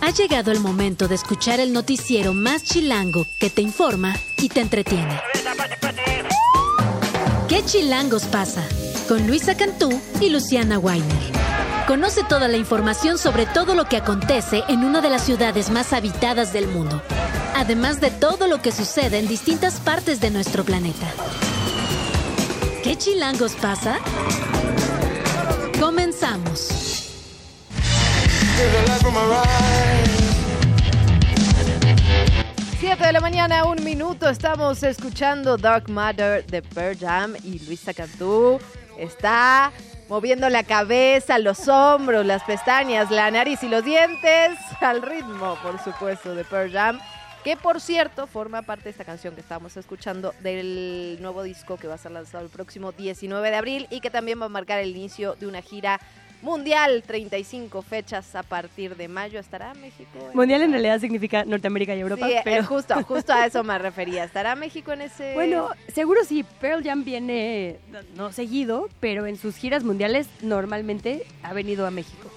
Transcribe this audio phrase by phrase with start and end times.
[0.00, 4.60] Ha llegado el momento de escuchar el noticiero más chilango que te informa y te
[4.60, 5.20] entretiene.
[7.48, 8.62] ¿Qué chilangos pasa?
[9.08, 11.32] Con Luisa Cantú y Luciana Weiner.
[11.86, 15.92] Conoce toda la información sobre todo lo que acontece en una de las ciudades más
[15.92, 17.02] habitadas del mundo,
[17.54, 21.06] además de todo lo que sucede en distintas partes de nuestro planeta.
[22.82, 23.98] ¿Qué chilangos pasa?
[25.80, 26.87] Comenzamos.
[32.80, 37.94] 7 de la mañana, un minuto, estamos escuchando Dark Matter de Pearl Jam y Luisa
[37.94, 38.58] Cantú
[38.98, 39.70] está
[40.08, 45.78] moviendo la cabeza, los hombros, las pestañas, la nariz y los dientes al ritmo, por
[45.78, 46.98] supuesto, de Pearl Jam.
[47.44, 51.86] Que por cierto forma parte de esta canción que estamos escuchando del nuevo disco que
[51.86, 54.80] va a ser lanzado el próximo 19 de abril y que también va a marcar
[54.80, 56.00] el inicio de una gira
[56.42, 59.40] mundial, 35 fechas a partir de mayo.
[59.40, 60.18] ¿Estará México?
[60.34, 63.78] Mundial en realidad significa Norteamérica y Europa, Sí, eh, pero justo, justo a eso me
[63.78, 64.24] refería.
[64.24, 65.34] ¿Estará México en ese...?
[65.34, 67.78] bueno, seguro sí, Pearl Jam viene
[68.16, 72.30] no seguido, pero en sus giras mundiales normalmente ha venido a México.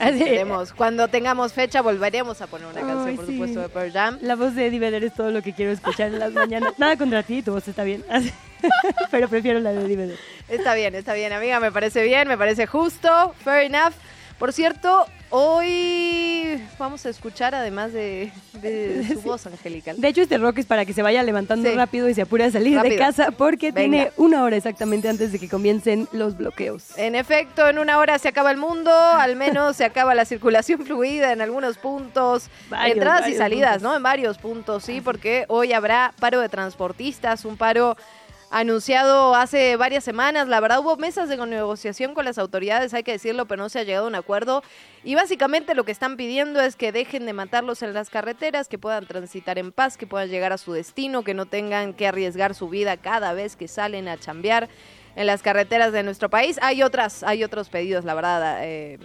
[0.00, 0.72] Esperemos.
[0.72, 3.32] Cuando tengamos fecha volveremos a poner una canción, Ay, por sí.
[3.32, 4.18] supuesto, de Pearl Jam.
[4.22, 6.74] La voz de Eddie Vedder es todo lo que quiero escuchar en las mañanas.
[6.78, 8.04] Nada contra ti, tu voz está bien.
[9.10, 10.18] pero prefiero la de Eddie Vedder.
[10.48, 13.94] Está bien, está bien, amiga, me parece bien, me parece justo, fair enough.
[14.38, 15.06] Por cierto,
[15.38, 20.66] hoy vamos a escuchar, además de, de su voz angelical, De hecho, este rock es
[20.66, 21.74] para que se vaya levantando Sí.
[21.74, 23.80] rápido y se apure a salir de casa porque Venga.
[23.98, 26.96] tiene una hora exactamente antes de que comiencen los bloqueos.
[26.96, 30.80] En efecto, en una hora se acaba el mundo, al menos se acaba la circulación
[30.86, 33.90] fluida en algunos puntos, Varios, entradas y salidas, puntos.
[33.90, 33.96] ¿no?
[33.96, 37.96] En varios puntos, sí, porque hoy habrá paro de transportistas, un paro
[38.50, 40.48] anunciado hace varias semanas.
[40.48, 43.80] La verdad hubo mesas de negociación con las autoridades, hay que decirlo, pero no se
[43.80, 44.62] ha llegado a un acuerdo.
[45.04, 48.78] Y básicamente lo que están pidiendo es que dejen de matarlos en las carreteras, que
[48.78, 52.54] puedan transitar en paz, que puedan llegar a su destino, que no tengan que arriesgar
[52.54, 54.68] su vida cada vez que salen a chambear
[55.14, 56.58] en las carreteras de nuestro país.
[56.62, 58.58] Hay otras, hay otros pedidos, la verdad.
[58.64, 58.98] eh,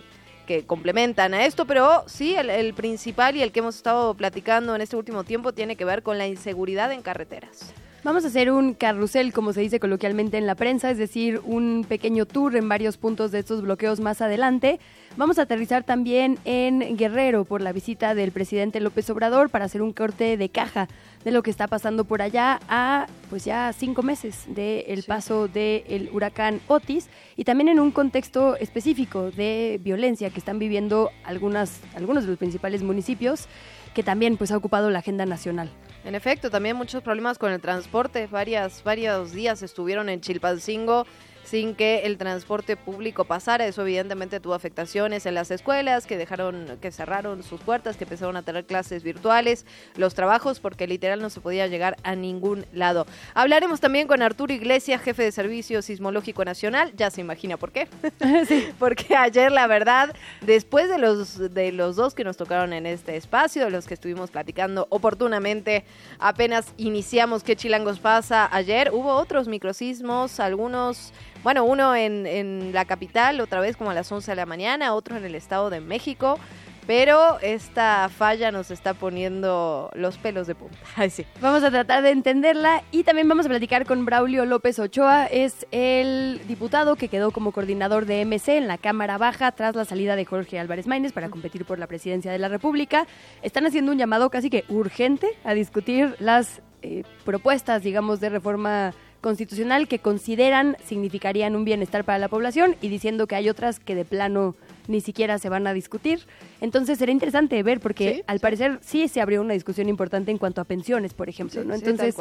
[0.48, 4.76] que complementan a esto, pero sí, el, el principal y el que hemos estado platicando
[4.76, 7.74] en este último tiempo tiene que ver con la inseguridad en carreteras.
[8.04, 11.86] Vamos a hacer un carrusel, como se dice coloquialmente en la prensa, es decir, un
[11.88, 14.80] pequeño tour en varios puntos de estos bloqueos más adelante.
[15.18, 19.84] Vamos a aterrizar también en Guerrero por la visita del presidente López Obrador para hacer
[19.84, 20.88] un corte de caja
[21.24, 25.08] de lo que está pasando por allá a pues ya cinco meses del Sí.
[25.08, 31.12] paso del huracán Otis y también en un contexto específico de violencia que están viviendo
[31.24, 33.46] algunas, algunos de los principales municipios
[33.94, 35.70] que también pues ha ocupado la agenda nacional.
[36.04, 38.28] En efecto, también muchos problemas con el transporte.
[38.28, 41.06] Varias, varios días estuvieron en Chilpancingo
[41.52, 43.68] sin que el transporte público pasara.
[43.68, 48.38] Eso evidentemente tuvo afectaciones en las escuelas que dejaron, que cerraron sus puertas, que empezaron
[48.38, 49.66] a tener clases virtuales,
[49.98, 53.06] los trabajos, porque literal no se podía llegar a ningún lado.
[53.34, 56.94] Hablaremos también con Arturo Iglesias, jefe de Servicio Sismológico Nacional.
[56.96, 57.90] Ya se imagina por qué.
[58.80, 63.18] Porque ayer, la verdad, después de los, de los dos que nos tocaron en este
[63.18, 65.84] espacio, de los que estuvimos platicando oportunamente,
[66.18, 71.12] apenas iniciamos qué chilangos pasa ayer, hubo otros microsismos, algunos,
[71.44, 74.94] bueno, uno en, en la capital, otra vez como a las 11 de la mañana,
[74.94, 76.40] otro en el Estado de México.
[76.88, 80.78] Pero esta falla nos está poniendo los pelos de punta.
[80.96, 81.12] Ay.
[81.40, 85.28] Vamos a tratar de entenderla y también vamos a platicar con Braulio López Ochoa.
[85.28, 89.86] Es el diputado que quedó como coordinador de MC en la Cámara Baja tras la
[89.86, 93.06] salida de Jorge Álvarez Maínez para competir por la presidencia de la República.
[93.44, 98.94] Están haciendo un llamado casi que urgente a discutir las eh, propuestas, digamos, de reforma
[99.22, 103.96] constitucional que consideran significarían un bienestar para la población y diciendo que hay otras que
[103.96, 104.56] de plano
[104.88, 106.26] ni siquiera se van a discutir.
[106.60, 110.38] Entonces será interesante ver porque Sí, al parecer sí se abrió una discusión importante en
[110.38, 111.76] cuanto a pensiones, por ejemplo, Sí, ¿no?
[111.76, 112.16] Entonces,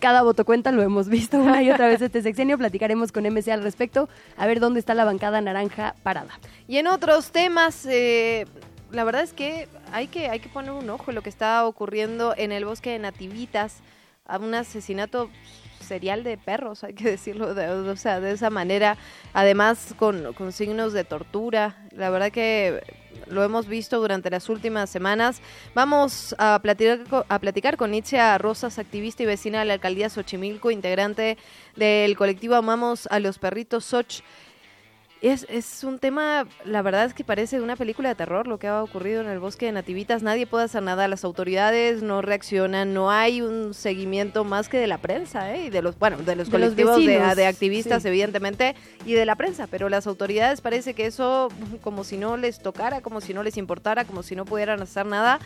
[0.00, 3.48] cada voto cuenta, lo hemos visto una y otra vez este sexenio, platicaremos con MC
[3.48, 6.38] al respecto, a ver dónde está la bancada naranja parada.
[6.66, 8.46] Y en otros temas, eh,
[8.90, 11.64] la verdad es que hay, que hay que poner un ojo en lo que está
[11.66, 13.78] ocurriendo en el bosque de Nativitas,
[14.24, 15.30] a un asesinato
[16.00, 18.96] de perros, hay que decirlo, de, o sea, de esa manera,
[19.32, 21.86] además con, con signos de tortura.
[21.94, 22.82] La verdad que
[23.26, 25.40] lo hemos visto durante las últimas semanas.
[25.74, 30.70] Vamos a platicar, a platicar con Itzia Rosas, activista y vecina de la alcaldía Xochimilco,
[30.70, 31.36] integrante
[31.76, 34.22] del colectivo Amamos a los Perritos Soch.
[35.22, 38.66] Es, es un tema, la verdad es que parece una película de terror lo que
[38.66, 40.24] ha ocurrido en el bosque de Nativitas.
[40.24, 44.88] Nadie puede hacer nada, las autoridades no reaccionan, no hay un seguimiento más que de
[44.88, 45.66] la prensa, ¿eh?
[45.66, 48.74] Y de los, bueno, de los colectivos de, activistas, evidentemente,
[49.06, 49.68] y de la prensa.
[49.68, 51.50] Pero las autoridades parece que eso,
[51.82, 55.06] como si no les tocara, como si no les importara, como si no pudieran hacer
[55.06, 55.38] nada.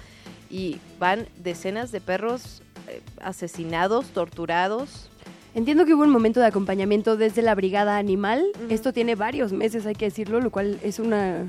[0.49, 5.11] Y van decenas de perros eh, asesinados, torturados,
[5.57, 8.45] Entiendo que hubo un momento de acompañamiento desde la brigada animal.
[8.69, 11.47] Esto tiene varios meses, hay que decirlo, lo cual es una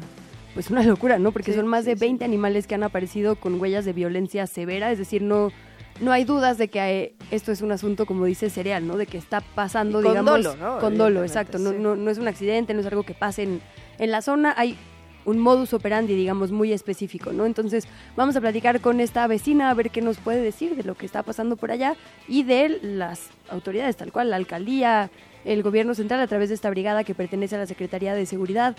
[0.53, 1.33] pues una locura, ¿no?
[1.33, 4.97] Porque son más de 20 animales que han aparecido con huellas de violencia severa, es
[4.97, 5.51] decir, no
[5.99, 8.95] no hay dudas de que esto es un asunto, como dice Cereal, ¿no?
[8.95, 10.43] De que está pasando, con digamos...
[10.43, 10.79] Dolo, ¿no?
[10.79, 11.59] Con dolo, exacto.
[11.59, 13.61] No, no, no, es un accidente, no es algo que pase en,
[13.99, 14.53] en la zona.
[14.55, 14.77] Hay
[15.27, 17.45] un modus operandi, digamos, muy específico, ¿no?
[17.45, 17.85] Entonces,
[18.15, 21.05] vamos a platicar con esta vecina a ver qué nos puede decir de lo que
[21.05, 21.95] está pasando por allá
[22.29, 25.11] y de las autoridades, tal cual, la alcaldía,
[25.43, 28.77] el gobierno central a través de esta brigada que pertenece a la Secretaría de Seguridad,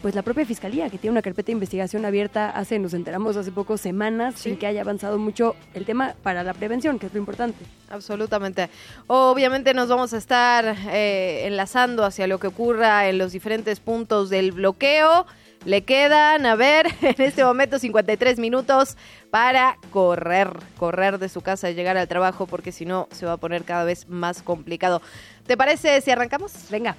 [0.00, 3.50] pues la propia fiscalía que tiene una carpeta de investigación abierta hace, nos enteramos hace
[3.50, 7.18] pocas semanas, sin que haya avanzado mucho el tema para la prevención, que es lo
[7.18, 7.64] importante.
[7.90, 8.70] Absolutamente.
[9.08, 14.30] Obviamente nos vamos a estar eh, enlazando hacia lo que ocurra en los diferentes puntos
[14.30, 15.26] del bloqueo.
[15.64, 18.96] Le quedan, a ver, en este momento 53 minutos
[19.30, 23.32] para correr, correr de su casa y llegar al trabajo porque si no se va
[23.32, 25.02] a poner cada vez más complicado.
[25.46, 26.52] ¿Te parece si arrancamos?
[26.70, 26.96] Venga.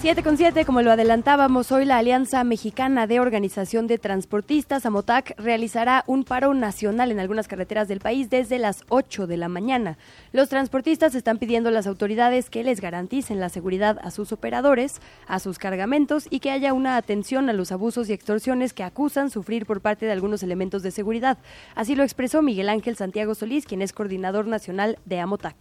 [0.00, 5.34] 7 con 7, como lo adelantábamos, hoy la Alianza Mexicana de Organización de Transportistas, AMOTAC,
[5.36, 9.98] realizará un paro nacional en algunas carreteras del país desde las 8 de la mañana.
[10.32, 15.02] Los transportistas están pidiendo a las autoridades que les garanticen la seguridad a sus operadores,
[15.26, 19.28] a sus cargamentos y que haya una atención a los abusos y extorsiones que acusan
[19.28, 21.36] sufrir por parte de algunos elementos de seguridad.
[21.74, 25.56] Así lo expresó Miguel Ángel Santiago Solís, quien es coordinador nacional de AMOTAC.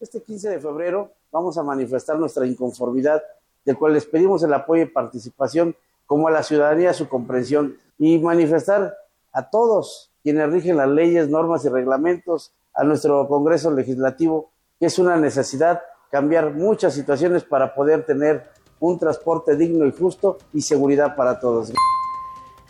[0.00, 3.22] Este 15 de febrero vamos a manifestar nuestra inconformidad
[3.64, 5.76] del cual les pedimos el apoyo y participación,
[6.06, 8.96] como a la ciudadanía su comprensión y manifestar
[9.32, 14.98] a todos quienes rigen las leyes, normas y reglamentos, a nuestro Congreso Legislativo, que es
[14.98, 18.48] una necesidad cambiar muchas situaciones para poder tener
[18.80, 21.72] un transporte digno y justo y seguridad para todos.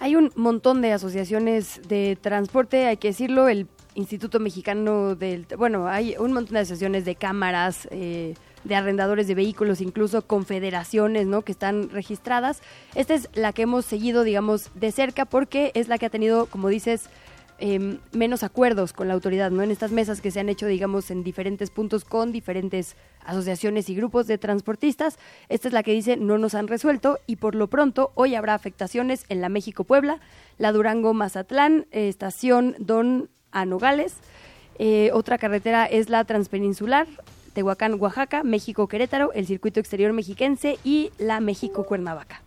[0.00, 5.46] Hay un montón de asociaciones de transporte, hay que decirlo, el Instituto Mexicano del...
[5.58, 8.34] Bueno, hay un montón de asociaciones de cámaras, eh,
[8.64, 11.42] de arrendadores de vehículos, incluso confederaciones, ¿no?
[11.42, 12.60] Que están registradas.
[12.94, 16.46] Esta es la que hemos seguido, digamos, de cerca porque es la que ha tenido,
[16.46, 17.08] como dices,
[17.58, 19.62] em, menos acuerdos con la autoridad, ¿no?
[19.62, 23.94] En estas mesas que se han hecho, digamos, en diferentes puntos con diferentes asociaciones y
[23.94, 25.18] grupos de transportistas.
[25.48, 28.54] Esta es la que dice no nos han resuelto y por lo pronto hoy habrá
[28.54, 30.20] afectaciones en la México-Puebla,
[30.58, 34.14] la Durango-Mazatlán, estación Don Anogales.
[34.78, 37.06] Eh, otra carretera es la Transpeninsular,
[37.52, 42.42] Tehuacán, Oaxaca, México, Querétaro, el circuito exterior mexiquense y la México, Cuernavaca.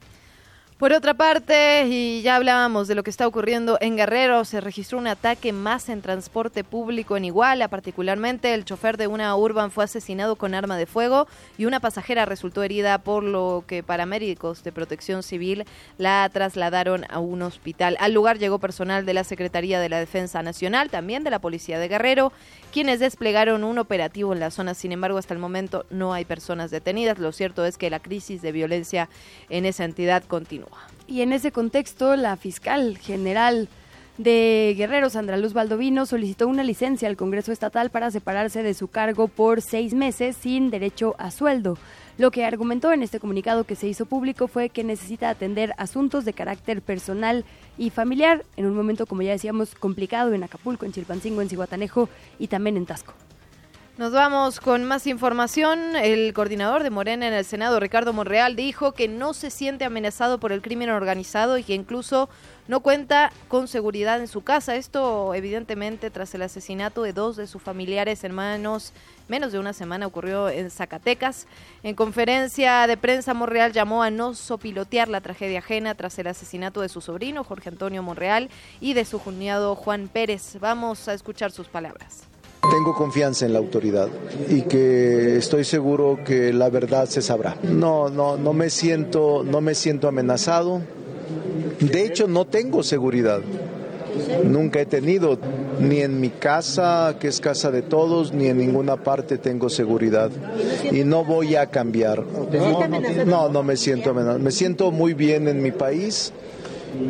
[0.78, 4.98] Por otra parte, y ya hablábamos de lo que está ocurriendo en Guerrero, se registró
[4.98, 9.84] un ataque más en transporte público en Iguala, particularmente el chofer de una urban fue
[9.84, 11.28] asesinado con arma de fuego
[11.58, 15.64] y una pasajera resultó herida por lo que paramédicos de protección civil
[15.98, 17.96] la trasladaron a un hospital.
[18.00, 21.80] Al lugar llegó personal de la Secretaría de la Defensa Nacional, también de la Policía
[21.80, 22.34] de Guerrero,
[22.74, 24.74] quienes desplegaron un operativo en la zona.
[24.74, 27.20] Sin embargo, hasta el momento no hay personas detenidas.
[27.20, 29.08] Lo cierto es que la crisis de violencia
[29.50, 30.73] en esa entidad continúa.
[31.08, 33.68] Y en ese contexto, la fiscal general
[34.18, 38.88] de Guerrero, Sandra Luz Baldovino, solicitó una licencia al Congreso Estatal para separarse de su
[38.88, 41.78] cargo por seis meses sin derecho a sueldo.
[42.18, 46.26] Lo que argumentó en este comunicado que se hizo público fue que necesita atender asuntos
[46.26, 47.44] de carácter personal
[47.78, 52.10] y familiar en un momento, como ya decíamos, complicado en Acapulco, en Chilpancingo, en Cihuatanejo
[52.38, 53.14] y también en Tasco.
[53.96, 55.96] Nos vamos con más información.
[55.96, 60.40] El coordinador de Morena en el Senado, Ricardo Monreal, dijo que no se siente amenazado
[60.40, 62.28] por el crimen organizado y que incluso
[62.68, 64.76] no cuenta con seguridad en su casa.
[64.78, 68.94] Esto, evidentemente, tras el asesinato de dos de sus familiares hermanos.
[69.28, 71.46] Menos de una semana ocurrió en Zacatecas.
[71.84, 76.82] En conferencia de prensa, Monreal llamó a no sopilotear la tragedia ajena tras el asesinato
[76.82, 78.50] de su sobrino, Jorge Antonio Monreal,
[78.82, 80.58] y de su cuñado Juan Pérez.
[80.60, 82.33] Vamos a escuchar sus palabras.
[82.72, 84.08] Tengo confianza en la autoridad
[84.50, 87.58] y que estoy seguro que la verdad se sabrá.
[87.64, 90.82] No, no, no me siento, no me siento amenazado.
[91.80, 93.42] De hecho, no tengo seguridad.
[94.44, 95.38] Nunca he tenido,
[95.80, 100.32] ni en mi casa, que es casa de todos, ni en ninguna parte tengo seguridad.
[100.92, 102.24] Y no voy a cambiar.
[103.26, 104.40] No, no me siento amenazado.
[104.40, 106.32] Me siento muy bien en mi país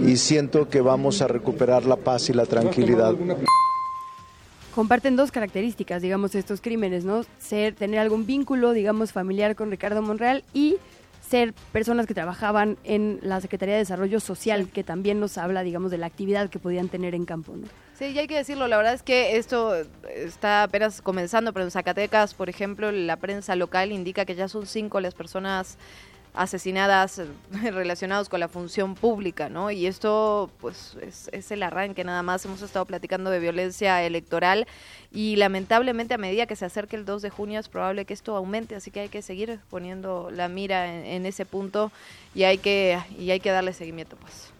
[0.06, 3.14] y siento que vamos a recuperar la paz y la tranquilidad.
[4.74, 7.24] Comparten dos características, digamos, estos crímenes, ¿no?
[7.39, 10.77] Ser, tener algún vínculo, digamos, familiar con Ricardo Monreal y
[11.27, 15.89] ser personas que trabajaban en la Secretaría de Desarrollo Social, que también nos habla, digamos,
[15.92, 17.68] de la actividad que podían tener en campo, ¿no?
[17.98, 19.75] Sí, y hay que decirlo, la verdad es que esto
[20.10, 24.65] está apenas comenzando, pero en Zacatecas, por ejemplo, la prensa local indica que ya son
[24.65, 25.77] cinco las personas
[26.34, 27.28] asesinadas eh,
[27.72, 29.72] relacionados con la función pública, ¿no?
[29.72, 32.44] Y esto, pues, es, es, el arranque nada más.
[32.46, 34.68] Hemos estado platicando de violencia electoral
[35.12, 38.36] y lamentablemente a medida que se acerque el 2 de junio es probable que esto
[38.36, 41.92] aumente, así que hay que seguir poniendo la mira en, en ese punto
[42.34, 44.53] y hay que, y hay que darle seguimiento, pues.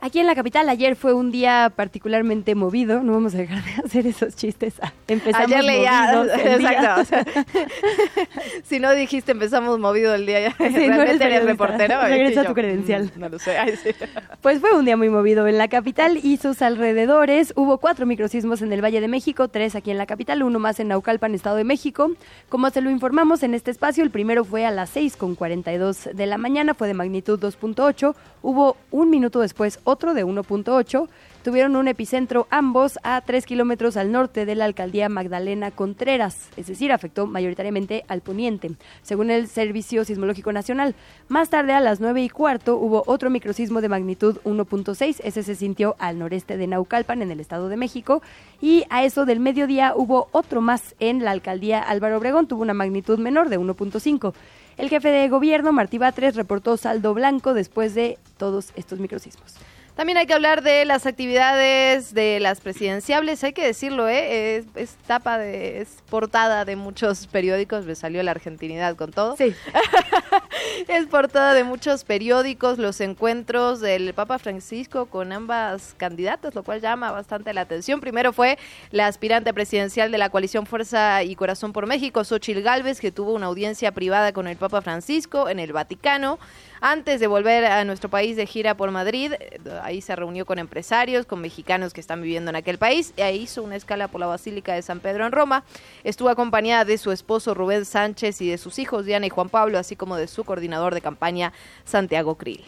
[0.00, 3.70] Aquí en la capital ayer fue un día particularmente movido, no vamos a dejar de
[3.86, 4.74] hacer esos chistes.
[5.08, 7.00] Empezamos ayer leía, exacto.
[7.00, 7.24] O sea,
[8.64, 12.02] si no dijiste empezamos movido el día, ya, sí, realmente no eres reportero.
[12.02, 13.12] Regresa tu credencial.
[13.16, 13.56] No lo sé.
[13.56, 13.90] Ay, sí.
[14.42, 17.54] Pues fue un día muy movido en la capital y sus alrededores.
[17.56, 20.80] Hubo cuatro microsismos en el Valle de México, tres aquí en la capital, uno más
[20.80, 22.10] en Naucalpan, Estado de México.
[22.50, 26.10] Como se lo informamos en este espacio, el primero fue a las 6 con 42
[26.12, 28.14] de la mañana, fue de magnitud 2.8.
[28.42, 31.08] Hubo un minuto después otro de 1.8.
[31.44, 36.66] Tuvieron un epicentro ambos a 3 kilómetros al norte de la alcaldía Magdalena Contreras, es
[36.66, 38.72] decir, afectó mayoritariamente al poniente,
[39.02, 40.94] según el Servicio Sismológico Nacional.
[41.28, 45.54] Más tarde, a las 9 y cuarto, hubo otro microsismo de magnitud 1.6, ese se
[45.54, 48.22] sintió al noreste de Naucalpan, en el Estado de México,
[48.60, 52.74] y a eso del mediodía hubo otro más en la alcaldía Álvaro Obregón, tuvo una
[52.74, 54.32] magnitud menor de 1.5.
[54.76, 59.54] El jefe de gobierno, Martí Batres, reportó saldo blanco después de todos estos microsismos.
[59.96, 64.56] También hay que hablar de las actividades de las presidenciables, hay que decirlo, ¿eh?
[64.56, 69.36] es, es tapa de, es portada de muchos periódicos, me salió la argentinidad con todo.
[69.36, 69.54] Sí.
[70.88, 76.80] es portada de muchos periódicos, los encuentros del Papa Francisco con ambas candidatas, lo cual
[76.80, 78.00] llama bastante la atención.
[78.00, 78.58] Primero fue
[78.90, 83.32] la aspirante presidencial de la coalición Fuerza y Corazón por México, Xochil Gálvez, que tuvo
[83.32, 86.40] una audiencia privada con el Papa Francisco en el Vaticano
[86.84, 89.32] antes de volver a nuestro país de gira por Madrid.
[89.82, 93.14] Ahí se reunió con empresarios, con mexicanos que están viviendo en aquel país.
[93.16, 95.64] Ahí hizo una escala por la Basílica de San Pedro en Roma.
[96.04, 99.78] Estuvo acompañada de su esposo Rubén Sánchez y de sus hijos Diana y Juan Pablo,
[99.78, 101.54] así como de su coordinador de campaña
[101.86, 102.62] Santiago Krill.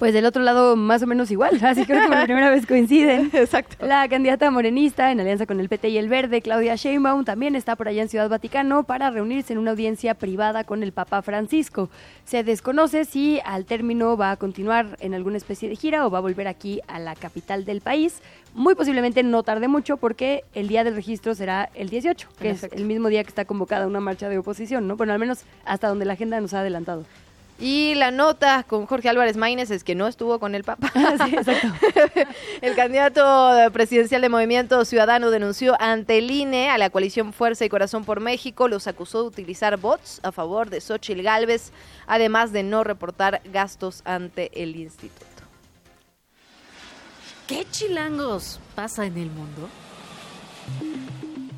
[0.00, 3.28] Pues del otro lado más o menos igual, así creo que por primera vez coinciden.
[3.34, 3.86] Exacto.
[3.86, 7.76] La candidata morenista en alianza con el PT y el Verde, Claudia Sheinbaum, también está
[7.76, 11.90] por allá en Ciudad Vaticano para reunirse en una audiencia privada con el Papa Francisco.
[12.24, 16.16] Se desconoce si al término va a continuar en alguna especie de gira o va
[16.16, 18.22] a volver aquí a la capital del país.
[18.54, 22.64] Muy posiblemente no tarde mucho porque el día del registro será el 18, que es
[22.64, 24.96] el mismo día que está convocada una marcha de oposición, ¿no?
[24.96, 27.04] Bueno, al menos hasta donde la agenda nos ha adelantado.
[27.60, 30.90] Y la nota con Jorge Álvarez Maínez es que no estuvo con el Papa.
[31.26, 31.68] sí, exacto.
[32.62, 37.68] el candidato presidencial de Movimiento Ciudadano denunció ante el INE a la coalición Fuerza y
[37.68, 38.66] Corazón por México.
[38.66, 41.72] Los acusó de utilizar bots a favor de Xochil Gálvez,
[42.06, 45.26] además de no reportar gastos ante el instituto.
[47.46, 49.68] ¿Qué chilangos pasa en el mundo?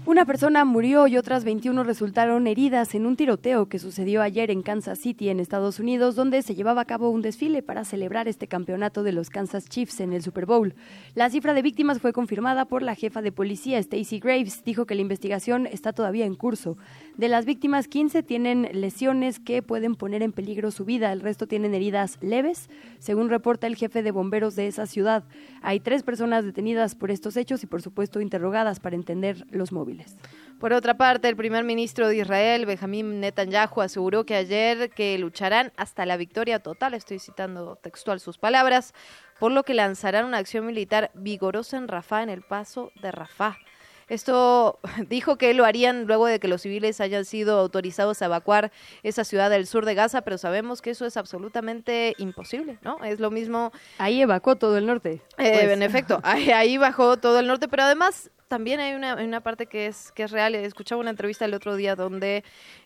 [0.04, 4.62] Una persona murió y otras 21 resultaron heridas en un tiroteo que sucedió ayer en
[4.62, 8.48] Kansas City, en Estados Unidos, donde se llevaba a cabo un desfile para celebrar este
[8.48, 10.74] campeonato de los Kansas Chiefs en el Super Bowl.
[11.14, 14.64] La cifra de víctimas fue confirmada por la jefa de policía, Stacey Graves.
[14.64, 16.76] Dijo que la investigación está todavía en curso.
[17.16, 21.12] De las víctimas, 15 tienen lesiones que pueden poner en peligro su vida.
[21.12, 25.22] El resto tienen heridas leves, según reporta el jefe de bomberos de esa ciudad.
[25.62, 29.91] Hay tres personas detenidas por estos hechos y, por supuesto, interrogadas para entender los móviles.
[30.62, 35.72] Por otra parte, el primer ministro de Israel, Benjamín Netanyahu, aseguró que ayer que lucharán
[35.76, 38.94] hasta la victoria total, estoy citando textual sus palabras,
[39.40, 43.56] por lo que lanzarán una acción militar vigorosa en Rafah, en el paso de Rafah.
[44.08, 48.70] Esto dijo que lo harían luego de que los civiles hayan sido autorizados a evacuar
[49.02, 53.02] esa ciudad del sur de Gaza, pero sabemos que eso es absolutamente imposible, ¿no?
[53.02, 53.72] Es lo mismo.
[53.98, 55.22] Ahí evacuó todo el norte.
[55.38, 55.70] Eh, pues.
[55.70, 59.64] En efecto, ahí, ahí bajó todo el norte, pero además también hay una, una parte
[59.64, 60.54] que es, que es real.
[60.54, 62.44] Escuchaba una entrevista el otro día donde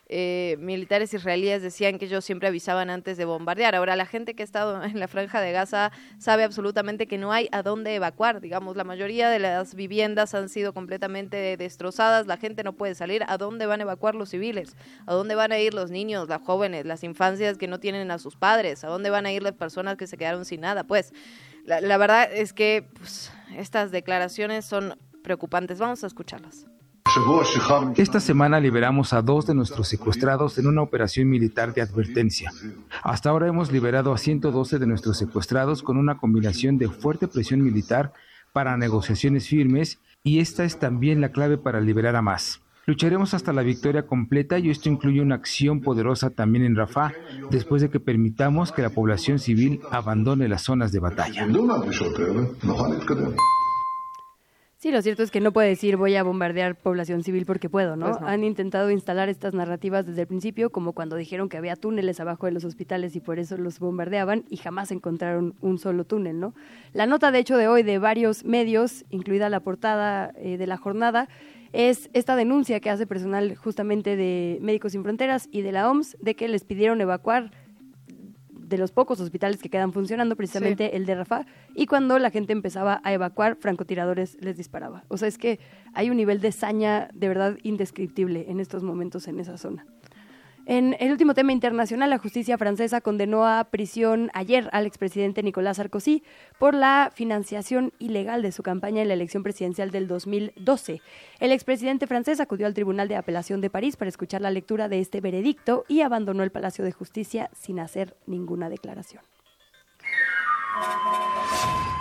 [0.09, 3.75] eh, militares israelíes decían que ellos siempre avisaban antes de bombardear.
[3.75, 7.33] Ahora, la gente que ha estado en la franja de Gaza sabe absolutamente que no
[7.33, 8.41] hay a dónde evacuar.
[8.41, 12.29] Digamos, la mayoría de las viviendas han sido completamente destrozadas.
[12.29, 13.25] La gente no puede salir.
[13.27, 14.77] ¿A dónde van a evacuar los civiles?
[15.05, 18.21] ¿A dónde van a ir los niños, las jóvenes, las infancias que no tienen a
[18.21, 18.85] sus padres?
[18.85, 20.85] ¿A dónde van a ir las personas que se quedaron sin nada?
[20.85, 21.13] Pues
[21.65, 25.81] la, la verdad es que pues, estas declaraciones son preocupantes.
[25.81, 26.67] Vamos a escucharlas.
[27.97, 32.53] Esta semana liberamos a dos de nuestros secuestrados en una operación militar de advertencia.
[33.03, 37.63] Hasta ahora hemos liberado a 112 de nuestros secuestrados con una combinación de fuerte presión
[37.63, 38.13] militar
[38.53, 42.61] para negociaciones firmes y esta es también la clave para liberar a más.
[42.87, 47.13] Lucharemos hasta la victoria completa y esto incluye una acción poderosa también en Rafah,
[47.51, 51.47] después de que permitamos que la población civil abandone las zonas de batalla.
[54.87, 57.97] Sí, lo cierto es que no puede decir voy a bombardear población civil porque puedo,
[57.97, 58.07] ¿no?
[58.07, 58.29] Pues no.
[58.29, 62.47] Han intentado instalar estas narrativas desde el principio, como cuando dijeron que había túneles abajo
[62.47, 66.55] de los hospitales y por eso los bombardeaban y jamás encontraron un solo túnel, ¿no?
[66.93, 70.77] La nota, de hecho, de hoy de varios medios, incluida la portada eh, de la
[70.77, 71.29] jornada,
[71.73, 76.17] es esta denuncia que hace personal justamente de Médicos Sin Fronteras y de la OMS
[76.21, 77.51] de que les pidieron evacuar
[78.69, 82.53] de los pocos hospitales que quedan funcionando, precisamente el de Rafah, y cuando la gente
[82.53, 85.05] empezaba a evacuar, francotiradores les disparaba.
[85.09, 85.61] O sea, es que
[85.95, 89.87] hay un nivel de saña de verdad indescriptible en estos momentos en esa zona.
[90.69, 95.77] En el último tema internacional, la justicia francesa condenó a prisión ayer al expresidente Nicolás
[95.77, 96.25] Sarkozy
[96.59, 101.01] por la financiación ilegal de su campaña en la elección presidencial del 2012.
[101.39, 104.99] El expresidente francés acudió al Tribunal de Apelación de París para escuchar la lectura de
[104.99, 109.23] este veredicto y abandonó el Palacio de Justicia sin hacer ninguna declaración.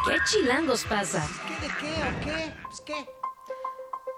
[0.08, 1.24] ¿Qué chilangos pasa?
[1.48, 2.54] ¿Qué de qué o qué?
[2.64, 3.25] Pues qué.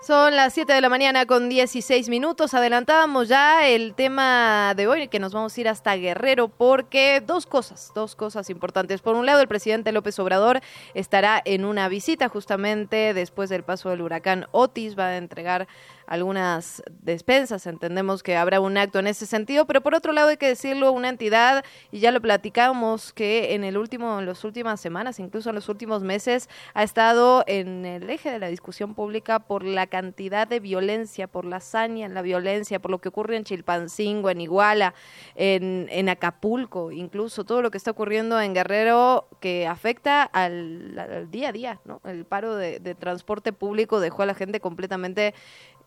[0.08, 2.54] Son las 7 de la mañana con 16 minutos.
[2.54, 7.46] Adelantábamos ya el tema de hoy, que nos vamos a ir hasta Guerrero, porque dos
[7.46, 9.02] cosas, dos cosas importantes.
[9.02, 10.62] Por un lado, el presidente López Obrador
[10.94, 14.98] estará en una visita justamente después del paso del huracán Otis.
[14.98, 15.68] Va a entregar
[16.08, 17.68] algunas despensas.
[17.68, 20.92] Entendemos que habrá un acto en ese sentido, pero por otro lado hay que decirlo,
[20.92, 25.50] una entidad, y ya lo platicamos, que en el último, en las últimas semanas, incluso
[25.50, 29.88] en los últimos meses, ha estado en el eje de la discusión pública por la
[29.88, 34.30] cantidad de violencia, por la hazaña en la violencia, por lo que ocurre en Chilpancingo,
[34.30, 34.94] en Iguala,
[35.36, 41.52] en, Acapulco, incluso todo lo que está ocurriendo en Guerrero que afecta al, día a
[41.52, 42.00] día, ¿no?
[42.06, 45.34] El paro de transporte público dejó a la gente completamente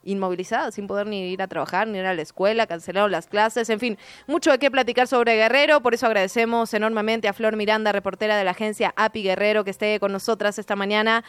[0.05, 3.71] inmovilizada, sin poder ni ir a trabajar, ni ir a la escuela, cancelaron las clases,
[3.71, 7.93] en fin, mucho de qué platicar sobre Guerrero, por eso agradecemos enormemente a Flor Miranda,
[7.93, 11.25] reportera de la agencia API Guerrero, que esté con nosotras esta mañana.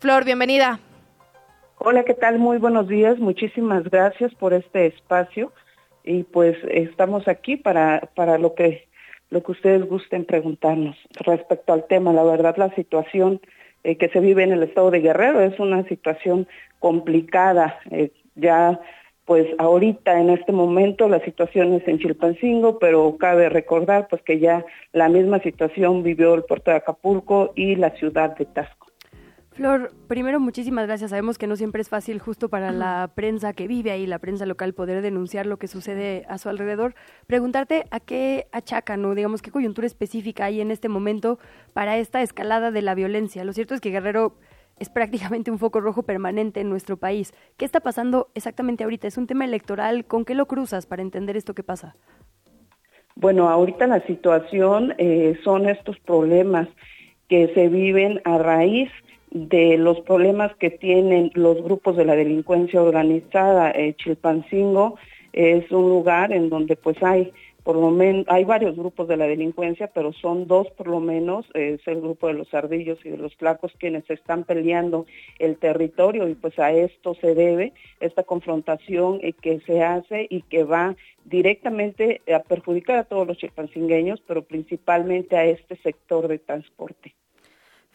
[0.00, 0.80] Flor, bienvenida.
[1.78, 2.38] Hola, ¿qué tal?
[2.38, 5.52] Muy buenos días, muchísimas gracias por este espacio
[6.02, 8.88] y pues estamos aquí para, para lo que
[9.30, 12.12] lo que ustedes gusten preguntarnos respecto al tema.
[12.12, 13.40] La verdad, la situación
[13.84, 17.78] eh, que se vive en el estado de Guerrero es una situación complicada.
[17.90, 18.80] Eh, ya,
[19.24, 24.38] pues ahorita en este momento la situación es en Chilpancingo, pero cabe recordar pues que
[24.38, 28.88] ya la misma situación vivió el puerto de Acapulco y la ciudad de Tasco.
[29.58, 31.10] Flor, primero muchísimas gracias.
[31.10, 34.46] Sabemos que no siempre es fácil justo para la prensa que vive ahí, la prensa
[34.46, 36.94] local, poder denunciar lo que sucede a su alrededor.
[37.26, 41.40] Preguntarte a qué achacan o digamos qué coyuntura específica hay en este momento
[41.72, 43.42] para esta escalada de la violencia.
[43.42, 44.36] Lo cierto es que Guerrero
[44.80, 47.32] es prácticamente un foco rojo permanente en nuestro país.
[47.56, 49.06] ¿Qué está pasando exactamente ahorita?
[49.06, 50.04] ¿Es un tema electoral?
[50.04, 51.94] ¿Con qué lo cruzas para entender esto que pasa?
[53.14, 56.68] Bueno, ahorita la situación eh, son estos problemas
[57.28, 58.90] que se viven a raíz
[59.30, 63.70] de los problemas que tienen los grupos de la delincuencia organizada.
[63.72, 64.96] Eh, Chilpancingo
[65.32, 67.32] es un lugar en donde pues hay
[67.68, 71.44] por lo menos hay varios grupos de la delincuencia, pero son dos por lo menos,
[71.52, 75.04] es el grupo de los ardillos y de los flacos quienes están peleando
[75.38, 80.40] el territorio y pues a esto se debe esta confrontación eh, que se hace y
[80.44, 86.38] que va directamente a perjudicar a todos los chilpancingueños, pero principalmente a este sector de
[86.38, 87.14] transporte.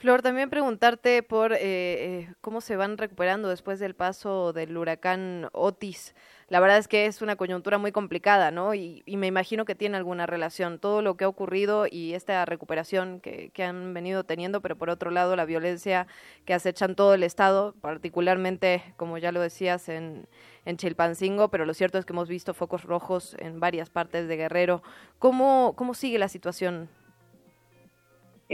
[0.04, 5.48] Flor, también preguntarte por eh, eh, cómo se van recuperando después del paso del huracán
[5.54, 6.14] Otis.
[6.50, 8.74] La verdad es que es una coyuntura muy complicada, ¿no?
[8.74, 12.44] Y, y me imagino que tiene alguna relación todo lo que ha ocurrido y esta
[12.44, 16.06] recuperación que, han venido teniendo, pero por otro lado la violencia
[16.44, 20.28] que acechan todo el Estado, particularmente, como ya lo decías, en,
[20.66, 24.36] en Chilpancingo, pero lo cierto es que hemos visto focos rojos en varias partes de
[24.36, 24.84] Guerrero.
[25.18, 26.90] ¿Cómo, cómo sigue la situación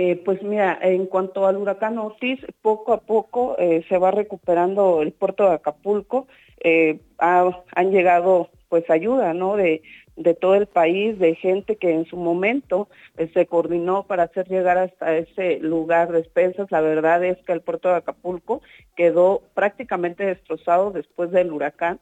[0.02, 5.02] eh, pues mira, en cuanto al huracán Otis, poco a poco eh, se va recuperando
[5.02, 6.26] el puerto de Acapulco.
[6.62, 9.58] Eh, ha, han llegado pues ayuda, ¿no?
[9.58, 9.82] De,
[10.16, 12.88] de todo el país, de gente que en su momento
[13.34, 16.72] se coordinó para hacer llegar hasta ese lugar despensas.
[16.72, 18.62] La verdad es que el puerto de Acapulco
[18.96, 22.00] quedó prácticamente destrozado después del huracán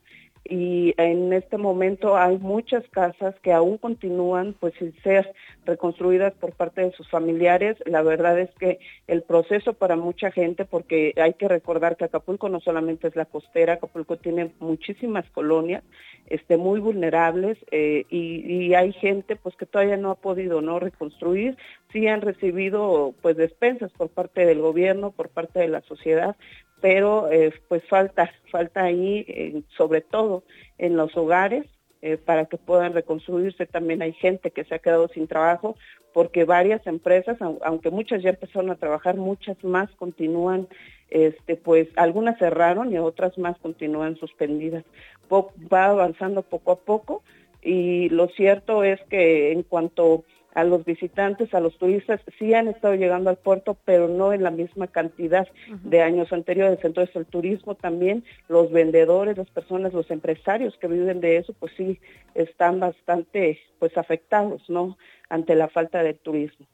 [0.50, 5.34] y en este momento hay muchas casas que aún continúan pues sin ser
[5.66, 7.78] reconstruidas por parte de sus familiares.
[7.86, 12.50] La verdad es que el proceso para mucha gente, porque hay que recordar que Acapulco
[12.50, 15.84] no solamente es la costera, Acapulco tiene muchísimas colonias
[16.28, 20.80] este, muy vulnerables eh, y, y, hay gente pues que todavía no ha podido no
[20.80, 21.58] reconstruir,
[21.92, 26.36] sí han recibido pues despensas por parte del gobierno, por parte de la sociedad,
[26.82, 30.44] pero eh, pues falta, falta ahí, eh, sobre todo
[30.78, 31.66] en los hogares,
[32.02, 33.66] eh, para que puedan reconstruirse.
[33.66, 35.76] También hay gente que se ha quedado sin trabajo
[36.13, 40.68] porque varias empresas, aunque muchas ya empezaron a trabajar, muchas más continúan,
[41.10, 44.84] este, pues algunas cerraron y otras más continúan suspendidas.
[45.32, 47.24] va avanzando poco a poco
[47.62, 50.24] y lo cierto es que en cuanto
[50.58, 54.41] a los visitantes, a los turistas, sí han estado llegando al puerto, pero no en
[54.41, 55.48] la misma cantidad
[55.84, 56.80] de años anteriores.
[56.82, 61.74] Entonces el turismo también, los vendedores, las personas, los empresarios que viven de eso, pues
[61.78, 62.00] sí
[62.34, 64.98] están bastante pues afectados, ¿no?
[65.30, 66.65] Ante la falta de turismo.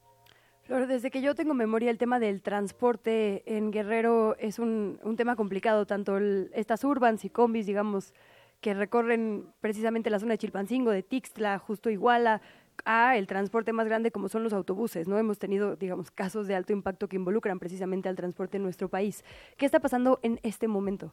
[0.62, 5.36] Flor, desde que yo tengo memoria, el tema del transporte en Guerrero es un, tema
[5.36, 6.20] complicado, tanto
[6.54, 8.14] estas urbans y combis, digamos,
[8.62, 12.42] que recorren precisamente la zona de Chilpancingo, de Tixtla, justo Iguala,
[12.86, 15.18] a el transporte más grande como son los autobuses, ¿no?
[15.18, 19.24] Hemos tenido, digamos, casos de alto impacto que involucran precisamente al transporte en nuestro país.
[19.58, 21.12] ¿Qué está pasando en este momento?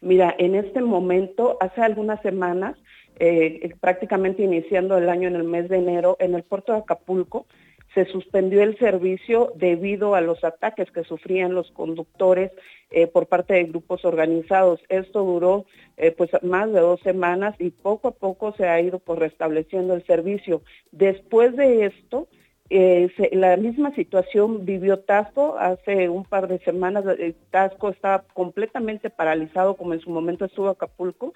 [0.00, 2.76] Mira, en este momento, hace algunas semanas,
[3.18, 7.46] eh, prácticamente iniciando el año en el mes de enero, en el puerto de Acapulco,
[7.94, 12.50] se suspendió el servicio debido a los ataques que sufrían los conductores
[12.90, 14.80] eh, por parte de grupos organizados.
[14.88, 15.64] Esto duró
[15.96, 19.94] eh, pues más de dos semanas y poco a poco se ha ido pues, restableciendo
[19.94, 20.62] el servicio.
[20.90, 22.28] Después de esto,
[22.70, 27.04] eh, la misma situación vivió Tasco hace un par de semanas.
[27.50, 31.32] Tasco estaba completamente paralizado como en su momento estuvo Acapulco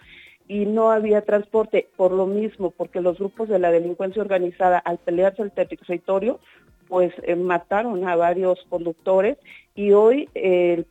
[0.49, 4.99] y no había transporte por lo mismo, porque los grupos de la delincuencia organizada al
[4.99, 6.41] pelearse el territorio,
[6.89, 9.37] pues eh, mataron a varios conductores
[9.79, 10.85] y hoy eh,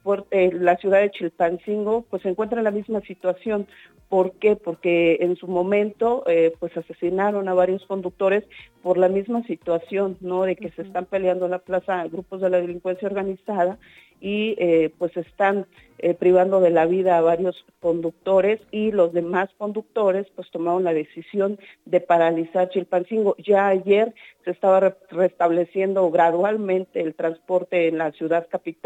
[0.53, 3.67] la ciudad de Chilpancingo pues se encuentra en la misma situación.
[4.07, 4.55] ¿Por qué?
[4.55, 8.45] Porque en su momento eh, pues asesinaron a varios conductores
[8.81, 10.43] por la misma situación, ¿no?
[10.43, 13.77] De que se están peleando en la plaza grupos de la delincuencia organizada
[14.19, 15.67] y eh, pues están
[15.99, 20.93] eh, privando de la vida a varios conductores y los demás conductores pues tomaron la
[20.93, 23.35] decisión de paralizar Chilpancingo.
[23.37, 28.76] Ya ayer se estaba restableciendo gradualmente el transporte en la ciudad capital,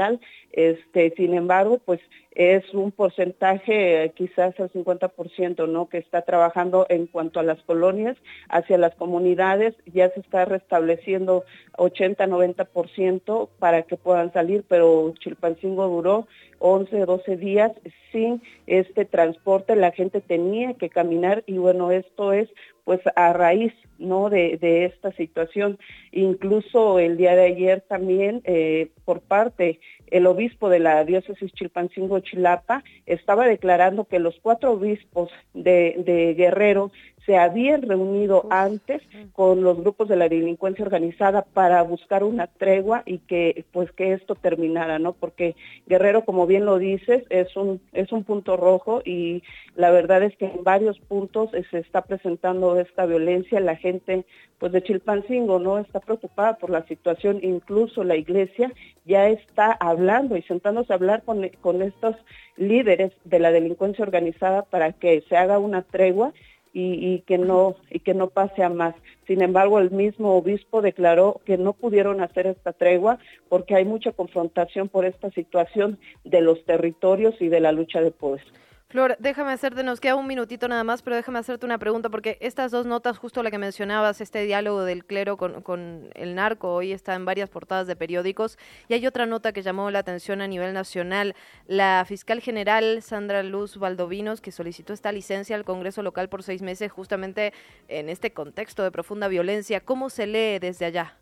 [0.51, 1.99] este, sin embargo pues
[2.31, 7.61] es un porcentaje eh, quizás el 50% no que está trabajando en cuanto a las
[7.63, 8.15] colonias
[8.47, 9.75] hacia las comunidades.
[9.85, 11.43] Ya se está restableciendo
[11.77, 16.27] 80 90% para que puedan salir pero Chilpancingo duró
[16.59, 17.71] 11, 12 días
[18.11, 22.49] sin este transporte, la gente tenía que caminar y bueno, esto es
[22.83, 25.77] pues a raíz no de, esta situación.
[26.11, 32.19] Incluso el día de ayer también eh, por parte el obispo de la diócesis Chilpancingo
[32.19, 36.91] Chilapa estaba declarando que los cuatro obispos de, de Guerrero
[37.25, 39.01] se habían reunido antes
[39.33, 44.13] con los grupos de la delincuencia organizada para buscar una tregua y que pues que
[44.13, 45.13] esto terminara, ¿no?
[45.13, 45.55] Porque
[45.85, 49.43] Guerrero, como bien lo dices, es un es un punto rojo y
[49.75, 54.25] la verdad es que en varios puntos se está presentando esta violencia, la gente
[54.57, 58.71] pues de Chilpancingo no está preocupada por la situación, incluso la iglesia
[59.05, 62.15] ya está hablando y sentándose a hablar con, con estos
[62.57, 66.31] líderes de la delincuencia organizada para que se haga una tregua
[66.73, 68.95] y, que no y que no pase a más.
[69.27, 74.11] Sin embargo, el mismo obispo declaró que no pudieron hacer esta tregua porque hay mucha
[74.11, 78.43] confrontación por esta situación de los territorios y de la lucha de poder.
[78.91, 82.37] Flor, déjame hacerte, nos queda un minutito nada más, pero déjame hacerte una pregunta, porque
[82.41, 86.73] estas dos notas, justo la que mencionabas, este diálogo del clero con, con, el narco,
[86.73, 88.57] hoy está en varias portadas de periódicos,
[88.89, 91.35] y hay otra nota que llamó la atención a nivel nacional.
[91.67, 96.61] La fiscal general Sandra Luz Valdovinos, que solicitó esta licencia al Congreso local por seis
[96.61, 97.53] meses, justamente
[97.87, 99.79] en este contexto de profunda violencia.
[99.79, 101.15] ¿Cómo se lee desde allá?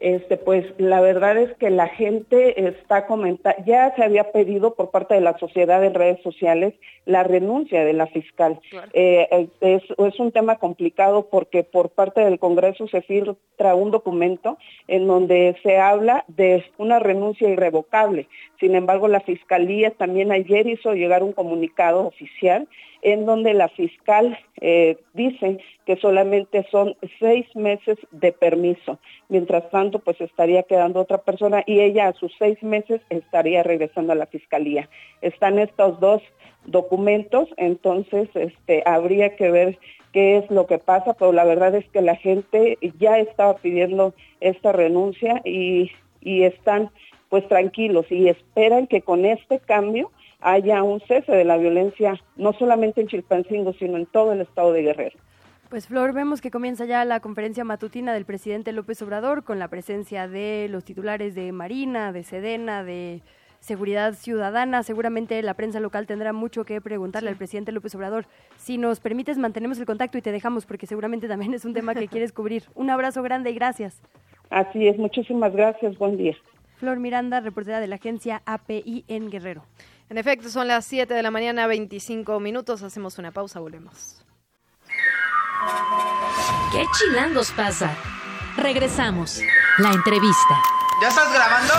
[0.00, 4.90] Este, pues la verdad es que la gente está comentando, ya se había pedido por
[4.90, 8.60] parte de la sociedad en redes sociales la renuncia de la fiscal.
[8.94, 14.56] Eh, es, es, un tema complicado porque por parte del Congreso se filtra un documento
[14.88, 18.26] en donde se habla de una renuncia irrevocable.
[18.58, 22.68] Sin embargo, la Fiscalía también ayer hizo llegar un comunicado oficial
[23.02, 28.98] en donde la fiscal eh, dice que solamente son seis meses de permiso.
[29.28, 34.12] Mientras tanto, pues estaría quedando otra persona y ella a sus seis meses estaría regresando
[34.12, 34.88] a la fiscalía.
[35.20, 36.22] Están estos dos
[36.64, 39.78] documentos, entonces este, habría que ver
[40.12, 44.14] qué es lo que pasa, pero la verdad es que la gente ya estaba pidiendo
[44.40, 46.90] esta renuncia y, y están
[47.28, 52.52] pues tranquilos y esperan que con este cambio haya un cese de la violencia, no
[52.54, 55.18] solamente en Chilpancingo, sino en todo el estado de Guerrero.
[55.70, 59.68] Pues Flor, vemos que comienza ya la conferencia matutina del presidente López Obrador con la
[59.68, 63.22] presencia de los titulares de Marina, de Sedena, de
[63.60, 64.82] seguridad ciudadana.
[64.82, 68.26] Seguramente la prensa local tendrá mucho que preguntarle al presidente López Obrador.
[68.56, 71.94] Si nos permites, mantenemos el contacto y te dejamos porque seguramente también es un tema
[71.94, 72.64] que quieres cubrir.
[72.74, 74.02] Un abrazo grande y gracias.
[74.50, 76.36] Así es, muchísimas gracias, buen día.
[76.78, 79.62] Flor Miranda, reportera de la agencia API en Guerrero.
[80.08, 82.82] En efecto, son las 7 de la mañana, 25 minutos.
[82.82, 84.26] Hacemos una pausa, volvemos.
[86.72, 87.96] ¿Qué chilangos pasa?
[88.56, 89.40] Regresamos.
[89.78, 90.54] La entrevista.
[91.02, 91.74] ¿Ya estás grabando?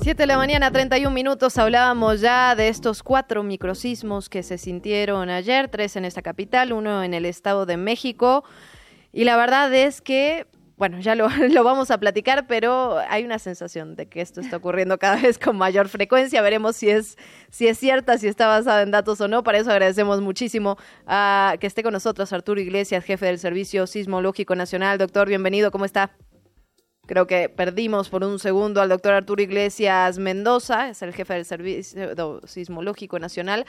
[0.00, 5.28] 7 de la mañana, 31 minutos, hablábamos ya de estos cuatro microsismos que se sintieron
[5.28, 8.44] ayer, tres en esta capital, uno en el Estado de México.
[9.12, 10.46] Y la verdad es que
[10.78, 11.28] bueno, ya lo,
[11.64, 15.58] vamos a platicar, pero hay una sensación de que esto está ocurriendo cada vez con
[15.58, 16.40] mayor frecuencia.
[16.40, 17.18] Veremos si es,
[17.50, 19.42] si es cierta, si está basada en datos o no.
[19.42, 24.54] Para eso agradecemos muchísimo a que esté con nosotros Arturo Iglesias, jefe del Servicio Sismológico
[24.54, 24.98] Nacional.
[24.98, 26.12] Doctor, bienvenido, ¿cómo está?
[27.08, 31.46] Creo que perdimos por un segundo al doctor Arturo Iglesias Mendoza, es el jefe del
[31.46, 33.64] Servicio Sismológico Nacional,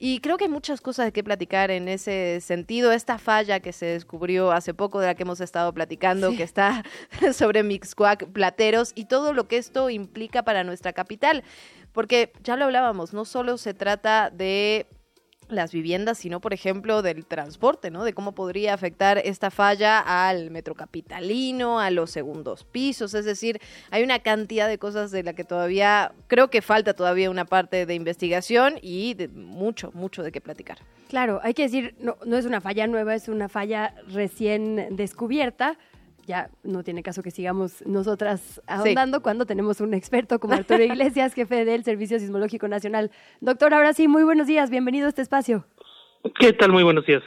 [0.00, 2.90] y creo que hay muchas cosas de qué platicar en ese sentido.
[2.90, 6.38] Esta falla que se descubrió hace poco, de la que hemos estado platicando, sí.
[6.38, 6.82] que está
[7.32, 11.44] sobre Mixcoac Plateros, y todo lo que esto implica para nuestra capital.
[11.92, 14.88] Porque ya lo hablábamos, no solo se trata de
[15.52, 18.04] las viviendas, sino, por ejemplo, del transporte, ¿no?
[18.04, 23.60] De cómo podría afectar esta falla al metro capitalino, a los segundos pisos, es decir,
[23.90, 27.86] hay una cantidad de cosas de la que todavía, creo que falta todavía una parte
[27.86, 30.78] de investigación y de mucho, mucho de qué platicar.
[31.08, 35.76] Claro, hay que decir, no, no es una falla nueva, es una falla recién descubierta,
[36.30, 39.22] ya no tiene caso que sigamos nosotras ahondando sí.
[39.22, 43.10] cuando tenemos un experto como Arturo Iglesias, jefe del Servicio Sismológico Nacional.
[43.40, 45.66] Doctor, ahora sí, muy buenos días, bienvenido a este espacio.
[46.38, 46.70] ¿Qué tal?
[46.70, 47.22] Muy buenos días.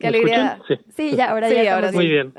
[0.00, 0.60] Qué alegría.
[0.68, 0.74] Sí.
[0.96, 1.16] sí.
[1.16, 1.74] ya, ahora sí, ya.
[1.74, 2.32] Ahora Muy bien.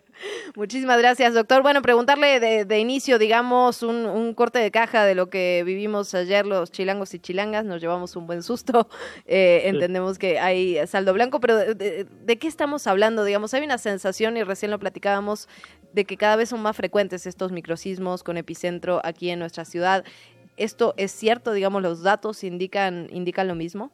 [0.56, 1.62] Muchísimas gracias, doctor.
[1.62, 6.14] Bueno, preguntarle de, de inicio, digamos, un, un, corte de caja de lo que vivimos
[6.14, 7.64] ayer los chilangos y chilangas.
[7.64, 8.88] Nos llevamos un buen susto.
[9.26, 9.68] Eh, sí.
[9.68, 13.24] Entendemos que hay saldo blanco, pero de, de, de, qué estamos hablando?
[13.24, 15.48] Digamos, hay una sensación, y recién lo platicábamos,
[15.92, 20.04] de que cada vez son más frecuentes estos microsismos con epicentro aquí en nuestra ciudad.
[20.56, 21.52] ¿Esto es cierto?
[21.52, 23.92] Digamos, los datos indican, indican lo mismo.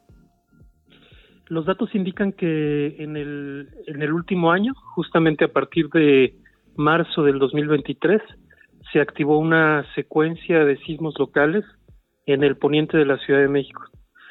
[1.49, 6.35] Los datos indican que en el, en el último año, justamente a partir de
[6.77, 8.21] marzo del 2023,
[8.93, 11.65] se activó una secuencia de sismos locales
[12.27, 13.83] en el poniente de la Ciudad de México.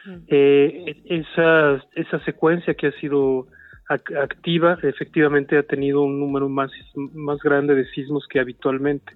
[0.05, 0.15] Mm.
[0.27, 3.47] Eh, esa, esa secuencia que ha sido
[3.89, 6.71] activa efectivamente ha tenido un número más,
[7.13, 9.13] más grande de sismos que habitualmente,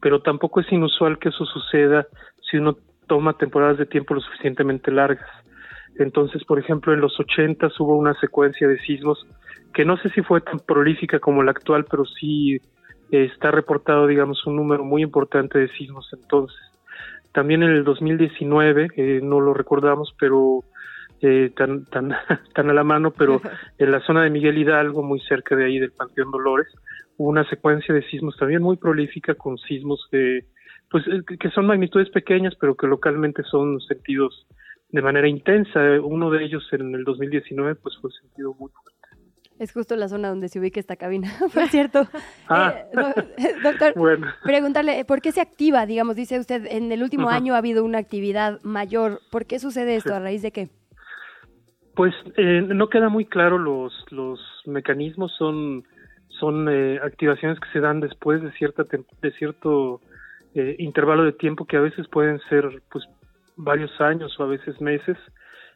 [0.00, 2.06] pero tampoco es inusual que eso suceda
[2.48, 2.76] si uno
[3.08, 5.28] toma temporadas de tiempo lo suficientemente largas.
[5.98, 9.26] Entonces, por ejemplo, en los 80 hubo una secuencia de sismos
[9.72, 12.60] que no sé si fue tan prolífica como la actual, pero sí eh,
[13.10, 16.58] está reportado, digamos, un número muy importante de sismos entonces.
[17.32, 20.64] También en el 2019, eh, no lo recordamos, pero
[21.20, 22.10] eh, tan, tan,
[22.54, 23.40] tan a la mano, pero
[23.78, 26.68] en la zona de Miguel Hidalgo, muy cerca de ahí del Panteón Dolores,
[27.18, 30.44] hubo una secuencia de sismos también muy prolífica con sismos de,
[30.90, 31.04] pues,
[31.38, 34.46] que son magnitudes pequeñas, pero que localmente son sentidos
[34.90, 35.80] de manera intensa.
[36.02, 38.96] Uno de ellos en el 2019 pues fue sentido muy fuerte.
[39.58, 42.06] Es justo la zona donde se ubica esta cabina, por cierto.
[42.48, 42.74] Ah.
[43.38, 44.26] Eh, doctor, bueno.
[44.42, 45.86] preguntarle, ¿por qué se activa?
[45.86, 47.36] Digamos, dice usted, en el último uh -huh.
[47.36, 49.20] año ha habido una actividad mayor.
[49.30, 50.10] ¿Por qué sucede esto?
[50.10, 50.14] Sí.
[50.16, 50.68] ¿A raíz de qué?
[51.94, 55.32] Pues eh, no queda muy claro los, los mecanismos.
[55.38, 55.84] Son,
[56.28, 58.84] son eh, activaciones que se dan después de, cierta
[59.22, 60.02] de cierto
[60.54, 63.04] eh, intervalo de tiempo que a veces pueden ser pues
[63.56, 65.16] varios años o a veces meses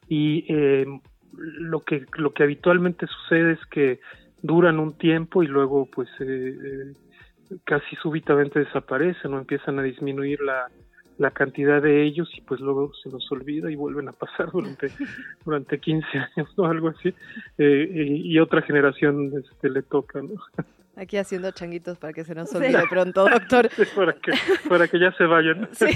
[0.08, 0.86] y eh,
[1.32, 4.00] lo que lo que habitualmente sucede es que
[4.42, 10.40] duran un tiempo y luego pues eh, eh, casi súbitamente desaparecen o empiezan a disminuir
[10.40, 10.68] la,
[11.18, 14.90] la cantidad de ellos y pues luego se nos olvida y vuelven a pasar durante
[15.44, 17.14] durante 15 años o algo así
[17.58, 20.34] y, y, otra generación este, le toca ¿no?
[21.00, 22.86] Aquí haciendo changuitos para que se nos olvide sí.
[22.90, 23.70] pronto, doctor.
[23.76, 24.32] Sí, para, que,
[24.68, 25.66] para que ya se vayan.
[25.74, 25.88] Sí.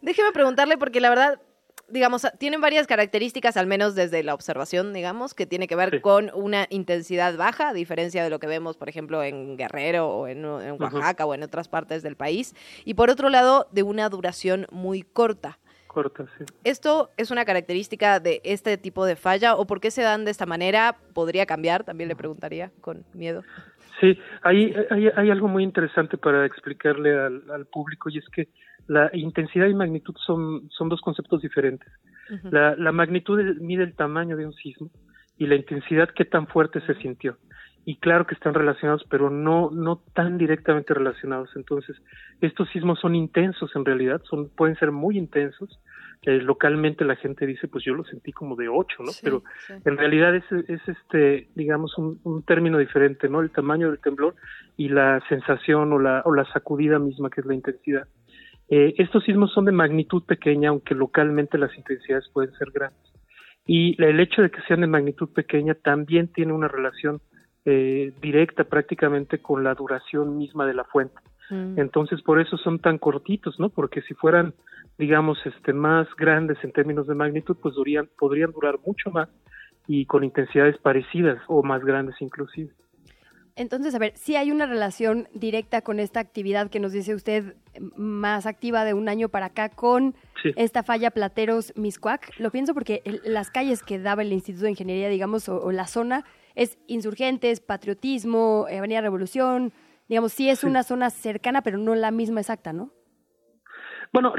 [0.00, 1.40] Déjeme preguntarle, porque la verdad,
[1.88, 6.30] digamos, tienen varias características, al menos desde la observación, digamos, que tiene que ver con
[6.34, 10.44] una intensidad baja, a diferencia de lo que vemos, por ejemplo, en Guerrero o en,
[10.44, 11.30] en Oaxaca uh -huh.
[11.32, 12.54] o en otras partes del país.
[12.84, 15.58] Y por otro lado, de una duración muy corta.
[15.88, 16.44] Corta, sí.
[16.62, 20.30] ¿Esto es una característica de este tipo de falla o por qué se dan de
[20.30, 20.96] esta manera?
[21.12, 21.82] ¿Podría cambiar?
[21.82, 23.42] También le preguntaría con miedo.
[24.00, 28.48] Sí, hay, hay, hay algo muy interesante para explicarle al, al, público y es que
[28.86, 31.88] la intensidad y magnitud son, son dos conceptos diferentes.
[32.30, 32.52] Uh -huh.
[32.52, 34.90] la, la magnitud mide el tamaño de un sismo
[35.36, 37.36] y la intensidad qué tan fuerte se sintió.
[37.84, 41.48] y claro que están relacionados, pero no, no tan directamente relacionados.
[41.56, 41.96] Entonces,
[42.42, 45.80] estos sismos son intensos en realidad, son, pueden ser muy intensos.
[46.22, 49.12] Eh, localmente la gente dice, pues yo lo sentí como de 8, ¿no?
[49.22, 49.42] pero
[49.84, 53.40] en realidad es, es este, digamos, un, un, término diferente, ¿no?
[53.40, 54.34] El tamaño del temblor
[54.76, 58.08] y la sensación o la, o la sacudida misma que es la intensidad.
[58.68, 63.12] Eh, estos sismos son de magnitud pequeña, aunque localmente las intensidades pueden ser grandes.
[63.66, 67.20] Y el hecho de que sean de magnitud pequeña también tiene una relación
[67.64, 71.16] eh, directa prácticamente con la duración misma de la fuente.
[71.50, 71.78] Mm.
[71.78, 73.68] Entonces, por eso son tan cortitos, ¿no?
[73.70, 74.54] Porque si fueran,
[74.98, 79.28] digamos, este, más grandes en términos de magnitud, pues durían, podrían durar mucho más
[79.86, 82.70] y con intensidades parecidas o más grandes inclusive.
[83.56, 87.56] Entonces, a ver, si hay una relación directa con esta actividad que nos dice usted
[87.96, 90.14] más activa de un año para acá con
[90.54, 92.38] esta falla Plateros Miscuac.
[92.38, 96.24] Lo pienso porque las calles que daba el Instituto de Ingeniería, digamos, o la zona,
[96.54, 99.72] es Insurgentes, Patriotismo, Avenida Revolución,
[100.08, 102.90] digamos, sí es una zona cercana, pero no la misma exacta, ¿no?
[104.12, 104.32] Bueno,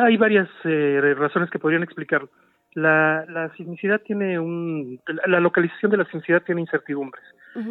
[0.00, 2.30] hay varias eh, razones que podrían explicarlo.
[2.74, 7.24] La, la sismicidad tiene un, la localización de la sismicidad tiene incertidumbres.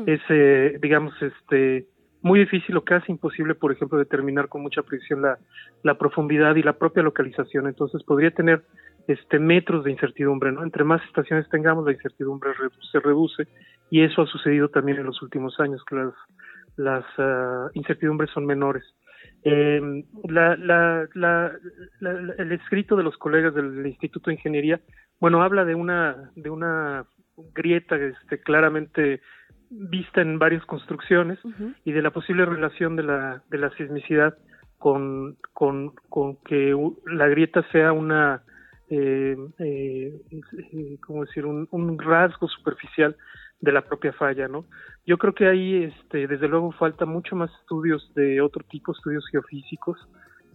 [0.08, 1.86] Es, eh, digamos, este,
[2.24, 5.38] muy difícil o casi imposible, por ejemplo, determinar con mucha precisión la,
[5.84, 7.68] la profundidad y la propia localización.
[7.68, 8.64] Entonces podría tener
[9.08, 10.64] este metros de incertidumbre, ¿no?
[10.64, 12.50] Entre más estaciones tengamos, la incertidumbre
[12.92, 13.48] se reduce
[13.92, 16.16] y eso ha sucedido también en los últimos años, que las,
[16.78, 18.84] las uh, incertidumbres son menores.
[19.44, 19.80] Eh,
[20.28, 21.52] la, la, la,
[22.38, 24.82] el escrito de los colegas del Instituto de Ingeniería,
[25.20, 27.06] bueno, habla de una, de una
[27.54, 29.22] grieta este, claramente
[29.70, 31.40] vista en varias construcciones
[31.84, 34.38] y de la posible relación de la, de la sismicidad
[34.78, 38.44] con, con, con que la grieta sea una
[38.90, 41.46] eh, eh, ¿cómo decir?
[41.46, 43.16] Un, un, rasgo superficial
[43.60, 44.66] de la propia falla, ¿no?
[45.06, 49.26] Yo creo que ahí, este, desde luego, falta mucho más estudios de otro tipo, estudios
[49.32, 49.98] geofísicos,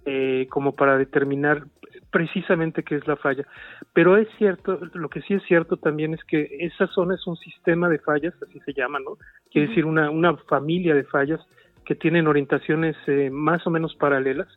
[0.07, 1.65] eh, como para determinar
[2.11, 3.47] precisamente qué es la falla.
[3.93, 7.37] Pero es cierto, lo que sí es cierto también es que esa zona es un
[7.37, 9.19] sistema de fallas, así se llama, ¿no?
[9.51, 11.41] Quiere decir una, una familia de fallas
[11.85, 14.49] que tienen orientaciones eh, más o menos paralelas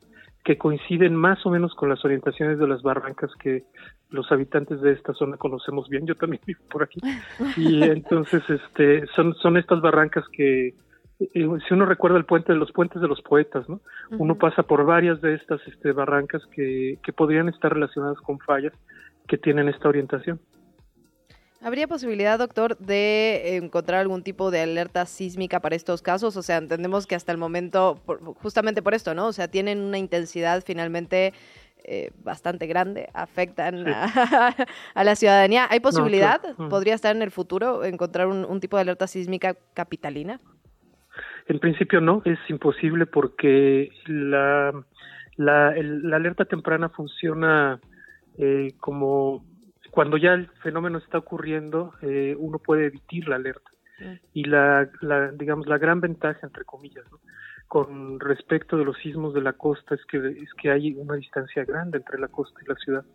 [0.43, 3.63] que coinciden más o menos con las orientaciones de las barrancas que
[4.09, 6.05] los habitantes de esta zona conocemos bien.
[6.05, 6.99] Yo también vivo por aquí.
[7.57, 10.75] Y entonces, este, son, son estas barrancas que,
[11.19, 13.81] eh, si uno recuerda el puente de los puentes de los poetas, ¿no?
[14.11, 18.73] Uno pasa por varias de estas este, barrancas que, que podrían estar relacionadas con fallas
[19.27, 20.39] que tienen esta orientación.
[21.63, 26.35] ¿Habría posibilidad, doctor, de encontrar algún tipo de alerta sísmica para estos casos?
[26.35, 28.01] O sea, entendemos que hasta el momento,
[28.41, 29.27] justamente por esto, ¿no?
[29.27, 31.33] O sea, tienen una intensidad finalmente
[31.85, 35.65] eh, bastante grande, afectan a, la ciudadanía.
[35.69, 36.41] ¿Hay posibilidad?
[36.57, 36.67] Mm.
[36.67, 40.41] ¿Podría estar en el futuro encontrar un, tipo de alerta sísmica capitalina?
[41.47, 44.73] En principio no, es imposible porque la,
[45.37, 47.79] la, alerta temprana funciona
[48.37, 49.45] eh, como
[49.93, 53.69] cuando ya el fenómeno está ocurriendo, eh, uno puede evitar la alerta.
[53.99, 54.13] Mm.
[54.33, 57.05] Y la, la, digamos, la gran ventaja, entre comillas,
[57.67, 61.63] con respecto de los sismos de la costa es que, es que hay una distancia
[61.63, 63.05] grande entre la costa y la ciudad.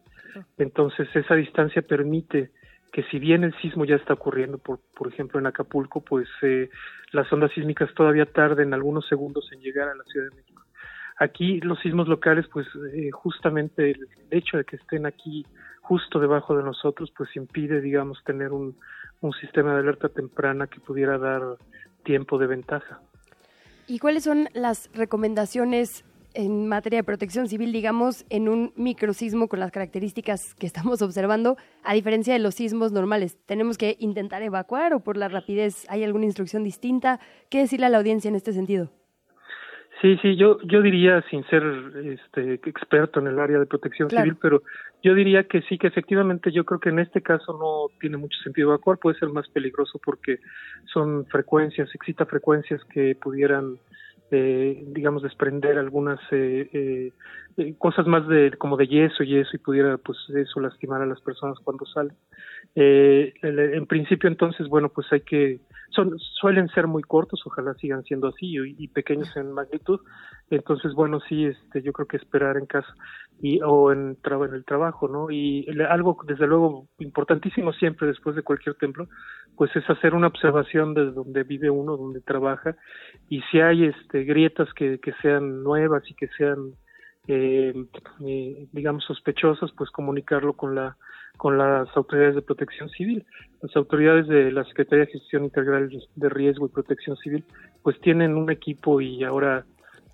[0.57, 2.53] Entonces, esa distancia permite
[2.93, 6.71] que si bien el sismo ya está ocurriendo, por, por ejemplo, en Acapulco, pues eh,
[7.11, 10.63] las ondas sísmicas todavía tarden algunos segundos en llegar a la Ciudad de México.
[11.19, 15.45] Aquí los sismos locales, pues eh, justamente el hecho de que estén aquí
[15.89, 18.77] justo debajo de nosotros, pues impide, digamos, tener un,
[19.23, 21.57] un sistema de alerta temprana que pudiera dar
[22.05, 23.01] tiempo de ventaja.
[23.87, 29.61] ¿Y cuáles son las recomendaciones en materia de protección civil, digamos, en un microsismo con
[29.61, 33.39] las características que estamos observando, a diferencia de los sismos normales?
[33.47, 37.19] ¿Tenemos que intentar evacuar o por la rapidez hay alguna instrucción distinta?
[37.49, 38.91] ¿Qué decirle a la audiencia en este sentido?
[40.01, 41.63] Sí, sí, yo, yo diría, sin ser
[42.05, 44.63] este, experto en el área de protección civil, pero
[45.03, 48.39] yo diría que sí, que efectivamente yo creo que en este caso no tiene mucho
[48.45, 50.39] sentido evacuar, puede ser más peligroso porque
[50.93, 53.79] son frecuencias, excita frecuencias que pudieran,
[54.31, 57.13] eh, digamos, desprender algunas eh, eh,
[57.59, 61.07] eh, cosas más de como de yeso y eso y pudiera pues eso lastimar a
[61.07, 62.17] las personas cuando salen.
[62.77, 65.59] Eh, en principio entonces bueno pues hay que
[65.91, 70.01] son suelen ser muy cortos ojalá sigan siendo así y, pequeños en magnitud.
[70.51, 72.95] Entonces bueno sí este yo creo que esperar en casa
[73.41, 78.43] y o en, en el trabajo no y algo desde luego importantísimo siempre después de
[78.43, 79.09] cualquier templo
[79.57, 82.77] pues es hacer una observación desde donde vive uno donde trabaja.
[83.29, 86.75] Y si hay este grietas que, que sean nuevas y que sean
[87.29, 87.75] eh,
[88.73, 90.97] digamos, sospechosas, pues comunicarlo con la
[91.37, 93.25] con las autoridades de protección civil.
[93.63, 97.45] Las autoridades de la Secretaría de Gestión Integral de Riesgo y Protección Civil,
[97.83, 99.65] pues tienen un equipo y ahora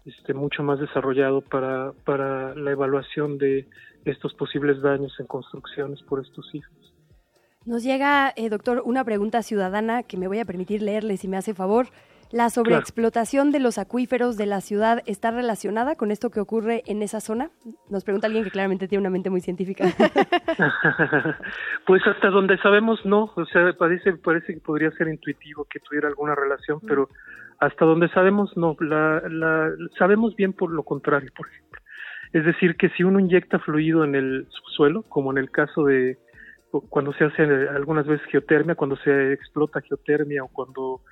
[0.04, 3.66] este, mucho más desarrollado para, para la evaluación de
[4.04, 6.92] estos posibles daños en construcciones por estos sismos.
[7.64, 11.38] Nos llega, eh, doctor, una pregunta ciudadana que me voy a permitir leerle si me
[11.38, 11.86] hace favor.
[12.34, 17.00] ¿La sobreexplotación de los acuíferos de la ciudad está relacionada con esto que ocurre en
[17.00, 17.50] esa zona?
[17.88, 19.84] Nos pregunta alguien que claramente tiene una mente muy científica.
[21.86, 26.08] pues hasta donde sabemos no, o sea, parece, parece que podría ser intuitivo que tuviera
[26.08, 26.86] alguna relación, mm.
[26.88, 27.08] pero
[27.60, 31.80] hasta donde sabemos no, la, la, sabemos bien por lo contrario, por ejemplo.
[32.32, 36.18] Es decir, que si uno inyecta fluido en el subsuelo, como en el caso de
[36.88, 41.02] cuando se hace algunas veces geotermia, cuando se explota geotermia o cuando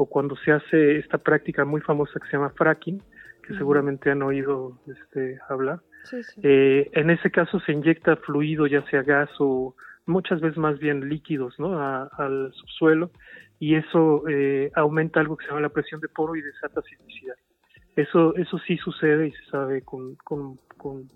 [0.00, 3.02] o cuando se hace esta práctica muy famosa que se llama fracking,
[3.46, 5.80] que seguramente han oído este, hablar.
[6.42, 9.74] Eh, en ese caso se inyecta fluido, ya sea gas o
[10.06, 11.78] muchas veces más bien líquidos, ¿no?
[11.78, 13.10] al subsuelo
[13.58, 17.36] y eso eh, aumenta algo que se llama la presión de poro y desata sismicidad.
[17.94, 21.10] Eso, eso sí sucede y se sabe con, con, con,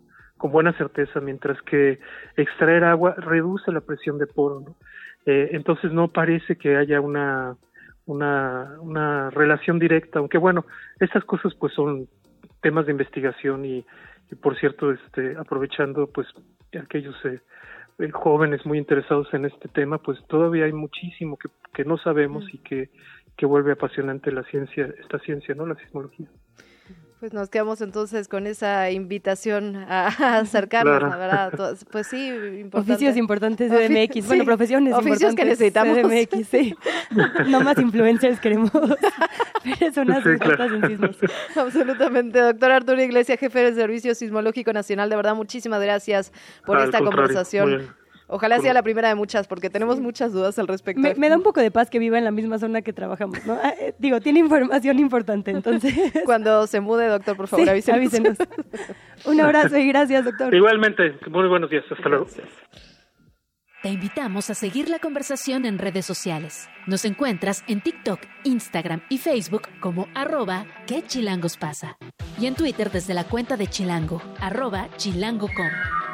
[0.52, 2.00] buena certeza, mientras que
[2.36, 4.60] extraer agua reduce la presión de poro.
[4.60, 4.76] ¿no?
[5.24, 7.56] Eh, entonces no parece que haya una,
[8.06, 10.66] una, una relación directa, aunque bueno,
[11.00, 12.08] estas cosas pues son
[12.60, 13.84] temas de investigación y,
[14.30, 16.26] y por cierto, este, aprovechando pues
[16.78, 17.40] aquellos eh,
[17.98, 22.44] eh, jóvenes muy interesados en este tema, pues todavía hay muchísimo que, que no sabemos
[22.52, 22.90] y que,
[23.36, 25.66] que vuelve apasionante la ciencia, esta ciencia, ¿no?
[25.66, 26.26] La sismología.
[27.24, 30.08] Pues nos quedamos entonces con esa invitación a
[30.40, 31.78] acercarnos, la verdad.
[31.90, 32.92] Pues sí, importante.
[32.92, 35.96] Oficios importantes de MX, bueno, profesiones Oficios que necesitamos.
[35.96, 36.74] De MX, sí.
[37.48, 38.70] no más influencers queremos.
[39.80, 40.64] Personas sí, claro.
[40.74, 41.16] en sismos.
[41.56, 42.40] Absolutamente.
[42.40, 46.30] Doctor Arturo Iglesias, jefe del Servicio Sismológico Nacional, de verdad, muchísimas gracias
[46.66, 48.03] por esta conversación.
[48.26, 51.00] Ojalá sea la primera de muchas, porque tenemos muchas dudas al respecto.
[51.00, 53.58] Me, da un poco de paz que viva en la misma zona que trabajamos, ¿no?
[53.62, 55.94] Ah, eh, digo, tiene información importante, entonces.
[56.24, 58.38] Cuando se mude, doctor, por favor, avísenos.
[59.26, 60.54] un abrazo y gracias, doctor.
[60.54, 62.26] Igualmente, muy buenos días, hasta luego.
[63.82, 66.70] Te invitamos a seguir la conversación en redes sociales.
[66.86, 71.98] Nos encuentras en TikTok, Instagram y Facebook como arroba que chilangos pasa.
[72.40, 76.13] Y en Twitter desde la cuenta de Chilango, arroba chilango.com.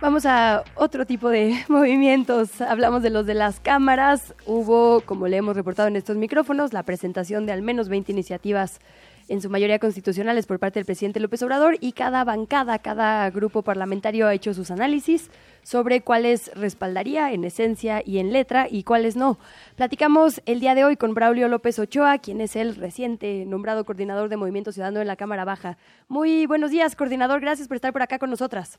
[0.00, 2.60] Vamos a otro tipo de movimientos.
[2.60, 4.32] Hablamos de los de las cámaras.
[4.46, 8.78] Hubo, como le hemos reportado en estos micrófonos, la presentación de al menos 20 iniciativas,
[9.26, 13.62] en su mayoría constitucionales, por parte del presidente López Obrador y cada bancada, cada grupo
[13.62, 15.32] parlamentario ha hecho sus análisis
[15.64, 19.36] sobre cuáles respaldaría en esencia y en letra y cuáles no.
[19.74, 24.28] Platicamos el día de hoy con Braulio López Ochoa, quien es el reciente nombrado coordinador
[24.28, 25.76] de Movimiento Ciudadano en la Cámara Baja.
[26.06, 27.40] Muy buenos días, coordinador.
[27.40, 28.78] Gracias por estar por acá con nosotras.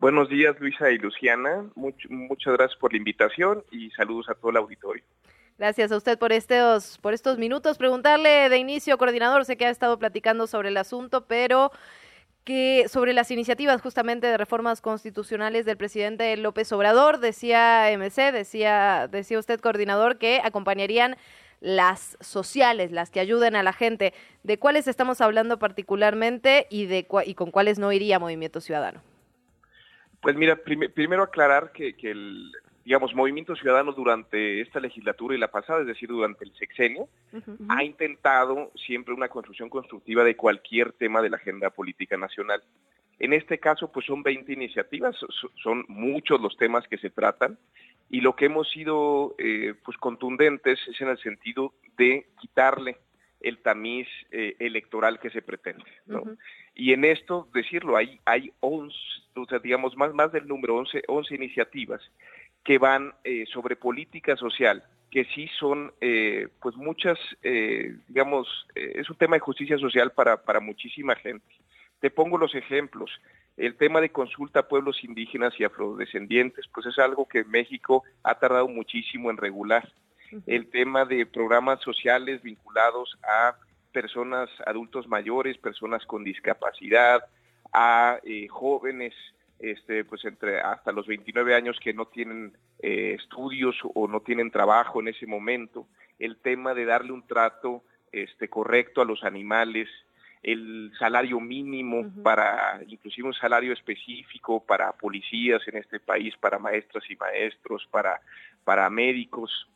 [0.00, 1.64] Buenos días, Luisa y Luciana.
[1.74, 5.02] muchas gracias por la invitación y saludos a todo el auditorio.
[5.58, 7.78] Gracias a usted por estos, por estos minutos.
[7.78, 11.72] Preguntarle de inicio, coordinador, sé que ha estado platicando sobre el asunto, pero
[12.44, 19.08] que sobre las iniciativas justamente de reformas constitucionales del presidente López Obrador, decía MC, decía,
[19.10, 21.16] decía usted, coordinador, que acompañarían
[21.58, 24.14] las sociales, las que ayuden a la gente.
[24.44, 29.02] ¿De cuáles estamos hablando particularmente y, de, y con cuáles no iría Movimiento Ciudadano?
[30.20, 32.52] Pues mira, primero aclarar que, el,
[32.84, 37.08] digamos, Movimiento Ciudadano durante esta legislatura y la pasada, es decir, durante el sexenio,
[37.68, 42.62] ha intentado siempre una construcción constructiva de cualquier tema de la agenda política nacional.
[43.20, 45.16] En este caso, pues son 20 iniciativas,
[45.62, 47.58] son muchos los temas que se tratan
[48.10, 52.96] y lo que hemos sido eh, pues contundentes es en el sentido de quitarle
[53.40, 55.84] el tamiz eh, electoral que se pretende.
[56.74, 58.96] Y en esto, decirlo, hay, hay 11,
[59.36, 62.00] o sea, digamos, más, más del número, 11, 11 iniciativas
[62.64, 67.18] que van eh, sobre política social, que sí son, eh, pues muchas,
[68.08, 71.46] digamos, es un tema de justicia social para, para muchísima gente.
[72.00, 73.10] Te pongo los ejemplos.
[73.56, 78.38] El tema de consulta a pueblos indígenas y afrodescendientes, pues es algo que México ha
[78.38, 79.90] tardado muchísimo en regular
[80.46, 83.56] el tema de programas sociales vinculados a
[83.92, 87.24] personas, adultos mayores, personas con discapacidad,
[87.72, 89.14] a eh, jóvenes,
[89.58, 94.50] este, pues entre hasta los 29 años que no tienen eh, estudios o no tienen
[94.50, 95.86] trabajo en ese momento,
[96.18, 99.88] el tema de darle un trato este, correcto a los animales,
[100.42, 107.04] el salario mínimo para, inclusive un salario específico para policías en este país, para maestras
[107.10, 108.20] y maestros, para,
[108.64, 109.68] para médicos,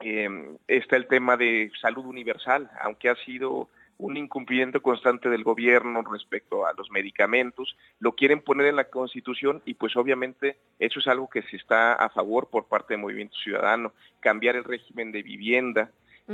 [0.00, 0.28] eh,
[0.68, 3.68] está el tema de salud universal, aunque ha sido
[3.98, 9.62] un incumplimiento constante del gobierno respecto a los medicamentos, lo quieren poner en la Constitución
[9.64, 13.36] y pues obviamente eso es algo que se está a favor por parte del Movimiento
[13.42, 15.90] Ciudadano, cambiar el régimen de vivienda,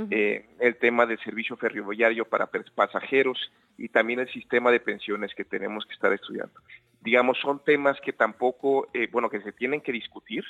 [0.09, 5.45] eh, el tema del servicio ferroviario para pasajeros y también el sistema de pensiones que
[5.45, 6.59] tenemos que estar estudiando.
[7.01, 10.43] Digamos, son temas que tampoco, eh, bueno, que se tienen que discutir,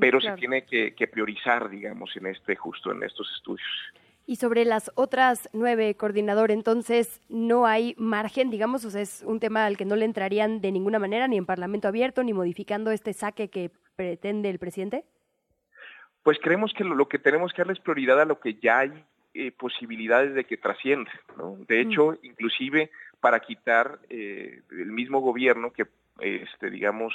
[0.00, 3.68] pero se tiene que, que priorizar, digamos, en este justo en estos estudios.
[4.28, 9.40] Y sobre las otras nueve, coordinador, entonces no hay margen, digamos, o sea, es un
[9.40, 12.90] tema al que no le entrarían de ninguna manera, ni en Parlamento abierto, ni modificando
[12.90, 15.06] este saque que pretende el presidente.
[16.22, 18.92] Pues creemos que lo, que tenemos que darle es prioridad a lo que ya hay
[19.32, 21.10] eh, posibilidades de que trascienda.
[21.38, 21.56] ¿no?
[21.66, 21.88] De mm.
[21.88, 25.86] hecho, inclusive para quitar eh, el mismo gobierno que,
[26.20, 27.14] este, digamos,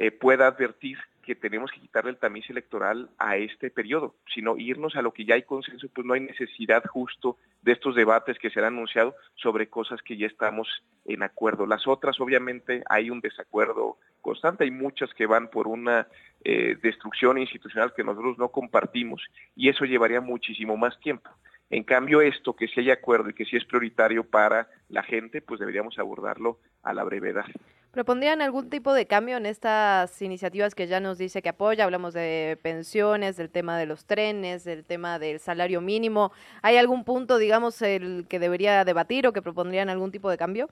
[0.00, 4.96] eh, pueda advertir que tenemos que quitarle el tamiz electoral a este periodo, sino irnos
[4.96, 8.48] a lo que ya hay consenso, pues no hay necesidad justo de estos debates que
[8.48, 10.66] se han anunciado sobre cosas que ya estamos
[11.04, 11.66] en acuerdo.
[11.66, 16.08] Las otras, obviamente, hay un desacuerdo constante, hay muchas que van por una
[16.44, 19.22] eh, destrucción institucional que nosotros no compartimos
[19.54, 21.28] y eso llevaría muchísimo más tiempo.
[21.70, 25.40] En cambio, esto, que si hay acuerdo y que si es prioritario para la gente,
[25.40, 27.46] pues deberíamos abordarlo a la brevedad.
[27.92, 31.84] ¿Propondrían algún tipo de cambio en estas iniciativas que ya nos dice que apoya?
[31.84, 36.32] Hablamos de pensiones, del tema de los trenes, del tema del salario mínimo.
[36.62, 40.68] ¿Hay algún punto, digamos, el que debería debatir o que propondrían algún tipo de cambio?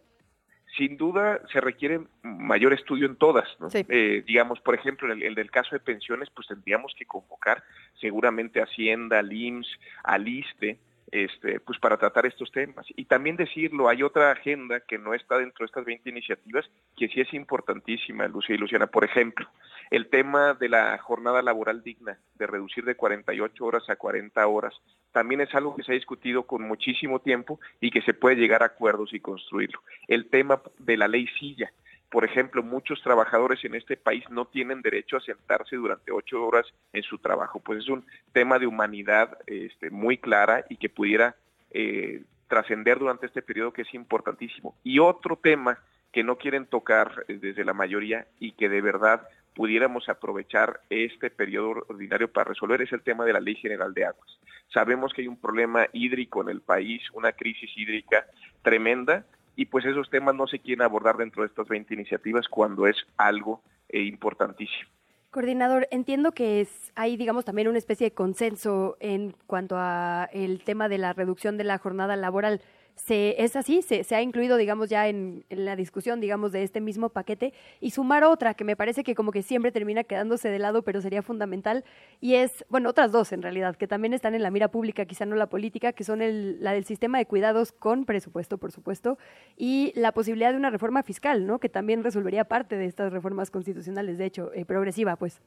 [0.76, 3.48] sin duda se requiere mayor estudio en todas.
[3.74, 7.64] Eh, digamos, por ejemplo, en el, del caso de pensiones, pues tendríamos que convocar
[8.00, 9.68] seguramente a Hacienda, al IMSS,
[10.04, 10.78] al ISTE,
[11.10, 12.86] este, pues para tratar estos temas.
[12.96, 17.08] Y también decirlo, hay otra agenda que no está dentro de estas 20 iniciativas que
[17.08, 18.86] sí es importantísima, Lucía y Luciana.
[18.86, 19.48] Por ejemplo,
[19.90, 24.74] el tema de la jornada laboral digna, de reducir de 48 horas a 40 horas,
[25.12, 28.62] también es algo que se ha discutido con muchísimo tiempo y que se puede llegar
[28.62, 29.80] a acuerdos y construirlo.
[30.06, 31.72] El tema de la ley silla,
[32.10, 36.66] por ejemplo, muchos trabajadores en este país no tienen derecho a sentarse durante ocho horas
[36.92, 37.60] en su trabajo.
[37.60, 41.36] Pues es un tema de humanidad este, muy clara y que pudiera
[41.70, 44.74] eh, trascender durante este periodo que es importantísimo.
[44.82, 45.78] Y otro tema
[46.12, 51.30] que no quieren tocar eh, desde la mayoría y que de verdad pudiéramos aprovechar este
[51.30, 54.38] periodo ordinario para resolver es el tema de la Ley General de Aguas.
[54.72, 58.26] Sabemos que hay un problema hídrico en el país, una crisis hídrica
[58.62, 59.26] tremenda,
[59.58, 62.96] y pues esos temas no se quieren abordar dentro de estas 20 iniciativas cuando es
[63.16, 64.88] algo eh, importantísimo.
[65.32, 70.62] Coordinador, entiendo que es, hay, digamos, también una especie de consenso en cuanto a el
[70.62, 72.62] tema de la reducción de la jornada laboral
[72.98, 76.80] se, es así, se, se ha incluido, digamos, ya en, la discusión, digamos, de este
[76.80, 80.58] mismo paquete, y sumar otra que me parece que como que siempre termina quedándose de
[80.58, 81.84] lado, pero sería fundamental,
[82.20, 85.26] y es, bueno, otras dos en realidad, que también están en la mira pública, quizá
[85.26, 89.18] no la política, que son el, la del sistema de cuidados con presupuesto, por supuesto,
[89.56, 91.60] y la posibilidad de una reforma fiscal, ¿no?
[91.60, 95.40] Que también resolvería parte de estas reformas constitucionales, de hecho, eh, progresiva, pues.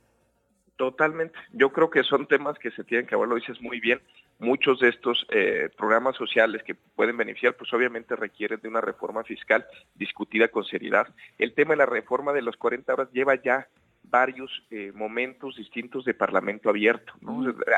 [0.81, 1.37] Totalmente.
[1.51, 4.01] Yo creo que son temas que se tienen que hablar, lo dices muy bien.
[4.39, 9.23] Muchos de estos eh, programas sociales que pueden beneficiar, pues obviamente requieren de una reforma
[9.23, 9.63] fiscal
[9.93, 11.07] discutida con seriedad.
[11.37, 13.67] El tema de la reforma de los 40 horas lleva ya
[14.05, 17.13] varios eh, momentos distintos de Parlamento abierto.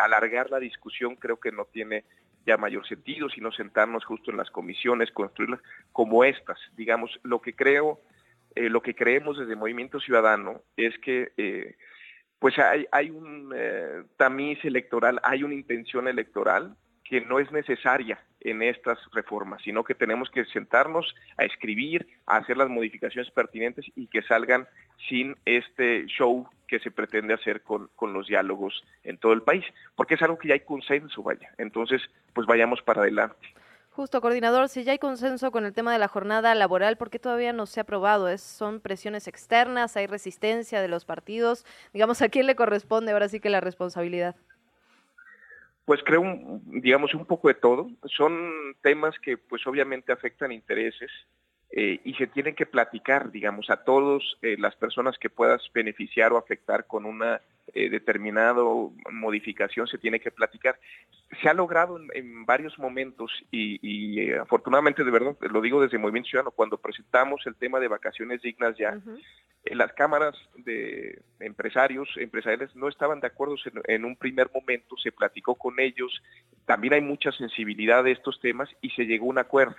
[0.01, 2.05] Alargar la discusión creo que no tiene
[2.45, 5.59] ya mayor sentido, sino sentarnos justo en las comisiones, construirlas
[5.91, 6.57] como estas.
[6.77, 7.99] Digamos, lo que creo,
[8.55, 11.33] eh, lo que creemos desde Movimiento Ciudadano es que
[12.43, 16.75] pues hay, un eh, tamiz electoral, hay una intención electoral
[17.05, 22.35] que no es necesaria en estas reformas, sino que tenemos que sentarnos a escribir, a
[22.35, 24.67] hacer las modificaciones pertinentes y que salgan
[25.07, 29.63] sin este show que se pretende hacer con los diálogos en todo el país,
[29.95, 31.49] porque es algo que ya hay consenso, vaya.
[31.57, 32.01] Entonces,
[32.33, 33.53] pues vayamos para adelante.
[33.95, 37.19] Justo, coordinador, si ya hay consenso con el tema de la jornada laboral, ¿por qué
[37.19, 38.27] todavía no se ha aprobado?
[38.27, 39.95] ¿Es, ¿Son presiones externas?
[39.95, 41.63] ¿Hay resistencia de los partidos?
[41.93, 44.35] Digamos, ¿a quién le corresponde ahora sí que la responsabilidad?
[45.85, 46.23] Pues creo,
[46.65, 47.87] digamos, un poco de todo.
[48.05, 51.11] Son temas que pues obviamente afectan intereses
[51.69, 56.33] eh, y se tienen que platicar, digamos, a todos eh, las personas que puedas beneficiar
[56.33, 57.41] o afectar con una
[57.75, 58.61] eh, determinada
[59.11, 60.79] modificación se tiene que platicar.
[61.41, 66.29] Se ha logrado en, varios momentos y, eh, afortunadamente, de verdad, lo digo desde Movimiento
[66.29, 68.99] Ciudadano, cuando presentamos el tema de vacaciones dignas ya,
[69.65, 73.55] en las cámaras de empresarios, empresariales no estaban de acuerdo
[73.87, 76.21] en, un primer momento, se platicó con ellos,
[76.65, 79.77] también hay mucha sensibilidad de estos temas y se llegó a un acuerdo.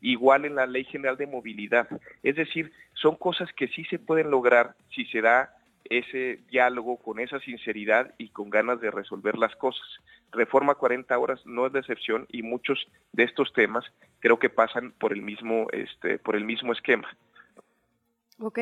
[0.00, 1.88] Igual en la Ley General de Movilidad.
[2.22, 5.55] Es decir, son cosas que sí se pueden lograr si se da
[5.90, 9.86] ese diálogo con esa sinceridad y con ganas de resolver las cosas.
[10.32, 13.84] Reforma 40 horas no es de excepción y muchos de estos temas
[14.20, 17.08] creo que pasan por el mismo, este, por el mismo esquema.
[18.40, 18.58] Ok.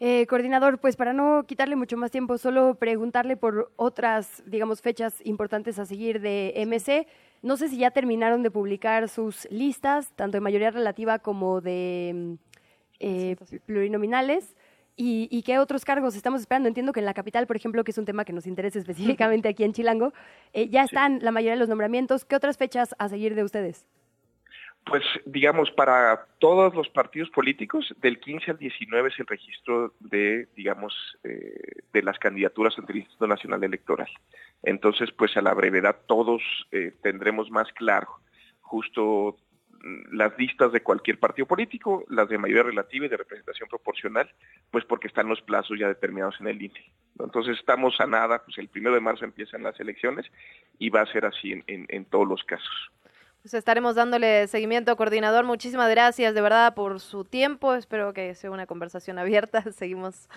[0.00, 5.24] Eh, coordinador, pues para no quitarle mucho más tiempo, solo preguntarle por otras, digamos, fechas
[5.24, 7.06] importantes a seguir de MC.
[7.42, 12.12] No sé si ya terminaron de publicar sus listas, tanto de mayoría relativa como de
[12.14, 12.34] mm,
[13.00, 13.36] eh,
[13.66, 14.56] plurinominales.
[14.96, 16.68] ¿Y, qué otros cargos estamos esperando?
[16.68, 19.48] Entiendo que en la capital, por ejemplo, que es un tema que nos interesa específicamente
[19.48, 20.12] aquí en Chilango,
[20.52, 22.24] eh, ya están la mayoría de los nombramientos.
[22.24, 23.86] ¿Qué otras fechas a seguir de ustedes?
[24.86, 30.46] Pues digamos, para todos los partidos políticos, del 15 al 19 es el registro de,
[30.54, 34.08] digamos, eh, de las candidaturas ante el Instituto Nacional Electoral.
[34.62, 38.08] Entonces, pues a la brevedad todos eh, tendremos más claro
[38.60, 39.36] justo
[40.12, 44.30] las listas de cualquier partido político, las de mayoría relativa y de representación proporcional,
[44.70, 46.92] pues porque están los plazos ya determinados en el INE.
[47.18, 50.26] Entonces estamos a nada, pues el primero de marzo empiezan las elecciones
[50.78, 52.90] y va a ser así en todos los casos.
[53.44, 55.44] Pues estaremos dándole seguimiento, coordinador.
[55.44, 57.74] Muchísimas gracias de verdad por su tiempo.
[57.74, 59.60] Espero que sea una conversación abierta.
[59.72, 60.30] Seguimos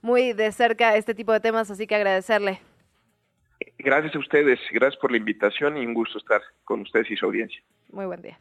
[0.00, 2.62] muy de cerca este tipo de temas, así que agradecerle.
[3.76, 7.26] Gracias a ustedes, gracias por la invitación y un gusto estar con ustedes y su
[7.26, 7.62] audiencia.
[7.92, 8.38] Muy buen día.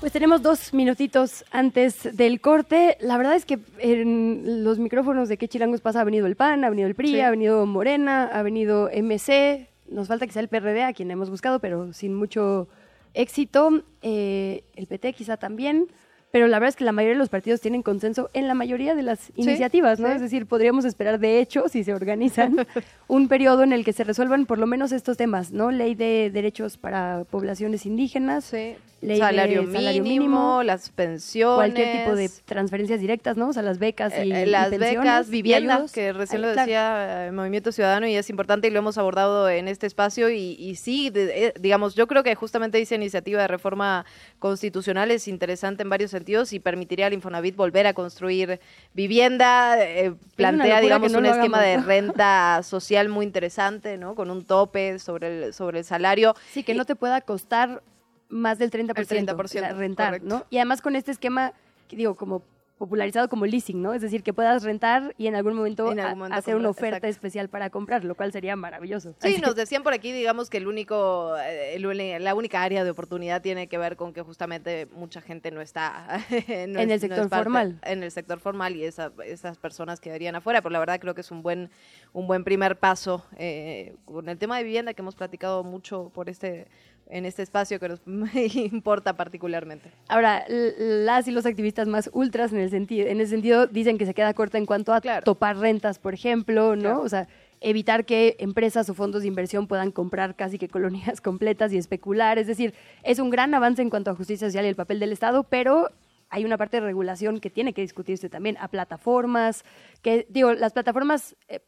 [0.00, 2.96] Pues tenemos dos minutitos antes del corte.
[3.00, 6.64] La verdad es que en los micrófonos de qué chilangos pasa ha venido el PAN,
[6.64, 10.84] ha venido el PRI, ha venido Morena, ha venido MC, nos falta sea el PRD,
[10.84, 12.66] a quien hemos buscado, pero sin mucho
[13.12, 13.82] éxito.
[14.00, 15.88] Eh, el PT quizá también
[16.30, 18.94] pero la verdad es que la mayoría de los partidos tienen consenso en la mayoría
[18.94, 20.08] de las iniciativas, ¿no?
[20.08, 22.66] Es decir, podríamos esperar, de hecho, si se organizan,
[23.08, 25.72] un periodo en el que se resuelvan por lo menos estos temas, ¿no?
[25.72, 28.52] Ley de derechos para poblaciones indígenas,
[29.00, 33.48] ley salario, de salario mínimo, las pensiones, cualquier tipo de transferencias directas, ¿no?
[33.48, 37.72] O sea, las becas y, eh, las becas, vivienda, que recién lo decía el Movimiento
[37.72, 41.94] Ciudadano y es importante y lo hemos abordado en este espacio y, sí, eh, digamos,
[41.94, 44.04] yo creo que justamente esa iniciativa de reforma
[44.38, 46.14] constitucional es interesante en varios
[46.50, 48.60] y permitiría al Infonavit volver a construir
[48.92, 54.14] vivienda, eh, plantea, digamos, un esquema de renta social muy interesante, ¿no?
[54.14, 56.34] Con un tope sobre el, sobre el salario.
[56.52, 57.82] Sí, que no te pueda costar
[58.30, 60.46] más del 30%, el 30% rentar, ¿no?
[60.50, 61.52] Y además con este esquema,
[61.90, 62.42] digo, como
[62.80, 63.92] popularizado como leasing, ¿no?
[63.92, 65.92] Es decir, que puedas rentar y en algún momento,
[66.32, 69.14] hacer una oferta especial para comprar, lo cual sería maravilloso.
[69.18, 73.42] Sí, nos decían por aquí, digamos que el único, eh, la única área de oportunidad
[73.42, 77.78] tiene que ver con que justamente mucha gente no está en el sector formal.
[77.82, 81.30] En el sector formal y esas personas quedarían afuera, pero la verdad creo que es
[81.30, 81.68] un buen,
[82.14, 86.30] un buen primer paso eh, con el tema de vivienda que hemos platicado mucho por
[86.30, 86.66] este
[87.10, 88.00] en este espacio que nos
[88.54, 89.90] importa particularmente.
[90.08, 94.06] Ahora, las y los activistas más ultras en el sentido, en ese sentido dicen que
[94.06, 97.00] se queda corta en cuanto a topar rentas, por ejemplo, ¿no?
[97.00, 97.28] O sea,
[97.60, 102.38] evitar que empresas o fondos de inversión puedan comprar casi que colonias completas y especular.
[102.38, 105.12] Es decir, es un gran avance en cuanto a justicia social y el papel del
[105.12, 105.90] Estado, pero
[106.30, 109.64] hay una parte de regulación que tiene que discutirse también a plataformas,
[110.00, 111.60] que digo, las plataformas eh,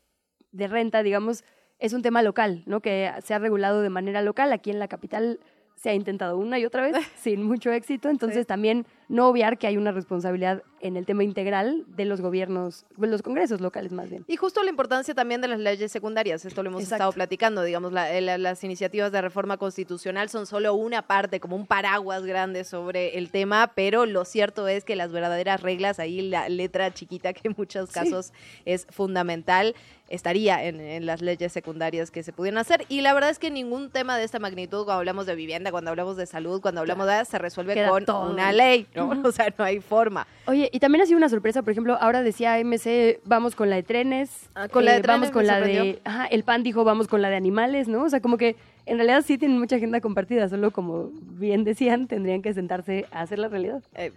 [0.53, 1.45] de renta, digamos,
[1.83, 2.81] es un tema local, ¿no?
[2.81, 4.53] Que se ha regulado de manera local.
[4.53, 5.41] Aquí en la capital
[5.75, 8.09] se ha intentado una y otra vez sin mucho éxito.
[8.09, 12.85] Entonces también no obviar que hay una responsabilidad en el tema integral de los gobiernos,
[12.97, 14.25] de los congresos locales más bien.
[14.27, 17.93] Y justo la importancia también de las leyes secundarias, esto lo hemos estado platicando, digamos,
[17.93, 23.31] las iniciativas de reforma constitucional son solo una parte, como un paraguas grande sobre el
[23.31, 27.55] tema, pero lo cierto es que las verdaderas reglas, ahí la letra chiquita que en
[27.57, 28.33] muchos casos
[28.65, 29.75] es fundamental,
[30.09, 32.85] estaría en, las leyes secundarias que se pudieran hacer.
[32.91, 35.91] Y la verdad es que ningún tema de esta magnitud, cuando hablamos de vivienda, cuando
[35.91, 37.25] hablamos de salud, cuando hablamos de...
[37.25, 39.02] se resuelve con una ley, ¿no?
[39.25, 40.27] O sea, no hay forma.
[40.47, 43.77] Oye, y también ha sido una sorpresa, por ejemplo, ahora decía MC, vamos con la
[43.77, 44.51] de trenes.
[44.55, 46.01] Ah, con la de eh, trenes Vamos con la de...
[46.05, 48.03] Ajá, el PAN dijo, vamos con la de animales, ¿no?
[48.03, 52.09] O sea, como que en realidad sí tienen mucha agenda compartida, solo como bien decían,
[52.09, 53.83] tendrían que sentarse a hacer la realidad.
[53.95, 54.13] Eh,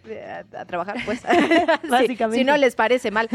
[0.57, 1.21] a, trabajar, pues.
[1.89, 2.39] Básicamente.
[2.39, 3.29] si no les parece mal.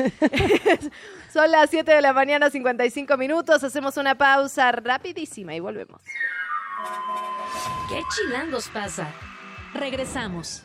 [1.32, 3.62] Son las 7 de la mañana, 55 minutos.
[3.62, 6.02] Hacemos una pausa rapidísima y volvemos.
[7.88, 9.08] ¿Qué chilangos pasa?
[9.74, 10.64] Regresamos.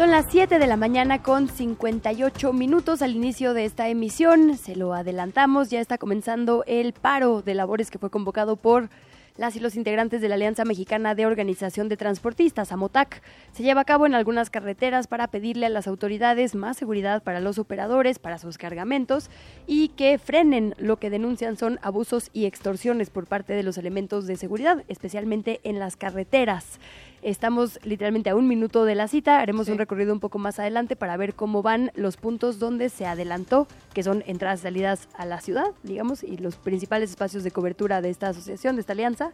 [0.00, 4.56] Son las 7 de la mañana con 58 minutos al inicio de esta emisión.
[4.56, 8.88] Se lo adelantamos, ya está comenzando el paro de labores que fue convocado por
[9.36, 13.22] las y los integrantes de la Alianza Mexicana de Organización de Transportistas, AMOTAC,
[13.52, 17.40] se lleva a cabo en algunas carreteras para pedirle a las autoridades más seguridad para
[17.40, 19.28] los operadores, para sus cargamentos
[19.66, 24.26] y que frenen lo que denuncian son abusos y extorsiones por parte de los elementos
[24.26, 26.80] de seguridad, especialmente en las carreteras.
[27.22, 30.96] Estamos literalmente a un minuto de la cita, haremos un recorrido un poco más adelante
[30.96, 35.26] para ver cómo van los puntos donde se adelantó, que son entradas y salidas a
[35.26, 39.32] la ciudad, digamos, y los principales espacios de cobertura de esta asociación, de esta alianza,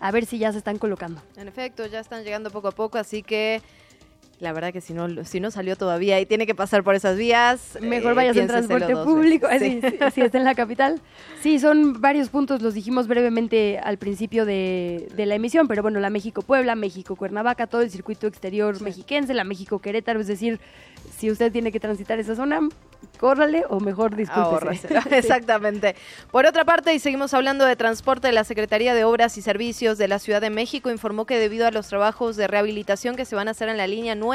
[0.00, 1.22] a ver si ya se están colocando.
[1.36, 3.62] En efecto, ya están llegando poco a poco, así que
[4.40, 7.16] la verdad que si no, si no salió todavía y tiene que pasar por esas
[7.16, 11.00] vías, mejor vayas en transporte público, si, está en la capital.
[11.42, 16.08] Sí, son varios puntos, los dijimos brevemente al principio de, la emisión, pero bueno, la
[16.08, 20.58] México-Puebla, México-Cuernavaca, todo el circuito exterior mexiquense, la México-Querétaro, es decir,
[21.18, 22.60] si usted tiene que transitar esa zona,
[23.18, 24.88] córrale o mejor discúlpese.
[25.10, 25.94] Exactamente.
[26.30, 30.08] Por otra parte, y seguimos hablando de transporte, la Secretaría de Obras y Servicios de
[30.08, 33.48] la Ciudad de México informó que debido a los trabajos de rehabilitación que se van
[33.48, 34.29] a hacer en la línea 9,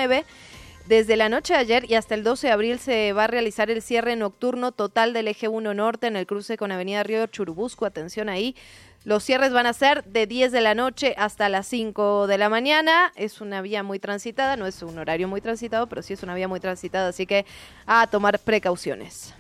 [0.88, 3.72] desde la noche de ayer y hasta el 12 de abril se va a realizar
[3.72, 7.86] el cierre nocturno total del eje 1 norte en el cruce con Avenida Río Churubusco.
[7.86, 8.56] Atención ahí.
[9.04, 12.50] Los cierres van a ser de 10 de la noche hasta las 5 de la
[12.50, 13.14] mañana.
[13.16, 16.36] Es una vía muy transitada, no es un horario muy transitado, pero sí es una
[16.36, 17.46] vía muy transitada, así que
[17.86, 19.34] a tomar precauciones.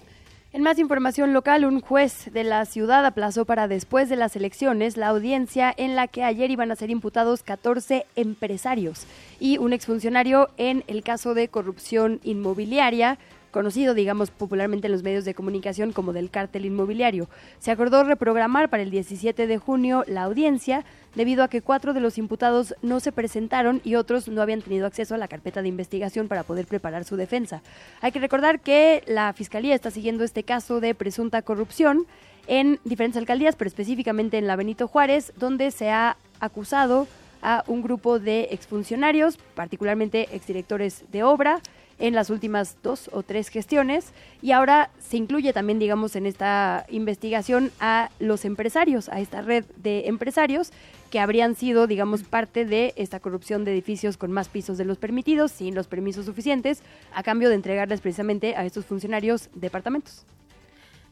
[0.55, 4.95] En más información local, un juez de la ciudad aplazó para después de las elecciones
[4.95, 9.05] la audiencia en la que ayer iban a ser imputados 14 empresarios
[9.37, 13.17] y un exfuncionario en el caso de corrupción inmobiliaria
[13.55, 17.29] conocido, digamos, popularmente en los medios de comunicación como del cártel inmobiliario.
[17.57, 20.83] Se acordó reprogramar para el 17 de junio la audiencia
[21.15, 24.85] debido a que cuatro de los imputados no se presentaron y otros no habían tenido
[24.85, 27.61] acceso a la carpeta de investigación para poder preparar su defensa.
[28.01, 32.07] Hay que recordar que la Fiscalía está siguiendo este caso de presunta corrupción
[32.47, 37.07] en diferentes alcaldías, pero específicamente en la Benito Juárez, donde se ha acusado
[37.41, 41.61] a un grupo de exfuncionarios, particularmente exdirectores de obra,
[41.99, 46.85] en las últimas dos o tres gestiones y ahora se incluye también, digamos, en esta
[46.89, 50.71] investigación a los empresarios, a esta red de empresarios
[51.09, 54.97] que habrían sido, digamos, parte de esta corrupción de edificios con más pisos de los
[54.97, 56.81] permitidos, sin los permisos suficientes,
[57.13, 60.25] a cambio de entregarles precisamente a estos funcionarios departamentos.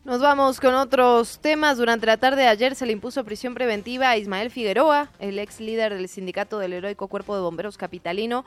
[0.05, 1.77] Nos vamos con otros temas.
[1.77, 5.61] Durante la tarde de ayer se le impuso prisión preventiva a Ismael Figueroa, el ex
[5.61, 8.43] líder del sindicato del heroico Cuerpo de Bomberos Capitalino.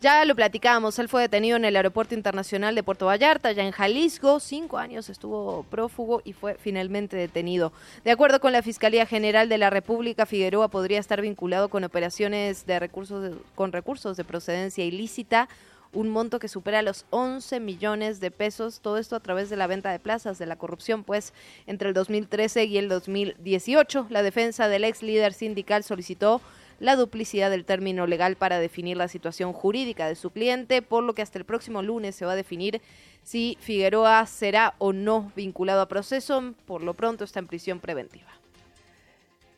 [0.00, 3.70] Ya lo platicábamos, él fue detenido en el Aeropuerto Internacional de Puerto Vallarta, ya en
[3.70, 7.70] Jalisco, cinco años estuvo prófugo y fue finalmente detenido.
[8.02, 12.64] De acuerdo con la Fiscalía General de la República, Figueroa podría estar vinculado con operaciones
[12.64, 15.50] de recursos con recursos de procedencia ilícita,
[15.92, 19.66] un monto que supera los 11 millones de pesos, todo esto a través de la
[19.66, 21.34] venta de plazas de la corrupción, pues
[21.66, 26.40] entre el 2013 y el 2018, la defensa del ex líder sindical solicitó
[26.80, 31.14] la duplicidad del término legal para definir la situación jurídica de su cliente, por lo
[31.14, 32.80] que hasta el próximo lunes se va a definir
[33.22, 36.54] si Figueroa será o no vinculado a proceso.
[36.66, 38.28] Por lo pronto está en prisión preventiva.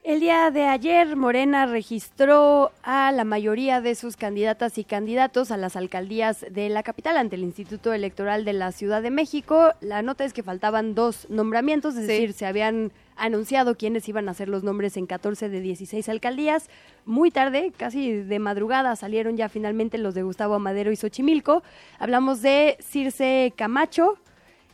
[0.05, 5.57] El día de ayer, Morena registró a la mayoría de sus candidatas y candidatos a
[5.57, 9.75] las alcaldías de la capital ante el Instituto Electoral de la Ciudad de México.
[9.81, 14.35] La nota es que faltaban dos nombramientos, es decir, se habían anunciado quiénes iban a
[14.35, 16.69] ser los nombres en 14 de 16 alcaldías.
[17.05, 21.63] Muy tarde, casi de madrugada, salieron ya finalmente los de Gustavo Amadero y Xochimilco.
[21.99, 24.19] Hablamos de Circe Camacho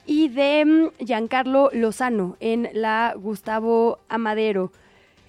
[0.07, 4.72] y de mm, Giancarlo Lozano en la Gustavo Amadero.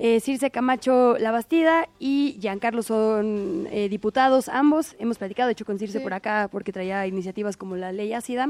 [0.02, 4.96] Eh, Circe Camacho La Bastida y Giancarlo son eh, diputados ambos.
[4.98, 8.50] Hemos platicado, de hecho, con Circe por acá porque traía iniciativas como la ley ácida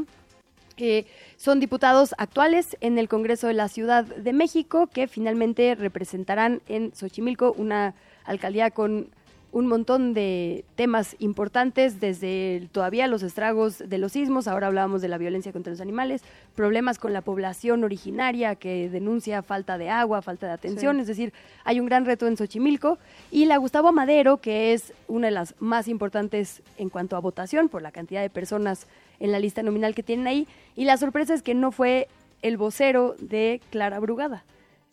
[1.37, 6.93] son diputados actuales en el Congreso de la Ciudad de México que finalmente representarán en
[6.93, 7.93] Xochimilco una
[8.25, 9.07] alcaldía con
[9.51, 15.07] un montón de temas importantes, desde todavía los estragos de los sismos, ahora hablábamos de
[15.07, 16.21] la violencia contra los animales,
[16.55, 21.33] problemas con la población originaria que denuncia falta de agua, falta de atención, es decir,
[21.63, 22.99] hay un gran reto en Xochimilco,
[23.31, 27.69] y la Gustavo Madero, que es una de las más importantes en cuanto a votación
[27.69, 28.85] por la cantidad de personas
[29.19, 30.47] en la lista nominal que tienen ahí.
[30.75, 32.07] Y la sorpresa es que no fue
[32.41, 34.43] el vocero de Clara Brugada.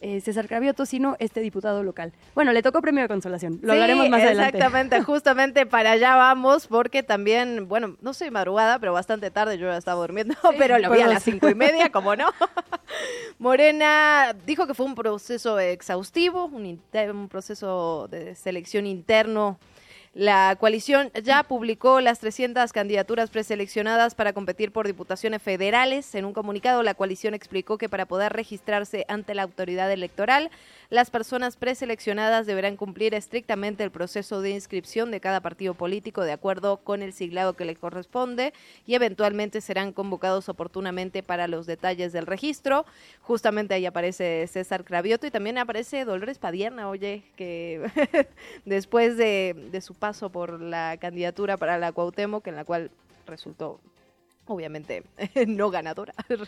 [0.03, 2.13] Eh, César Cravioto, sino este diputado local.
[2.35, 4.59] Bueno, le tocó premio de consolación, lo hablaremos más adelante.
[4.59, 9.69] Exactamente, justamente para allá vamos, porque también, bueno, no soy madrugada, pero bastante tarde, yo
[9.69, 12.27] ya estaba durmiendo, pero lo vi a las cinco y media, como no.
[13.39, 19.59] Morena dijo que fue un proceso exhaustivo, un, un proceso de selección interno
[20.17, 26.15] la coalición ya publicó las 300 candidaturas preseleccionadas para competir por diputaciones federales.
[26.15, 30.51] En un comunicado, la coalición explicó que para poder registrarse ante la autoridad electoral,
[30.89, 36.33] las personas preseleccionadas deberán cumplir estrictamente el proceso de inscripción de cada partido político de
[36.33, 38.53] acuerdo con el siglado que le corresponde
[38.87, 42.87] y eventualmente serán convocados oportunamente para los detalles del registro.
[43.23, 47.91] Justamente ahí aparece César Cravioto y también aparece Dolores Padierna, oye, que
[48.65, 52.91] después de, de su paso por la candidatura para la Cuauhtémoc, en la cual
[53.27, 53.81] resultó
[54.47, 55.03] obviamente
[55.47, 56.15] no ganadora.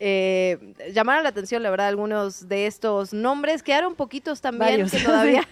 [0.00, 3.62] Eh, llamaron la atención, la verdad, algunos de estos nombres.
[3.62, 5.46] Quedaron poquitos también que todavía.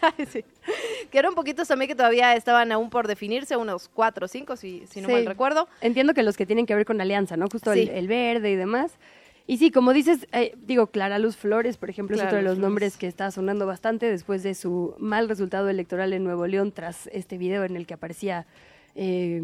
[1.10, 5.00] Quedaron poquitos también que todavía estaban aún por definirse, unos cuatro o cinco, si, si
[5.00, 5.68] no mal recuerdo.
[5.80, 7.46] Entiendo que los que tienen que ver con alianza, ¿no?
[7.50, 8.98] Justo el, verde y demás.
[9.46, 12.58] Y sí, como dices, eh, digo, Clara Luz Flores, por ejemplo, es otro de los
[12.58, 17.06] nombres que está sonando bastante después de su mal resultado electoral en Nuevo León tras
[17.12, 18.44] este video en el que aparecía
[18.94, 19.40] eh,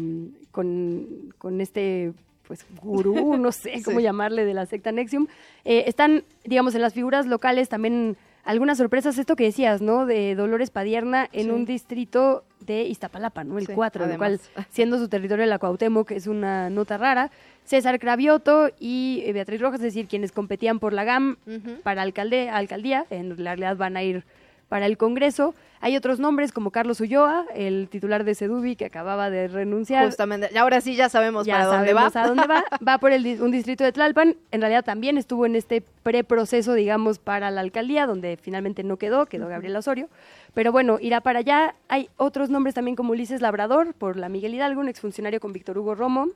[0.51, 2.13] con, con este
[2.49, 5.27] pues gurú, no sé cómo llamarle, de la secta Nexium.
[5.65, 10.07] Eh, están, digamos, en las figuras locales también algunas sorpresas, esto que decías, ¿no?
[10.07, 13.59] De Dolores Padierna en un distrito de Iztapalapa, ¿no?
[13.59, 14.39] El 4, lo cual,
[14.71, 17.29] siendo su territorio la Cuauhtémoc, es una nota rara.
[17.65, 21.37] César Cravioto y eh, Beatriz Rojas, es decir, quienes competían por la GAM
[21.83, 24.23] para alcalde, alcaldía, en realidad van a ir
[24.69, 25.53] para el Congreso.
[25.81, 30.05] Hay otros nombres como Carlos Ulloa, el titular de Sedubi que acababa de renunciar.
[30.05, 32.11] Justamente, y ahora sí ya sabemos para dónde va.
[32.13, 32.63] a dónde va.
[32.87, 34.35] Va por el, un distrito de Tlalpan.
[34.51, 39.25] En realidad también estuvo en este preproceso, digamos, para la alcaldía, donde finalmente no quedó,
[39.25, 40.09] quedó Gabriel Osorio.
[40.53, 41.75] Pero bueno, irá para allá.
[41.87, 45.77] Hay otros nombres también como Ulises Labrador, por la Miguel Hidalgo, un exfuncionario con Víctor
[45.77, 46.27] Hugo Romo,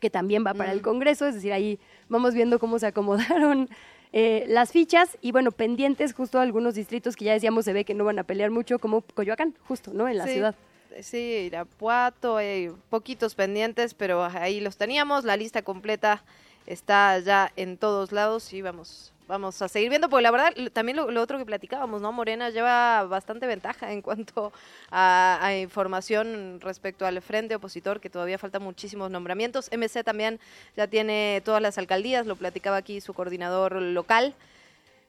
[0.00, 1.26] que también va para el Congreso.
[1.26, 3.68] Es decir, ahí vamos viendo cómo se acomodaron
[4.12, 7.94] eh, las fichas y bueno, pendientes justo algunos distritos que ya decíamos se ve que
[7.94, 10.08] no van a pelear mucho, como Coyoacán, justo, ¿no?
[10.08, 10.54] En la ciudad.
[11.02, 15.24] Sí, Irapuato, hay poquitos pendientes, pero ahí los teníamos.
[15.24, 16.24] La lista completa
[16.66, 20.96] está ya en todos lados y vamos vamos a seguir viendo, porque la verdad, también
[20.96, 22.12] lo, otro que platicábamos, ¿no?
[22.12, 24.52] Morena lleva bastante ventaja en cuanto
[24.90, 29.70] a, información respecto al frente opositor, que todavía faltan muchísimos nombramientos.
[29.72, 30.40] MC también
[30.76, 34.34] ya tiene todas las alcaldías, lo platicaba aquí su coordinador local.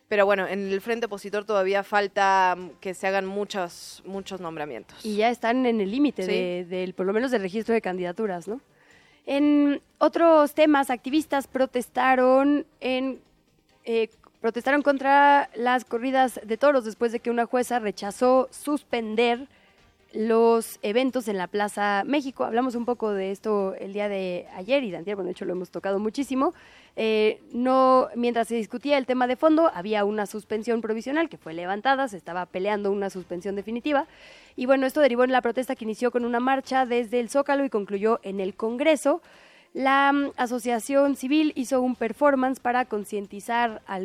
[0.07, 5.03] Pero bueno, en el frente opositor todavía falta que se hagan muchos, muchos nombramientos.
[5.05, 6.27] Y ya están en el límite
[6.65, 8.61] del, por lo menos del registro de candidaturas, ¿no?
[9.25, 13.21] En otros temas, activistas protestaron en
[13.85, 14.09] eh,
[14.39, 19.47] protestaron contra las corridas de toros después de que una jueza rechazó suspender
[20.13, 22.43] los eventos en la Plaza México.
[22.43, 25.45] Hablamos un poco de esto el día de ayer y de anterior, bueno, de hecho
[25.45, 26.53] lo hemos tocado muchísimo.
[26.97, 31.53] Eh, no, mientras se discutía el tema de fondo, había una suspensión provisional que fue
[31.53, 34.07] levantada, se estaba peleando una suspensión definitiva.
[34.57, 37.63] Y bueno, esto derivó en la protesta que inició con una marcha desde el Zócalo
[37.63, 39.21] y concluyó en el Congreso.
[39.73, 44.01] La mm, asociación civil hizo un performance para concientizar a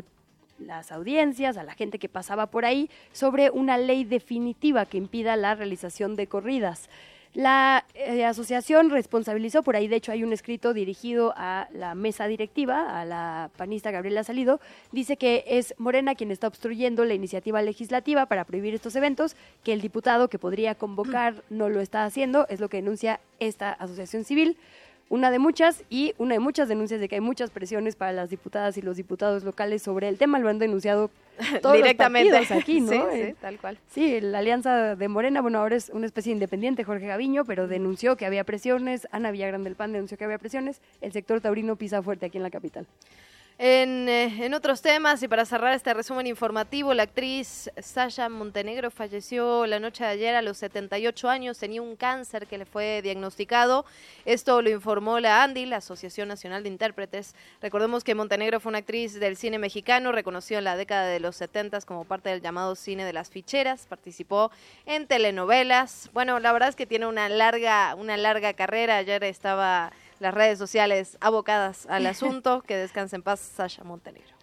[0.58, 5.36] las audiencias, a la gente que pasaba por ahí, sobre una ley definitiva que impida
[5.36, 6.88] la realización de corridas.
[7.34, 12.26] La eh, asociación responsabilizó, por ahí de hecho hay un escrito dirigido a la mesa
[12.26, 14.58] directiva, a la panista Gabriela Salido,
[14.90, 19.74] dice que es Morena quien está obstruyendo la iniciativa legislativa para prohibir estos eventos, que
[19.74, 24.24] el diputado que podría convocar no lo está haciendo, es lo que denuncia esta asociación
[24.24, 24.56] civil
[25.08, 28.30] una de muchas y una de muchas denuncias de que hay muchas presiones para las
[28.30, 30.38] diputadas y los diputados locales sobre el tema.
[30.38, 31.10] Lo han denunciado
[31.62, 32.38] todos Directamente.
[32.38, 32.90] los aquí, ¿no?
[32.90, 33.78] Sí, sí, eh, tal cual.
[33.88, 38.16] Sí, la alianza de Morena, bueno, ahora es una especie independiente, Jorge Gaviño, pero denunció
[38.16, 39.06] que había presiones.
[39.12, 40.80] Ana Villagrán del PAN denunció que había presiones.
[41.00, 42.86] El sector taurino pisa fuerte aquí en la capital.
[43.58, 48.90] En, eh, en, otros temas, y para cerrar este resumen informativo, la actriz Sasha Montenegro
[48.90, 51.56] falleció la noche de ayer a los 78 años.
[51.56, 53.86] Tenía un cáncer que le fue diagnosticado.
[54.26, 57.34] Esto lo informó la ANDI, la Asociación Nacional de Intérpretes.
[57.62, 61.36] Recordemos que Montenegro fue una actriz del cine mexicano, reconoció en la década de los
[61.36, 63.86] 70 como parte del llamado cine de las ficheras.
[63.86, 64.50] Participó
[64.84, 66.10] en telenovelas.
[66.12, 68.98] Bueno, la verdad es que tiene una larga, una larga carrera.
[68.98, 72.62] Ayer estaba las redes sociales abocadas al asunto.
[72.62, 74.36] Que descanse en paz, Sasha Montenegro.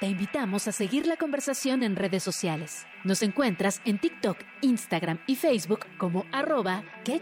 [0.00, 2.86] Te invitamos a seguir la conversación en redes sociales.
[3.04, 7.20] Nos encuentras en TikTok, Instagram y Facebook como arroba que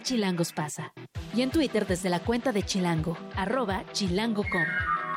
[0.55, 0.93] pasa.
[1.35, 5.08] Y en Twitter desde la cuenta de Chilango, arroba chilango.com.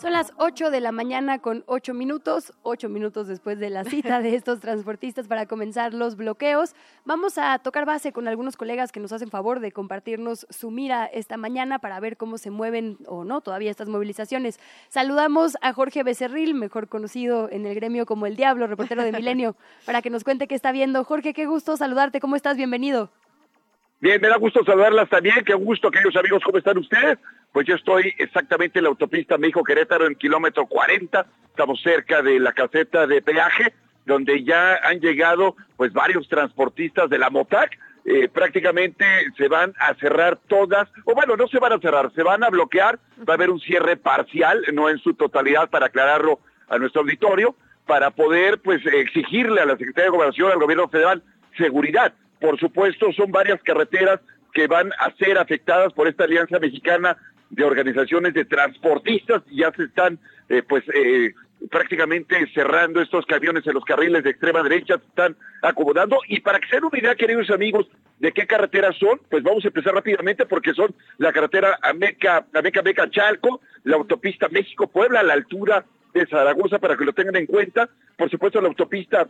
[0.00, 4.20] Son las 8 de la mañana con 8 minutos, 8 minutos después de la cita
[4.20, 6.74] de estos transportistas para comenzar los bloqueos.
[7.04, 11.06] Vamos a tocar base con algunos colegas que nos hacen favor de compartirnos su mira
[11.06, 14.60] esta mañana para ver cómo se mueven o no todavía estas movilizaciones.
[14.88, 19.56] Saludamos a Jorge Becerril, mejor conocido en el gremio como El Diablo, reportero de Milenio,
[19.86, 21.04] para que nos cuente qué está viendo.
[21.04, 22.56] Jorge, qué gusto saludarte, ¿cómo estás?
[22.56, 23.10] Bienvenido.
[24.00, 27.18] Bien, me da gusto saludarlas también, qué gusto, queridos amigos, ¿cómo están ustedes?
[27.52, 32.52] Pues yo estoy exactamente en la autopista México-Querétaro en kilómetro 40, estamos cerca de la
[32.52, 33.72] caseta de peaje,
[34.04, 39.04] donde ya han llegado pues varios transportistas de la MOTAC, eh, prácticamente
[39.36, 42.48] se van a cerrar todas, o bueno, no se van a cerrar, se van a
[42.48, 47.02] bloquear, va a haber un cierre parcial, no en su totalidad para aclararlo a nuestro
[47.02, 47.54] auditorio,
[47.86, 51.22] para poder pues exigirle a la Secretaría de Gobernación, al gobierno federal,
[51.56, 52.12] seguridad.
[52.40, 54.20] Por supuesto, son varias carreteras
[54.52, 57.16] que van a ser afectadas por esta alianza mexicana
[57.50, 59.42] de organizaciones de transportistas.
[59.50, 60.18] Ya se están,
[60.48, 61.32] eh, pues, eh,
[61.70, 66.18] prácticamente cerrando estos camiones en los carriles de extrema derecha, se están acomodando.
[66.28, 67.86] Y para que se una idea, queridos amigos,
[68.20, 72.80] de qué carreteras son, pues vamos a empezar rápidamente porque son la carretera Ameca, Ameca,
[72.80, 75.84] Ameca Chalco, la autopista México-Puebla a la altura
[76.14, 79.28] de Zaragoza para que lo tengan en cuenta, por supuesto la autopista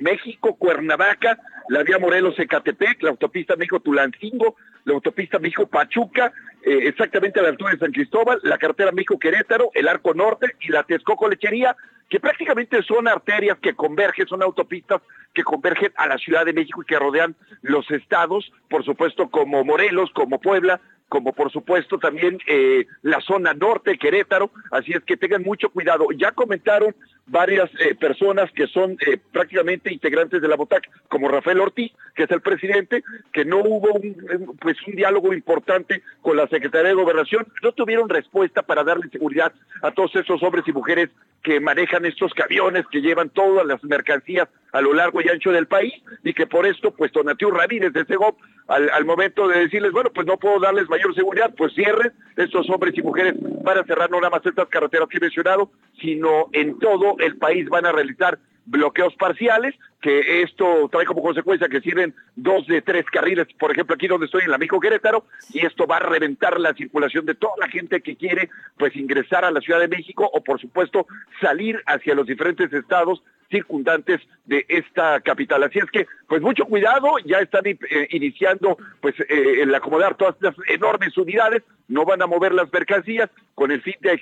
[0.00, 1.38] México, Cuernavaca,
[1.68, 6.32] la vía Morelos, Ecatepec, la autopista México-Tulancingo, la autopista México-Pachuca,
[6.64, 10.70] eh, exactamente a la altura de San Cristóbal, la carretera México-Querétaro, el Arco Norte y
[10.70, 11.76] la Texcoco-Lechería,
[12.08, 15.00] que prácticamente son arterias que convergen, son autopistas
[15.32, 19.64] que convergen a la Ciudad de México y que rodean los estados, por supuesto como
[19.64, 25.16] Morelos, como Puebla, como por supuesto también eh, la zona norte, Querétaro, así es que
[25.16, 26.06] tengan mucho cuidado.
[26.16, 26.94] Ya comentaron
[27.26, 32.24] varias eh, personas que son eh, prácticamente integrantes de la BOTAC, como Rafael Ortiz, que
[32.24, 33.02] es el presidente,
[33.32, 38.08] que no hubo un, pues un diálogo importante con la Secretaría de Gobernación, no tuvieron
[38.08, 39.52] respuesta para darle seguridad
[39.82, 41.10] a todos esos hombres y mujeres
[41.42, 45.66] que manejan estos camiones, que llevan todas las mercancías a lo largo y ancho del
[45.66, 45.92] país,
[46.22, 50.10] y que por esto, pues Donatiu Ramírez de CEGOP, al, al momento de decirles, bueno,
[50.14, 54.18] pues no puedo darles mayor seguridad, pues cierren estos hombres y mujeres para cerrar no
[54.18, 55.70] nada más estas carreteras que he mencionado,
[56.00, 61.68] sino en todo el país van a realizar bloqueos parciales, que esto trae como consecuencia
[61.68, 65.24] que sirven dos de tres carriles, por ejemplo aquí donde estoy en la Mijo Querétaro,
[65.50, 69.44] y esto va a reventar la circulación de toda la gente que quiere pues ingresar
[69.44, 71.06] a la Ciudad de México o por supuesto
[71.40, 75.62] salir hacia los diferentes estados circundantes de esta capital.
[75.62, 77.78] Así es que, pues mucho cuidado, ya están eh,
[78.10, 83.30] iniciando pues eh, el acomodar todas las enormes unidades, no van a mover las mercancías
[83.54, 84.18] con el fin de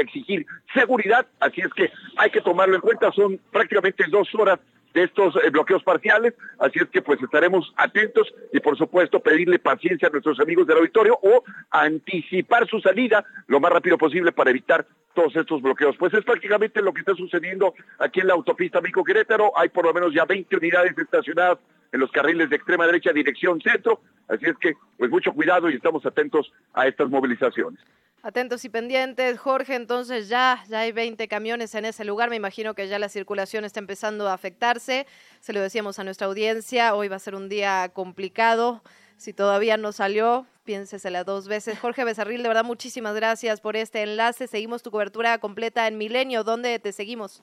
[0.00, 4.60] exigir seguridad, así es que hay que tomarlo en cuenta, son prácticamente dos horas
[4.94, 9.58] de estos eh, bloqueos parciales, así es que pues estaremos atentos y por supuesto pedirle
[9.58, 14.50] paciencia a nuestros amigos del auditorio o anticipar su salida lo más rápido posible para
[14.50, 15.96] evitar todos estos bloqueos.
[15.96, 19.84] Pues es prácticamente lo que está sucediendo aquí en la autopista México Querétaro, hay por
[19.84, 21.58] lo menos ya 20 unidades estacionadas
[21.92, 25.74] en los carriles de extrema derecha dirección centro, así es que pues mucho cuidado y
[25.74, 27.80] estamos atentos a estas movilizaciones.
[28.24, 32.72] Atentos y pendientes, Jorge, entonces ya, ya hay 20 camiones en ese lugar, me imagino
[32.72, 35.06] que ya la circulación está empezando a afectarse,
[35.40, 38.82] se lo decíamos a nuestra audiencia, hoy va a ser un día complicado,
[39.18, 41.78] si todavía no salió, piénsesela dos veces.
[41.78, 46.44] Jorge Becerril, de verdad, muchísimas gracias por este enlace, seguimos tu cobertura completa en Milenio,
[46.44, 47.42] ¿dónde te seguimos?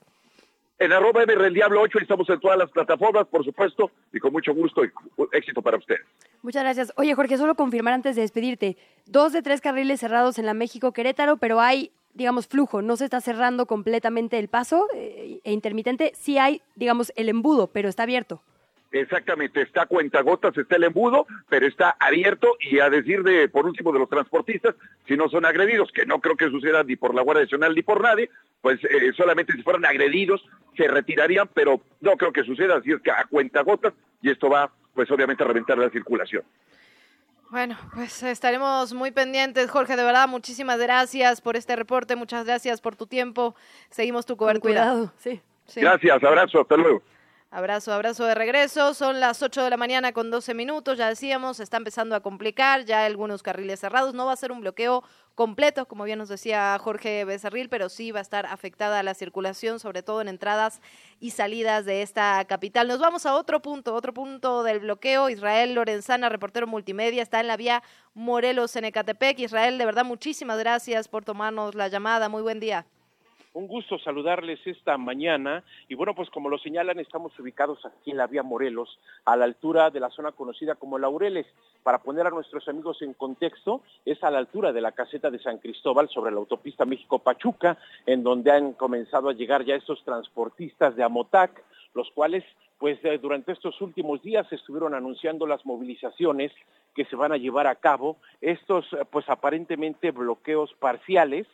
[0.81, 4.83] En arroba Diablo 8 estamos en todas las plataformas, por supuesto, y con mucho gusto
[4.83, 4.89] y
[5.31, 6.01] éxito para ustedes.
[6.41, 6.91] Muchas gracias.
[6.95, 8.77] Oye, Jorge, solo confirmar antes de despedirte.
[9.05, 12.81] Dos de tres carriles cerrados en la México-Querétaro, pero hay, digamos, flujo.
[12.81, 16.13] No se está cerrando completamente el paso eh, e intermitente.
[16.15, 18.41] Sí hay, digamos, el embudo, pero está abierto.
[18.91, 23.65] Exactamente, está a cuentagotas, está el embudo, pero está abierto y a decir de, por
[23.65, 24.75] último, de los transportistas,
[25.07, 27.83] si no son agredidos, que no creo que suceda ni por la Guardia Nacional ni
[27.83, 28.29] por nadie,
[28.61, 33.01] pues eh, solamente si fueran agredidos se retirarían, pero no creo que suceda, así es
[33.01, 36.43] que a cuentagotas y esto va, pues obviamente a reventar la circulación.
[37.49, 39.69] Bueno, pues estaremos muy pendientes.
[39.69, 43.55] Jorge, de verdad, muchísimas gracias por este reporte, muchas gracias por tu tiempo.
[43.89, 44.61] Seguimos tu cobertura.
[44.61, 45.41] Con cuidado, sí.
[45.65, 45.81] sí.
[45.81, 47.03] Gracias, abrazo, hasta luego.
[47.53, 48.93] Abrazo, abrazo de regreso.
[48.93, 50.97] Son las 8 de la mañana con 12 minutos.
[50.97, 52.85] Ya decíamos, está empezando a complicar.
[52.85, 54.13] Ya algunos carriles cerrados.
[54.13, 55.03] No va a ser un bloqueo
[55.35, 59.81] completo, como bien nos decía Jorge Becerril, pero sí va a estar afectada la circulación,
[59.81, 60.79] sobre todo en entradas
[61.19, 62.87] y salidas de esta capital.
[62.87, 65.29] Nos vamos a otro punto, otro punto del bloqueo.
[65.29, 67.83] Israel Lorenzana, reportero multimedia, está en la vía
[68.13, 69.39] Morelos en Ecatepec.
[69.39, 72.29] Israel, de verdad, muchísimas gracias por tomarnos la llamada.
[72.29, 72.85] Muy buen día.
[73.53, 78.17] Un gusto saludarles esta mañana y bueno, pues como lo señalan, estamos ubicados aquí en
[78.17, 81.45] la vía Morelos, a la altura de la zona conocida como Laureles.
[81.83, 85.39] Para poner a nuestros amigos en contexto, es a la altura de la caseta de
[85.39, 90.95] San Cristóbal sobre la autopista México-Pachuca, en donde han comenzado a llegar ya estos transportistas
[90.95, 91.61] de Amotac,
[91.93, 92.45] los cuales
[92.77, 96.53] pues durante estos últimos días estuvieron anunciando las movilizaciones
[96.95, 101.47] que se van a llevar a cabo, estos pues aparentemente bloqueos parciales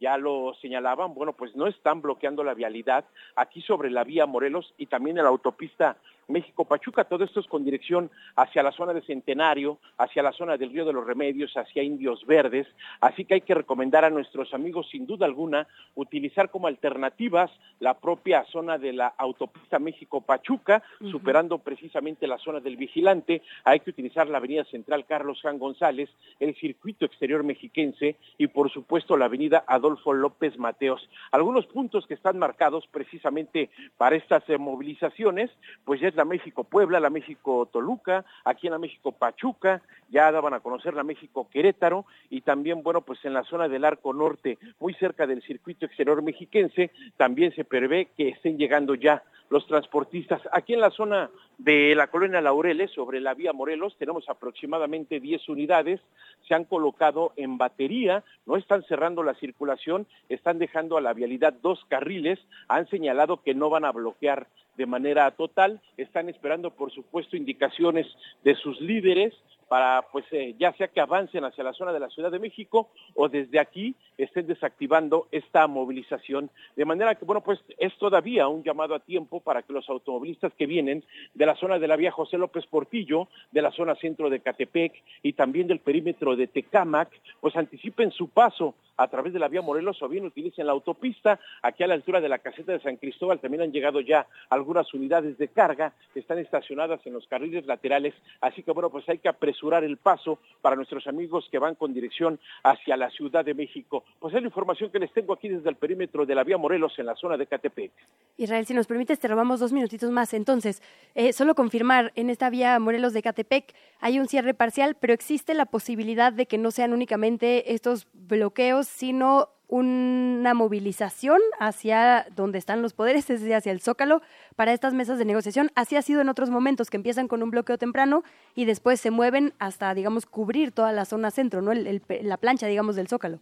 [0.00, 3.04] ya lo señalaban, bueno, pues no están bloqueando la vialidad
[3.36, 5.96] aquí sobre la vía Morelos y también en la autopista
[6.28, 7.04] México-Pachuca.
[7.04, 10.84] Todo esto es con dirección hacia la zona de Centenario, hacia la zona del Río
[10.84, 12.66] de los Remedios, hacia Indios Verdes.
[13.00, 17.50] Así que hay que recomendar a nuestros amigos, sin duda alguna, utilizar como alternativas
[17.80, 21.10] la propia zona de la autopista México-Pachuca, uh -huh.
[21.10, 23.42] superando precisamente la zona del Vigilante.
[23.64, 26.10] Hay que utilizar la avenida central Carlos Juan González,
[26.40, 31.08] el circuito exterior mexiquense y, por supuesto, la avenida Adolfo López Mateos.
[31.32, 35.50] Algunos puntos que están marcados precisamente para estas eh, movilizaciones,
[35.84, 41.02] pues ya la México-Puebla, la México-Toluca, aquí en la México-Pachuca, ya daban a conocer la
[41.02, 45.86] México-Querétaro y también, bueno, pues en la zona del Arco Norte, muy cerca del circuito
[45.86, 50.42] exterior mexiquense, también se prevé que estén llegando ya los transportistas.
[50.52, 55.48] Aquí en la zona de la colonia Laureles, sobre la vía Morelos, tenemos aproximadamente 10
[55.48, 56.00] unidades,
[56.46, 61.52] se han colocado en batería, no están cerrando la circulación, están dejando a la vialidad
[61.52, 62.38] dos carriles,
[62.68, 68.06] han señalado que no van a bloquear de manera total, están esperando por supuesto indicaciones
[68.42, 69.32] de sus líderes
[69.68, 72.90] para pues eh, ya sea que avancen hacia la zona de la Ciudad de México
[73.14, 76.50] o desde aquí estén desactivando esta movilización.
[76.76, 80.52] De manera que, bueno, pues es todavía un llamado a tiempo para que los automovilistas
[80.54, 81.04] que vienen
[81.46, 84.92] la zona de la vía José López Portillo, de la zona centro de Catepec
[85.22, 89.62] y también del perímetro de Tecámac, pues anticipen su paso a través de la vía
[89.62, 91.40] Morelos o bien utilicen la autopista.
[91.62, 94.92] Aquí a la altura de la caseta de San Cristóbal también han llegado ya algunas
[94.94, 98.14] unidades de carga que están estacionadas en los carriles laterales.
[98.40, 101.92] Así que bueno, pues hay que apresurar el paso para nuestros amigos que van con
[101.92, 104.04] dirección hacia la Ciudad de México.
[104.18, 106.98] Pues es la información que les tengo aquí desde el perímetro de la vía Morelos
[106.98, 107.92] en la zona de Catepec.
[108.36, 110.34] Israel, si nos permites, te robamos dos minutitos más.
[110.34, 110.82] Entonces,
[111.14, 115.54] eh, solo confirmar, en esta vía Morelos de Catepec hay un cierre parcial, pero existe
[115.54, 122.82] la posibilidad de que no sean únicamente estos bloqueos, sino una movilización hacia donde están
[122.82, 124.22] los poderes, es decir, hacia el Zócalo,
[124.56, 125.70] para estas mesas de negociación.
[125.74, 128.22] Así ha sido en otros momentos, que empiezan con un bloqueo temprano
[128.54, 131.72] y después se mueven hasta, digamos, cubrir toda la zona centro, ¿no?
[131.74, 133.40] la plancha, digamos, del Zócalo.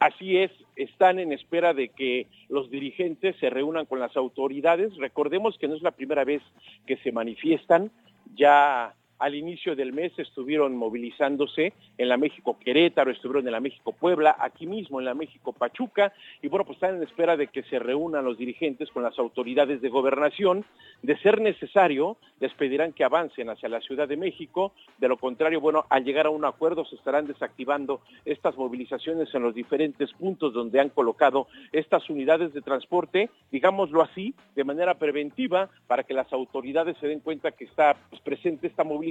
[0.00, 4.96] Así es, están en espera de que los dirigentes se reúnan con las autoridades.
[4.96, 6.40] Recordemos que no es la primera vez
[6.86, 7.90] que se manifiestan,
[8.36, 13.92] ya al inicio del mes estuvieron movilizándose en la México Querétaro, estuvieron en la México
[13.92, 17.62] Puebla, aquí mismo en la México Pachuca, y bueno, pues están en espera de que
[17.64, 20.64] se reúnan los dirigentes con las autoridades de gobernación.
[21.02, 25.60] De ser necesario, les pedirán que avancen hacia la Ciudad de México, de lo contrario,
[25.60, 30.52] bueno, al llegar a un acuerdo se estarán desactivando estas movilizaciones en los diferentes puntos
[30.52, 36.32] donde han colocado estas unidades de transporte, digámoslo así, de manera preventiva, para que las
[36.32, 39.07] autoridades se den cuenta que está pues, presente esta movilización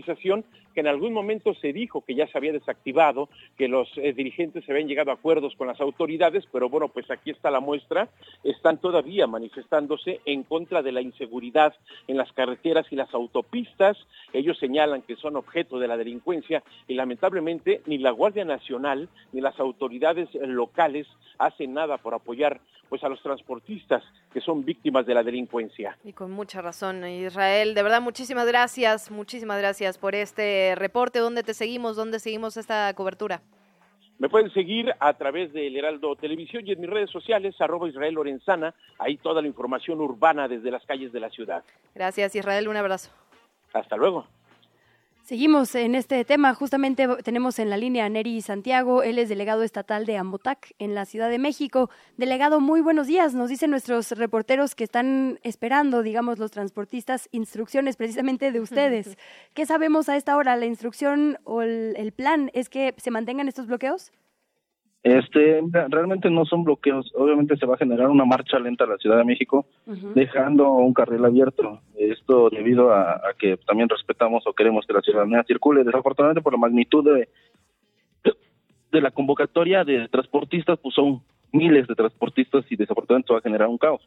[0.74, 4.64] que en algún momento se dijo que ya se había desactivado, que los eh, dirigentes
[4.64, 8.10] se habían llegado a acuerdos con las autoridades, pero bueno, pues aquí está la muestra,
[8.44, 11.74] están todavía manifestándose en contra de la inseguridad
[12.08, 13.98] en las carreteras y las autopistas,
[14.34, 19.42] ellos señalan que son objeto de la delincuencia y lamentablemente ni la Guardia Nacional ni
[19.42, 21.08] las autoridades locales
[21.40, 22.60] hacen nada por apoyar
[22.90, 25.98] pues a los transportistas que son víctimas de la delincuencia.
[26.04, 27.74] Y con mucha razón, Israel.
[27.74, 31.20] De verdad, muchísimas gracias, muchísimas gracias por este reporte.
[31.20, 31.96] ¿Dónde te seguimos?
[31.96, 33.42] ¿Dónde seguimos esta cobertura?
[34.20, 38.16] Me pueden seguir a través del Heraldo Televisión y en mis redes sociales, arroba Israel
[38.16, 41.64] Lorenzana, ahí toda la información urbana desde las calles de la ciudad.
[41.94, 43.12] Gracias, Israel, un abrazo.
[43.74, 44.26] Hasta luego.
[45.28, 46.54] Seguimos en este tema.
[46.54, 49.04] Justamente tenemos en la línea a Neri Santiago.
[49.04, 51.90] Él es delegado estatal de Ambotac en la Ciudad de México.
[52.16, 53.34] Delegado, muy buenos días.
[53.34, 59.18] Nos dicen nuestros reporteros que están esperando, digamos, los transportistas, instrucciones precisamente de ustedes.
[59.54, 60.56] ¿Qué sabemos a esta hora?
[60.56, 64.14] ¿La instrucción o el plan es que se mantengan estos bloqueos?
[65.08, 67.10] Este, realmente no son bloqueos.
[67.16, 69.66] Obviamente se va a generar una marcha lenta a la Ciudad de México,
[70.16, 71.80] dejando un carril abierto.
[71.98, 75.86] Esto debido a, que también respetamos o queremos que la ciudadanía circule.
[75.86, 77.30] Desafortunadamente por la magnitud de,
[78.92, 81.22] de la convocatoria de transportistas, pues son
[81.54, 84.02] miles de transportistas y desafortunadamente va a generar un caos.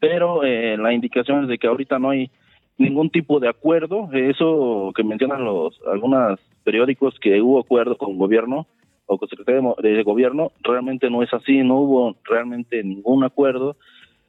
[0.00, 2.30] Pero eh, la indicación es de que ahorita no hay
[2.76, 4.10] ningún tipo de acuerdo.
[4.12, 8.66] Eso que mencionan los algunos periódicos que hubo acuerdo con el gobierno
[9.10, 13.76] o con secretario de gobierno, realmente no es así, no hubo realmente ningún acuerdo.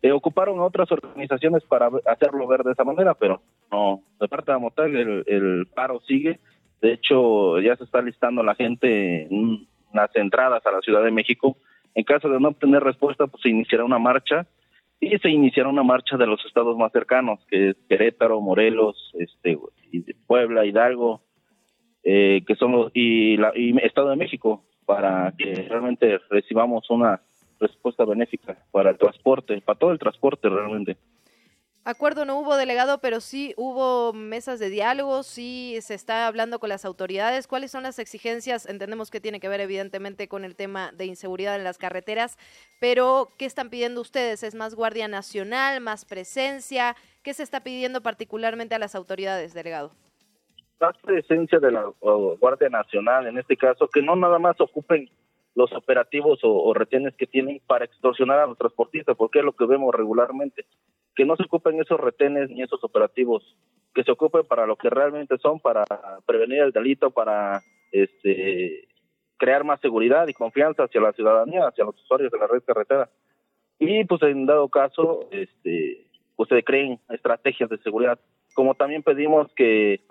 [0.02, 4.56] Eh, ocuparon otras organizaciones para hacerlo ver de esa manera, pero no, de parte de
[4.56, 6.40] Amotal el, el paro sigue.
[6.82, 11.12] De hecho, ya se está listando la gente en las entradas a la Ciudad de
[11.12, 11.58] México.
[11.94, 14.48] En caso de no obtener respuesta, pues se iniciará una marcha
[15.00, 19.60] y se iniciará una marcha de los estados más cercanos, que es Querétaro, Morelos, este,
[20.26, 21.22] Puebla, Hidalgo,
[22.04, 27.21] eh, que son los, y, la, y Estado de México, para que realmente recibamos una
[27.59, 30.97] respuesta benéfica para el transporte, para todo el transporte realmente.
[31.83, 36.70] Acuerdo no hubo delegado, pero sí hubo mesas de diálogo, sí se está hablando con
[36.70, 37.47] las autoridades.
[37.47, 38.67] ¿Cuáles son las exigencias?
[38.67, 42.37] Entendemos que tiene que ver evidentemente con el tema de inseguridad en las carreteras,
[42.79, 44.43] pero ¿qué están pidiendo ustedes?
[44.43, 46.95] ¿Es más Guardia Nacional, más presencia?
[47.24, 49.91] ¿Qué se está pidiendo particularmente a las autoridades, delegado?
[50.82, 55.09] Más presencia de la Guardia Nacional, en este caso, que no nada más ocupen
[55.55, 59.66] los operativos o, retenes que tienen para extorsionar a los transportistas, porque es lo que
[59.66, 60.66] vemos regularmente.
[61.13, 63.43] que no se ocupen esos retenes ni esos operativos,
[63.93, 65.83] que se ocupen para lo que realmente son, para
[66.25, 68.87] prevenir el delito, para este
[69.37, 73.09] crear más seguridad y confianza hacia la ciudadanía, hacia los usuarios de la red carretera.
[73.78, 76.05] Y pues en dado caso, este,
[76.36, 78.20] pues se creen estrategias de seguridad.
[78.53, 80.01] Como también pedimos que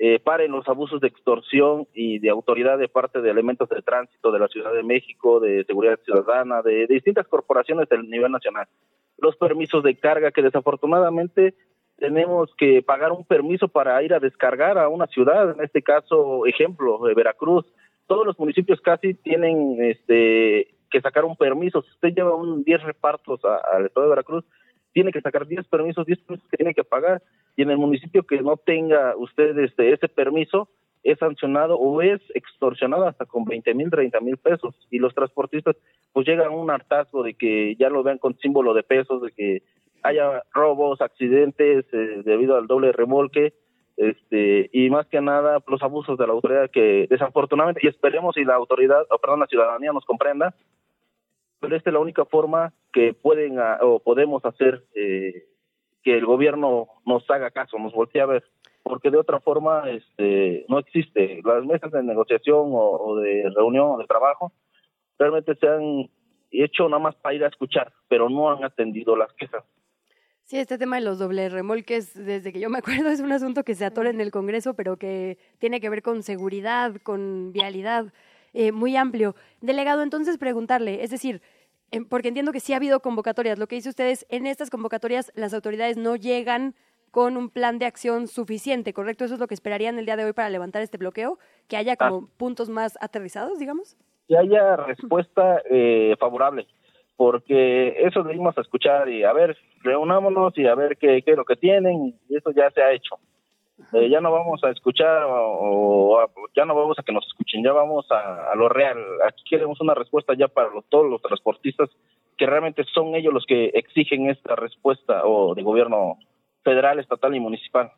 [0.00, 4.30] eh, paren los abusos de extorsión y de autoridad de parte de elementos de tránsito
[4.30, 8.68] de la Ciudad de México, de seguridad ciudadana, de, distintas corporaciones del nivel nacional.
[9.18, 11.54] Los permisos de carga que desafortunadamente
[11.96, 16.46] tenemos que pagar un permiso para ir a descargar a una ciudad, en este caso,
[16.46, 17.66] ejemplo, de Veracruz.
[18.06, 21.82] Todos los municipios casi tienen este que sacar un permiso.
[21.82, 24.44] Si usted lleva un 10 repartos al estado de Veracruz,
[24.92, 27.22] tiene que sacar 10 permisos, 10 permisos que tiene que pagar
[27.56, 30.68] y en el municipio que no tenga usted este, ese permiso
[31.02, 34.74] es sancionado o es extorsionado hasta con 20 mil, 30 mil pesos.
[34.90, 35.76] Y los transportistas
[36.12, 39.32] pues llegan a un hartazgo de que ya lo vean con símbolo de pesos, de
[39.32, 39.62] que
[40.02, 43.54] haya robos, accidentes eh, debido al doble remolque
[43.96, 48.44] este y más que nada los abusos de la autoridad que desafortunadamente y esperemos si
[48.44, 50.54] la autoridad o perdón la ciudadanía nos comprenda
[51.58, 55.46] pero esta es la única forma que pueden o podemos hacer eh,
[56.02, 58.44] que el gobierno nos haga caso, nos voltee a ver,
[58.82, 61.40] porque de otra forma este, no existe.
[61.44, 64.52] Las mesas de negociación o, de reunión o de trabajo
[65.18, 66.10] realmente se han
[66.50, 69.64] hecho nada más para ir a escuchar, pero no han atendido las quejas.
[70.44, 73.64] Sí, este tema de los doble remolques, desde que yo me acuerdo, es un asunto
[73.64, 78.14] que se atora en el Congreso, pero que tiene que ver con seguridad, con vialidad,
[78.54, 79.34] eh, muy amplio.
[79.60, 81.42] Delegado, entonces preguntarle, es decir,
[82.08, 83.58] porque entiendo que sí ha habido convocatorias.
[83.58, 86.74] Lo que dice ustedes, en estas convocatorias las autoridades no llegan
[87.10, 89.24] con un plan de acción suficiente, ¿correcto?
[89.24, 91.96] Eso es lo que esperarían el día de hoy para levantar este bloqueo, que haya
[91.96, 92.28] como ah.
[92.36, 93.96] puntos más aterrizados, digamos.
[94.28, 96.66] Que haya respuesta eh, favorable,
[97.16, 101.46] porque eso debimos escuchar y a ver, reunámonos y a ver qué, qué es lo
[101.46, 103.16] que tienen, y eso ya se ha hecho.
[103.92, 106.18] Ya no vamos a escuchar o,
[106.54, 108.98] ya no vamos a que nos escuchen, ya vamos a, lo real.
[109.26, 111.88] Aquí queremos una respuesta ya para todos los transportistas
[112.36, 116.18] que realmente son ellos los que exigen esta respuesta o de gobierno
[116.64, 117.92] federal, estatal y municipal.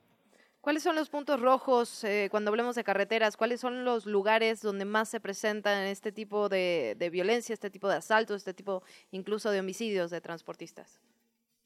[0.61, 3.39] ¿Cuáles son los puntos rojos eh, cuando hablemos de carreteras?
[3.39, 7.89] ¿Cuáles son los lugares donde más se presentan este tipo de, de violencia, este tipo
[7.89, 11.01] de asaltos, este tipo incluso de homicidios de transportistas?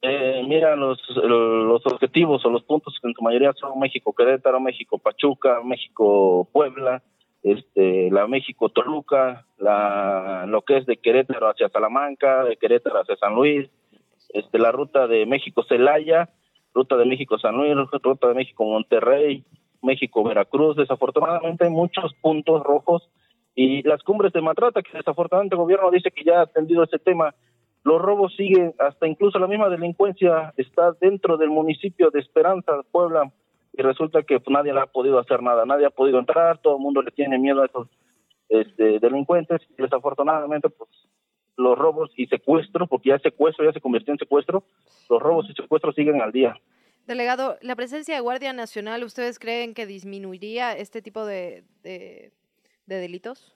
[0.07, 4.61] Eh, mira, los, los objetivos o los puntos que en su mayoría son México Querétaro,
[4.61, 7.03] México Pachuca, México Puebla,
[7.43, 13.17] este, la México Toluca, la, lo que es de Querétaro hacia Salamanca, de Querétaro hacia
[13.17, 13.71] San Luis,
[14.29, 16.29] este, la ruta de México Celaya,
[16.75, 19.43] ruta de México San Luis, ruta de México Monterrey,
[19.81, 20.77] México Veracruz.
[20.77, 23.09] Desafortunadamente hay muchos puntos rojos
[23.55, 26.99] y las cumbres de Matrata, que desafortunadamente el gobierno dice que ya ha atendido ese
[26.99, 27.35] tema
[27.85, 33.31] los robos siguen, hasta incluso la misma delincuencia está dentro del municipio de Esperanza, Puebla,
[33.75, 36.83] y resulta que nadie le ha podido hacer nada, nadie ha podido entrar, todo el
[36.83, 37.89] mundo le tiene miedo a esos
[38.49, 40.89] este, delincuentes, y desafortunadamente, pues
[41.57, 44.65] los robos y secuestros, porque ya secuestro ya se convirtió en secuestro,
[45.11, 46.57] los robos y secuestros siguen al día.
[47.07, 51.65] Delegado, ¿la presencia de Guardia Nacional ustedes creen que disminuiría este tipo de
[52.87, 53.54] delitos?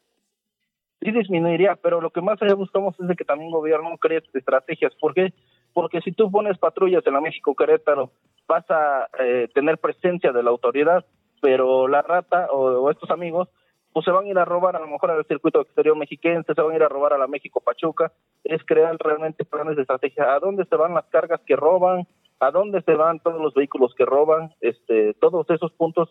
[1.00, 4.22] Sí disminuiría, pero lo que más allá buscamos es de que también el gobierno cree
[4.34, 4.94] estrategias.
[4.96, 5.32] ¿Por qué?
[5.72, 8.10] Porque si tú pones patrullas en la México Querétaro,
[8.46, 11.04] vas a eh, tener presencia de la autoridad,
[11.40, 13.48] pero la rata o, estos amigos
[13.92, 16.60] pues se van a ir a robar a lo mejor al circuito exterior mexiquense, se
[16.60, 18.12] van a ir a robar a la México Pachuca,
[18.44, 22.06] es crear realmente planes de estrategia, a dónde se van las cargas que roban,
[22.38, 26.10] a dónde se van todos los vehículos que roban, este, todos esos puntos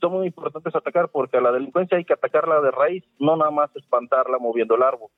[0.00, 3.50] son muy importantes atacar porque a la delincuencia hay que atacarla de raíz, no nada
[3.50, 5.10] más espantarla moviendo el árbol.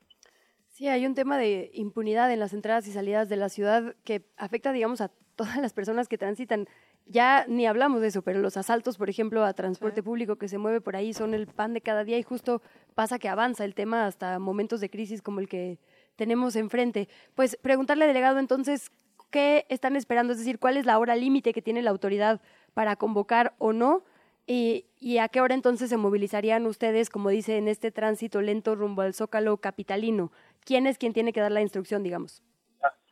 [0.69, 4.23] Sí, hay un tema de impunidad en las entradas y salidas de la ciudad que
[4.37, 6.67] afecta, digamos, a todas las personas que transitan.
[7.05, 10.57] Ya ni hablamos de eso, pero los asaltos, por ejemplo, a transporte público que se
[10.57, 12.61] mueve por ahí son el pan de cada día y justo
[12.95, 15.79] pasa que avanza el tema hasta momentos de crisis como el que
[16.15, 17.09] tenemos enfrente.
[17.35, 18.91] Pues preguntarle, delegado, entonces,
[19.31, 20.33] ¿qué están esperando?
[20.33, 22.41] Es decir, ¿cuál es la hora límite que tiene la autoridad
[22.73, 24.03] para convocar o no?
[24.51, 29.03] ¿Y, a qué hora entonces se movilizarían ustedes, como dice, en este tránsito lento rumbo
[29.03, 30.31] al Zócalo capitalino?
[30.65, 32.43] ¿Quién es quien tiene que dar la instrucción, digamos?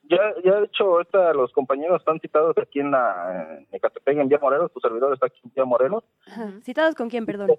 [0.09, 4.29] Ya, ya de hecho, ahorita los compañeros están citados aquí en la en Ecatepec, en
[4.29, 6.03] Vía Morelos, tu servidor está aquí en Vía Morelos.
[6.63, 7.51] ¿Citados con quién, perdón?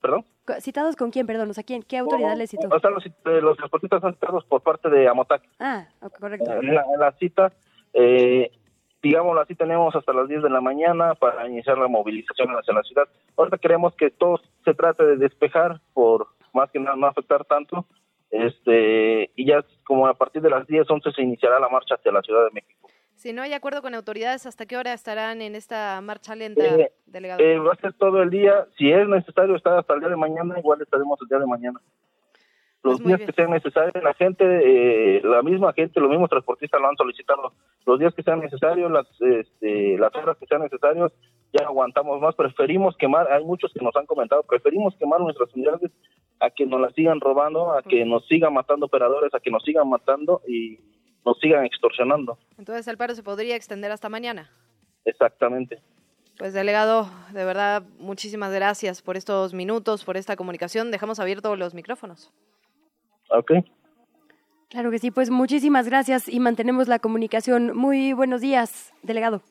[0.00, 0.24] ¿Perdón?
[0.60, 1.50] ¿Citados con quién, perdón?
[1.50, 2.68] O sea, ¿quién, ¿qué autoridad les citó?
[2.68, 3.12] O sea, los, eh,
[3.42, 5.42] los transportistas están citados por parte de Amotac.
[5.58, 6.50] Ah, correcto.
[6.52, 7.52] En la, cita,
[7.92, 8.50] eh,
[9.04, 12.82] digámoslo así, tenemos hasta las 10 de la mañana para iniciar la movilización hacia la
[12.82, 13.06] ciudad.
[13.36, 17.84] Ahorita queremos que todo se trate de despejar por más que nada no afectar tanto.
[18.30, 22.10] Este, y ya como a partir de las 10, 11 se iniciará la marcha hacia
[22.10, 22.88] la Ciudad de México.
[23.14, 26.92] Si no hay acuerdo con autoridades, ¿hasta qué hora estarán en esta marcha lenta, Eh,
[27.06, 27.40] delegado?
[27.40, 28.66] Eh, va a ser todo el día.
[28.76, 31.80] Si es necesario estar hasta el día de mañana, igual estaremos el día de mañana.
[32.84, 36.88] Los días que sean necesarios, la gente, eh, la misma gente, los mismos transportistas lo
[36.88, 37.54] han solicitado.
[37.86, 41.10] Los días que sean necesarios, las, este, las horas que sean necesarios,
[41.54, 42.34] ya aguantamos más.
[42.34, 45.90] Preferimos quemar, hay muchos que nos han comentado, preferimos quemar nuestras unidades
[46.40, 49.62] a que nos las sigan robando, a que nos sigan matando operadores, a que nos
[49.62, 50.78] sigan matando y
[51.24, 52.36] nos sigan extorsionando.
[52.58, 54.50] Entonces el paro se podría extender hasta mañana.
[55.06, 55.80] Exactamente.
[56.36, 60.90] Pues delegado, de verdad, muchísimas gracias por estos minutos, por esta comunicación.
[60.90, 62.30] Dejamos abiertos los micrófonos.
[63.38, 63.52] Ok.
[64.70, 67.76] Claro que sí, pues muchísimas gracias y mantenemos la comunicación.
[67.76, 69.42] Muy buenos días, delegado.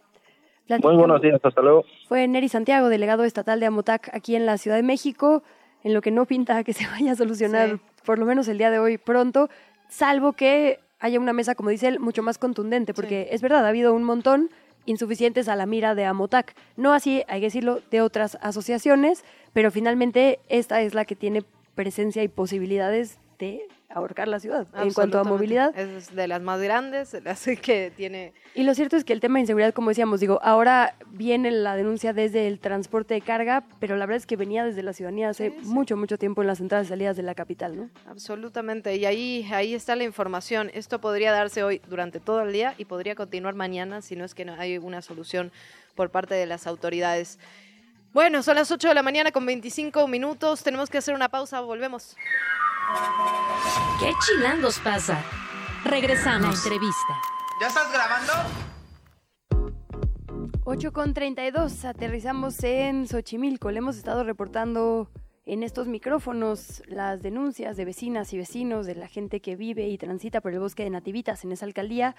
[0.81, 1.83] Muy buenos días, hasta luego.
[2.07, 5.43] Fue Neri Santiago, delegado estatal de Amotac aquí en la Ciudad de México,
[5.83, 8.71] en lo que no pinta que se vaya a solucionar por lo menos el día
[8.71, 9.49] de hoy pronto,
[9.89, 13.69] salvo que haya una mesa, como dice él, mucho más contundente, porque es verdad, ha
[13.69, 14.49] habido un montón
[14.85, 16.55] insuficientes a la mira de Amotac.
[16.75, 19.23] No así, hay que decirlo, de otras asociaciones,
[19.53, 21.43] pero finalmente esta es la que tiene
[21.75, 25.77] presencia y posibilidades de ahorcar la ciudad en cuanto a movilidad.
[25.77, 28.33] Es de las más grandes, de las que tiene...
[28.55, 31.75] Y lo cierto es que el tema de inseguridad, como decíamos, digo, ahora viene la
[31.75, 35.29] denuncia desde el transporte de carga, pero la verdad es que venía desde la ciudadanía
[35.29, 37.89] hace mucho, mucho tiempo en las entradas y salidas de la capital, ¿no?
[38.07, 40.69] Absolutamente, y ahí, ahí está la información.
[40.73, 44.33] Esto podría darse hoy durante todo el día y podría continuar mañana si no es
[44.33, 45.51] que no hay una solución
[45.95, 47.39] por parte de las autoridades.
[48.13, 50.61] Bueno, son las 8 de la mañana con 25 minutos.
[50.61, 52.15] Tenemos que hacer una pausa, volvemos.
[53.99, 55.19] ¿Qué chilangos pasa?
[55.83, 56.55] Regresamos.
[56.55, 57.13] La entrevista.
[57.59, 58.33] ¿Ya estás grabando?
[60.63, 63.71] 8 con 32, aterrizamos en Xochimilco.
[63.71, 65.09] Le hemos estado reportando
[65.47, 69.97] en estos micrófonos las denuncias de vecinas y vecinos, de la gente que vive y
[69.97, 72.15] transita por el bosque de Nativitas en esa alcaldía,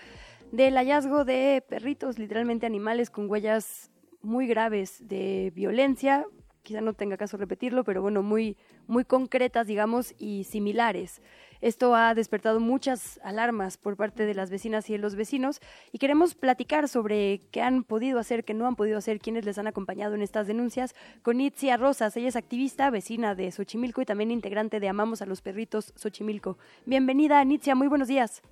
[0.51, 3.93] del hallazgo de perritos, literalmente animales con huellas
[4.25, 6.27] muy graves de violencia,
[6.65, 8.57] quizá no tenga caso repetirlo, pero bueno, muy,
[8.87, 11.23] muy concretas, digamos, y similares.
[11.61, 15.61] Esto ha despertado muchas alarmas por parte de las vecinas y de los vecinos
[15.93, 19.59] y queremos platicar sobre qué han podido hacer, qué no han podido hacer, quiénes les
[19.59, 22.17] han acompañado en estas denuncias con Itzia Rosas.
[22.17, 26.59] Ella es activista, vecina de Xochimilco y también integrante de Amamos a los Perritos Xochimilco.
[26.87, 28.43] Bienvenida, Nitzia, muy buenos días.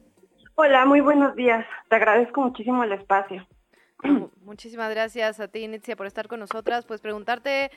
[0.55, 1.67] Hola, muy buenos días.
[1.89, 3.47] Te agradezco muchísimo el espacio.
[4.45, 6.85] Muchísimas gracias a ti, Nitzia, por estar con nosotras.
[6.85, 7.71] Pues preguntarte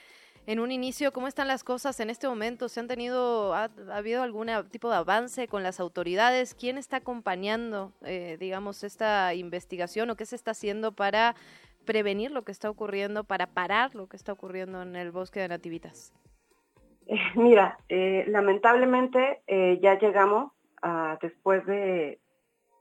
[0.47, 2.69] en un inicio cómo están las cosas en este momento.
[2.69, 6.55] ¿Se han tenido, ha, ha habido algún tipo de avance con las autoridades?
[6.55, 11.35] ¿Quién está acompañando, eh, digamos, esta investigación o qué se está haciendo para
[11.85, 15.47] prevenir lo que está ocurriendo, para parar lo que está ocurriendo en el bosque de
[15.47, 16.13] Nativitas?
[17.35, 22.19] Mira, eh, lamentablemente eh, ya llegamos a, después de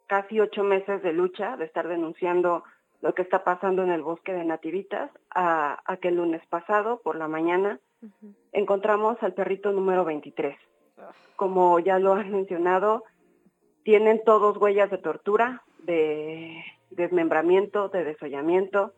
[0.06, 2.64] casi ocho meses de lucha, de estar denunciando
[3.04, 7.02] lo que está pasando en el bosque de Nativitas, a, a que el lunes pasado,
[7.04, 7.78] por la mañana,
[8.50, 10.56] encontramos al perrito número 23.
[11.36, 13.04] Como ya lo han mencionado,
[13.82, 18.94] tienen todos huellas de tortura, de desmembramiento, de desollamiento.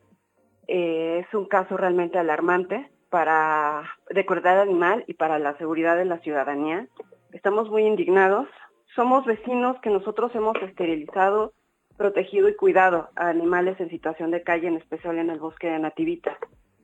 [0.68, 6.04] Eh, es un caso realmente alarmante para de crueldad animal y para la seguridad de
[6.04, 6.86] la ciudadanía.
[7.32, 8.46] Estamos muy indignados.
[8.94, 11.54] Somos vecinos que nosotros hemos esterilizado,
[11.96, 15.78] protegido y cuidado a animales en situación de calle, en especial en el bosque de
[15.78, 16.38] Nativita.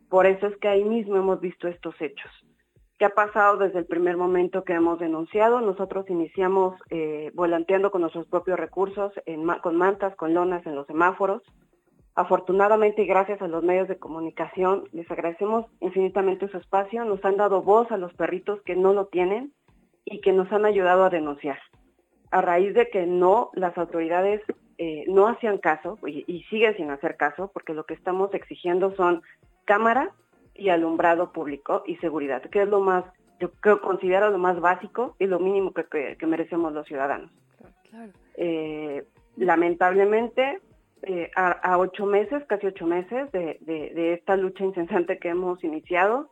[0.08, 2.30] Por eso es que ahí mismo hemos visto estos hechos.
[2.98, 5.60] ¿Qué ha pasado desde el primer momento que hemos denunciado?
[5.60, 9.12] Nosotros iniciamos eh, volanteando con nuestros propios recursos,
[9.62, 11.42] con mantas, con lonas en los semáforos.
[12.14, 17.04] Afortunadamente y gracias a los medios de comunicación, les agradecemos infinitamente su espacio.
[17.04, 19.52] Nos han dado voz a los perritos que no lo tienen
[20.04, 21.58] y que nos han ayudado a denunciar.
[22.30, 24.42] A raíz de que no, las autoridades
[24.84, 28.92] eh, no hacían caso y, y siguen sin hacer caso, porque lo que estamos exigiendo
[28.96, 29.22] son
[29.64, 30.10] cámara
[30.56, 33.04] y alumbrado público y seguridad, que es lo más,
[33.38, 37.30] yo creo, considero lo más básico y lo mínimo que, que, que merecemos los ciudadanos.
[37.90, 38.10] Claro.
[38.34, 39.04] Eh,
[39.36, 40.58] lamentablemente,
[41.02, 45.28] eh, a, a, ocho meses, casi ocho meses de, de, de, esta lucha incesante que
[45.28, 46.28] hemos iniciado,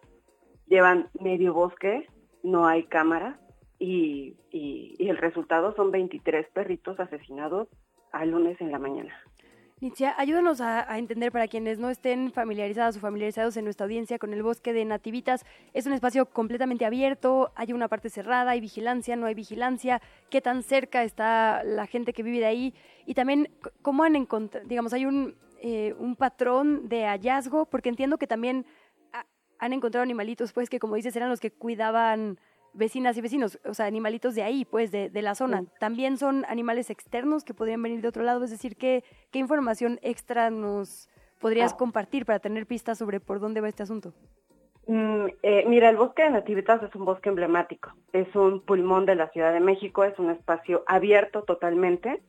[0.67, 2.09] llevan medio bosque,
[2.43, 3.39] no hay cámara
[3.79, 7.69] y, y, y el resultado son 23 perritos asesinados
[8.13, 9.15] al lunes en la mañana.
[9.81, 14.35] Nitzia, ayúdanos a, entender para quienes no estén familiarizados o familiarizados en nuestra audiencia con
[14.35, 15.47] el bosque de Nativitas.
[15.73, 20.43] Es un espacio completamente abierto, hay una parte cerrada, hay vigilancia, no hay vigilancia, qué
[20.43, 22.75] tan cerca está la gente que vive de ahí
[23.07, 23.49] y también
[23.81, 28.67] cómo han encontrado, digamos, hay un, eh, un patrón de hallazgo, porque entiendo que también
[29.61, 32.39] han encontrado animalitos, pues que como dices, eran los que cuidaban
[32.73, 35.65] vecinas y vecinos, o sea, animalitos de ahí, pues, de, de la zona.
[35.79, 39.99] También son animales externos que podrían venir de otro lado, es decir, ¿qué, qué información
[40.03, 41.09] extra nos
[41.41, 41.77] podrías Ah.
[41.77, 44.13] compartir para tener pistas sobre por dónde va este asunto?
[44.87, 49.15] Mm, eh, mira, el bosque de Nativitas es un bosque emblemático, es un pulmón de
[49.15, 52.23] la Ciudad de México, es un espacio abierto totalmente,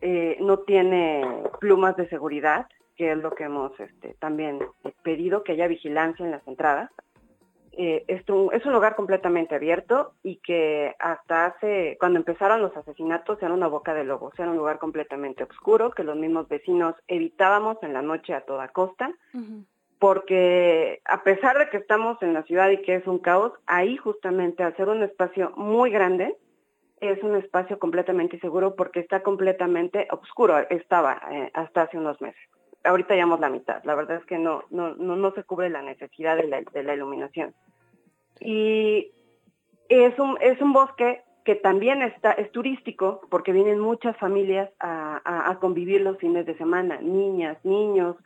[0.00, 1.22] eh, no tiene
[1.60, 2.66] plumas de seguridad,
[2.96, 4.60] que es lo que hemos este, también
[5.02, 6.90] pedido, que haya vigilancia en las entradas.
[7.74, 12.76] Eh, es, un, es un lugar completamente abierto y que hasta hace, cuando empezaron los
[12.76, 16.94] asesinatos, era una boca de lobos, era un lugar completamente oscuro, que los mismos vecinos
[17.08, 19.14] evitábamos en la noche a toda costa
[20.02, 23.96] porque a pesar de que estamos en la ciudad y que es un caos, ahí
[23.96, 26.36] justamente al ser un espacio muy grande,
[27.00, 32.42] es un espacio completamente seguro porque está completamente oscuro, estaba eh, hasta hace unos meses.
[32.84, 35.82] Ahorita llevamos la mitad, la verdad es que no, no, no, no se cubre la
[35.82, 37.54] necesidad de la, de la iluminación.
[38.40, 39.12] Y
[39.88, 45.20] es un, es un bosque que también está, es turístico porque vienen muchas familias a,
[45.24, 48.16] a, a convivir los fines de semana, niñas, niños,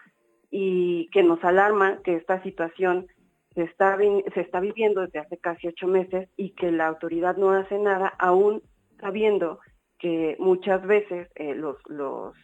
[0.50, 3.06] y que nos alarma que esta situación
[3.54, 7.50] se está, se está viviendo desde hace casi ocho meses y que la autoridad no
[7.52, 8.62] hace nada, aún
[9.00, 9.60] sabiendo
[9.98, 12.34] que muchas veces eh, los, los,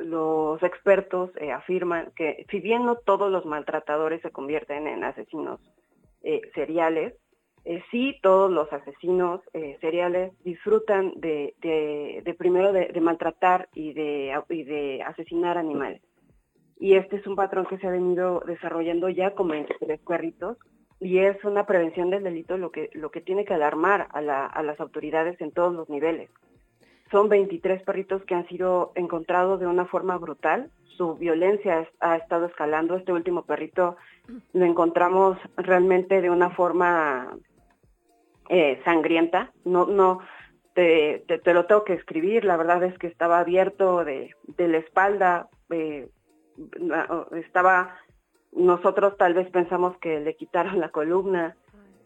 [0.00, 5.60] los expertos eh, afirman que si bien no todos los maltratadores se convierten en asesinos
[6.22, 7.14] eh, seriales,
[7.64, 9.42] eh, sí todos los asesinos
[9.80, 11.54] seriales disfrutan de,
[12.38, 16.00] primero de, maltratar y de, asesinar animales
[16.78, 20.56] y este es un patrón que se ha venido desarrollando ya con 23 perritos
[20.98, 24.46] y es una prevención del delito lo que lo que tiene que alarmar a, la-
[24.46, 26.30] a las autoridades en todos los niveles.
[27.10, 30.70] Son 23 perritos que han sido encontrados de una forma brutal.
[30.96, 32.94] Su violencia ha estado escalando.
[32.96, 33.96] Este último perrito
[34.52, 37.36] lo encontramos realmente de una forma
[38.48, 39.52] eh, sangrienta.
[39.64, 40.20] No, no,
[40.74, 42.44] te, te- te lo tengo que escribir.
[42.44, 45.48] La verdad es que estaba abierto de, de la espalda.
[45.70, 46.08] eh,
[47.32, 47.96] estaba,
[48.52, 51.56] nosotros tal vez pensamos que le quitaron la columna.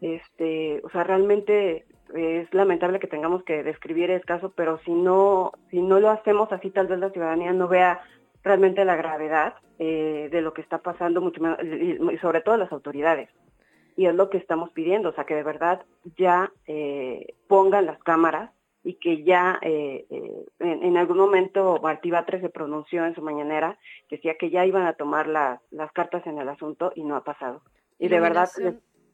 [0.01, 5.51] Este, o sea, realmente es lamentable que tengamos que describir el caso, pero si no,
[5.71, 8.01] si no lo hacemos así, tal vez la ciudadanía no vea
[8.43, 12.71] realmente la gravedad eh, de lo que está pasando, mucho menos, y, sobre todo las
[12.71, 13.29] autoridades.
[13.97, 15.83] Y es lo que estamos pidiendo, o sea, que de verdad
[16.17, 18.51] ya eh, pongan las cámaras
[18.83, 23.21] y que ya eh, eh, en, en algún momento Martí Batres se pronunció en su
[23.21, 23.79] mañanera,
[24.11, 27.23] decía que ya iban a tomar las, las cartas en el asunto y no ha
[27.23, 27.63] pasado.
[27.97, 28.47] Y de verdad,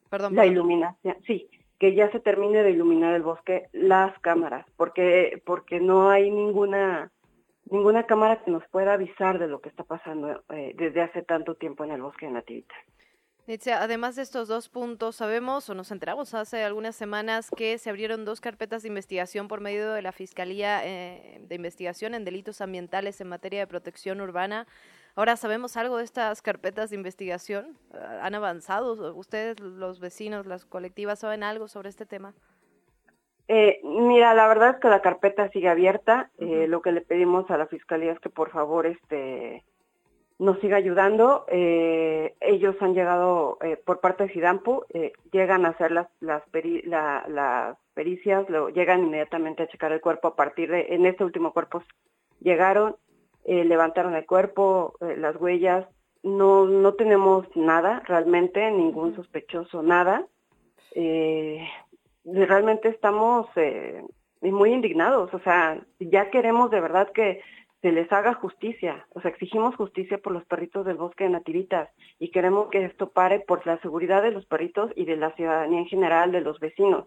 [0.09, 0.45] Perdón, la perdón.
[0.45, 1.49] iluminación, sí,
[1.81, 7.11] que ya se termine de iluminar el bosque, las cámaras, porque porque no hay ninguna
[7.71, 11.55] ninguna cámara que nos pueda avisar de lo que está pasando eh, desde hace tanto
[11.55, 12.75] tiempo en el bosque de Nativita.
[13.79, 18.25] Además de estos dos puntos, sabemos o nos enteramos hace algunas semanas que se abrieron
[18.25, 23.19] dos carpetas de investigación por medio de la Fiscalía eh, de Investigación en Delitos Ambientales
[23.21, 24.67] en materia de protección urbana.
[25.15, 27.77] Ahora, ¿sabemos algo de estas carpetas de investigación?
[27.93, 29.13] Ah, ¿Han avanzado?
[29.15, 32.33] ¿Ustedes, los vecinos, las colectivas, saben algo sobre este tema?
[33.47, 36.31] Eh, mira, la verdad es que la carpeta sigue abierta.
[36.37, 39.63] Eh, lo que le pedimos a la fiscalía es que por favor este
[40.39, 41.45] nos siga ayudando.
[41.49, 46.41] Eh, ellos han llegado eh, por parte de Sidampu, eh, llegan a hacer las las,
[46.51, 51.05] peri- la- las pericias, lo, llegan inmediatamente a checar el cuerpo a partir de en
[51.05, 51.83] este último cuerpo
[52.39, 52.95] llegaron,
[53.45, 55.87] eh, levantaron el cuerpo, eh, las huellas.
[56.23, 60.27] No no tenemos nada realmente, ningún sospechoso, nada.
[60.93, 61.67] Eh,
[62.25, 64.03] realmente estamos eh,
[64.41, 67.41] muy indignados, o sea, ya queremos de verdad que
[67.81, 71.89] se les haga justicia, o sea, exigimos justicia por los perritos del bosque de Nativitas
[72.19, 75.79] y queremos que esto pare por la seguridad de los perritos y de la ciudadanía
[75.79, 77.05] en general, de los vecinos.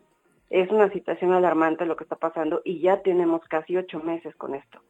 [0.50, 4.54] Es una situación alarmante lo que está pasando y ya tenemos casi ocho meses con
[4.54, 4.80] esto.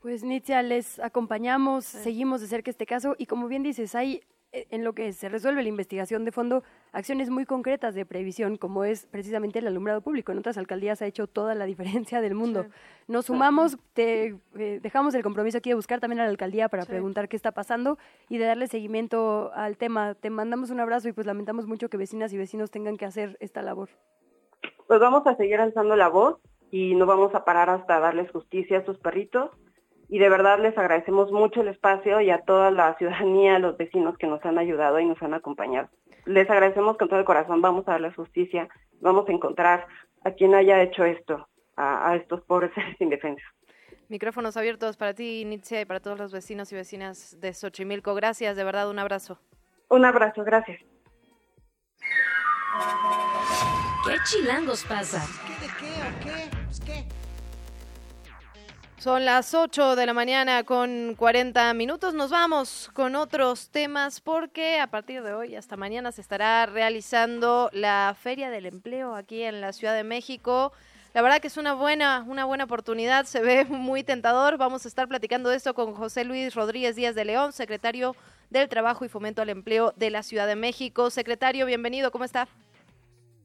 [0.00, 4.22] Pues Nitzia, les acompañamos, seguimos de cerca este caso y como bien dices, hay
[4.52, 6.62] eh, en lo que se resuelve la investigación de fondo
[6.92, 10.30] acciones muy concretas de previsión, como es precisamente el alumbrado público.
[10.30, 11.64] En otras alcaldías ha hecho toda la
[12.06, 12.66] diferencia del mundo.
[13.08, 16.84] Nos sumamos, te eh, dejamos el compromiso aquí de buscar también a la alcaldía para
[16.84, 16.90] Sí.
[16.90, 17.98] preguntar qué está pasando
[18.28, 20.14] y de darle seguimiento al tema.
[20.14, 23.36] Te mandamos un abrazo y pues lamentamos mucho que vecinas y vecinos tengan que hacer
[23.40, 23.90] esta labor.
[24.86, 26.38] Pues vamos a seguir alzando la voz
[26.70, 29.50] y no vamos a parar hasta darles justicia a sus perritos.
[30.08, 33.76] Y de verdad les agradecemos mucho el espacio y a toda la ciudadanía, a los
[33.76, 35.88] vecinos que nos han ayudado y nos han acompañado.
[36.24, 38.68] Les agradecemos con todo el corazón, vamos a darles justicia,
[39.00, 39.86] vamos a encontrar
[40.24, 43.46] a quien haya hecho esto, a, a estos pobres seres indefensos.
[44.08, 48.14] Micrófonos abiertos para ti, Nitzia, y para todos los vecinos y vecinas de Xochimilco.
[48.14, 49.38] Gracias, de verdad, un abrazo.
[49.90, 50.80] Un abrazo, gracias.
[54.06, 55.22] ¿Qué chilangos pasa?
[58.98, 62.14] Son las 8 de la mañana con 40 minutos.
[62.14, 67.70] Nos vamos con otros temas porque a partir de hoy hasta mañana se estará realizando
[67.72, 70.72] la Feria del Empleo aquí en la Ciudad de México.
[71.14, 74.58] La verdad que es una buena, una buena oportunidad, se ve muy tentador.
[74.58, 78.16] Vamos a estar platicando de esto con José Luis Rodríguez Díaz de León, secretario
[78.50, 81.10] del Trabajo y Fomento al Empleo de la Ciudad de México.
[81.10, 82.48] Secretario, bienvenido, ¿cómo está?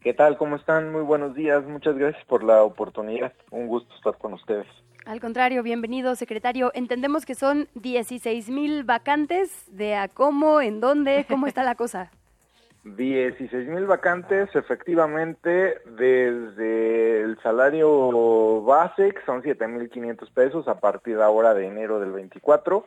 [0.01, 0.35] ¿Qué tal?
[0.35, 0.91] ¿Cómo están?
[0.91, 1.63] Muy buenos días.
[1.63, 3.33] Muchas gracias por la oportunidad.
[3.51, 4.65] Un gusto estar con ustedes.
[5.05, 6.71] Al contrario, bienvenido, secretario.
[6.73, 9.65] Entendemos que son 16 mil vacantes.
[9.67, 10.61] ¿De a cómo?
[10.61, 11.25] ¿En dónde?
[11.27, 12.09] ¿Cómo está la cosa?
[12.85, 20.79] 16 mil vacantes, efectivamente, desde el salario base, que son 7 mil 500 pesos a
[20.79, 22.85] partir de ahora de enero del 24,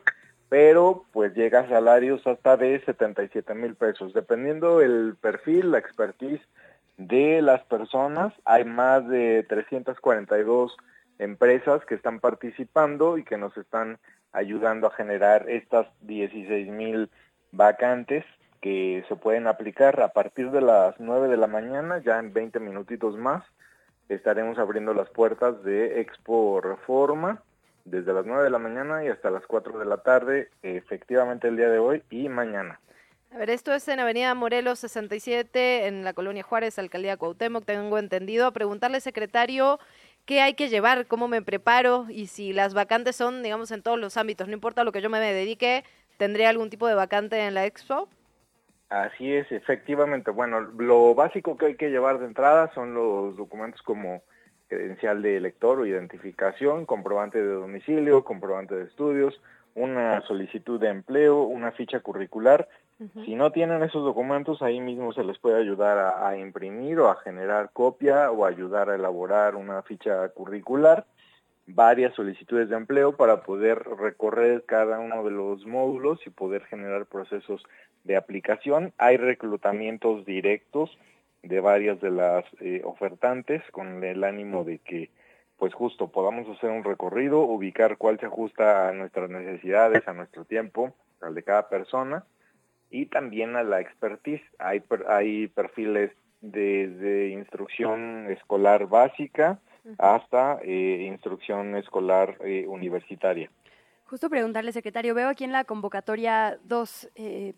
[0.49, 4.13] pero pues llega a salarios hasta de 77 mil pesos.
[4.13, 6.41] Dependiendo el perfil, la expertise
[6.97, 10.77] de las personas, hay más de 342
[11.19, 13.97] empresas que están participando y que nos están
[14.31, 17.09] ayudando a generar estas 16 mil
[17.51, 18.25] vacantes
[18.61, 22.59] que se pueden aplicar a partir de las 9 de la mañana, ya en 20
[22.59, 23.43] minutitos más,
[24.09, 27.43] estaremos abriendo las puertas de Expo Reforma
[27.85, 31.57] desde las 9 de la mañana y hasta las 4 de la tarde, efectivamente el
[31.57, 32.79] día de hoy y mañana.
[33.31, 37.97] A ver, esto es en Avenida Morelos 67, en la Colonia Juárez, Alcaldía Cuauhtémoc, tengo
[37.97, 38.51] entendido.
[38.53, 39.79] Preguntarle, secretario,
[40.27, 43.97] qué hay que llevar, cómo me preparo y si las vacantes son, digamos, en todos
[43.97, 45.85] los ámbitos, no importa lo que yo me dedique,
[46.17, 48.09] ¿tendré algún tipo de vacante en la expo?
[48.89, 50.29] Así es, efectivamente.
[50.29, 54.21] Bueno, lo básico que hay que llevar de entrada son los documentos como
[54.67, 59.41] credencial de elector o identificación, comprobante de domicilio, comprobante de estudios,
[59.77, 62.67] una solicitud de empleo, una ficha curricular.
[63.25, 67.09] Si no tienen esos documentos, ahí mismo se les puede ayudar a, a, imprimir o
[67.09, 71.05] a generar copia o ayudar a elaborar una ficha curricular,
[71.67, 77.05] varias solicitudes de empleo para poder recorrer cada uno de los módulos y poder generar
[77.05, 77.61] procesos
[78.03, 78.93] de aplicación.
[78.97, 80.97] Hay reclutamientos directos
[81.43, 85.11] de varias de las eh, ofertantes con el ánimo de que
[85.57, 90.45] pues justo podamos hacer un recorrido, ubicar cuál se ajusta a nuestras necesidades, a nuestro
[90.45, 92.25] tiempo, al de cada persona
[92.89, 94.43] y también a la expertise.
[94.59, 96.11] Hay, hay perfiles
[96.41, 99.59] desde instrucción escolar básica
[99.97, 103.49] hasta eh, instrucción escolar eh, universitaria.
[104.05, 107.53] Justo preguntarle, secretario, veo aquí en la convocatoria dos, eh,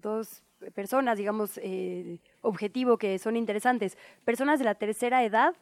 [0.00, 0.42] dos
[0.74, 3.96] personas, digamos, eh, objetivo que son interesantes.
[4.24, 5.54] Personas de la tercera edad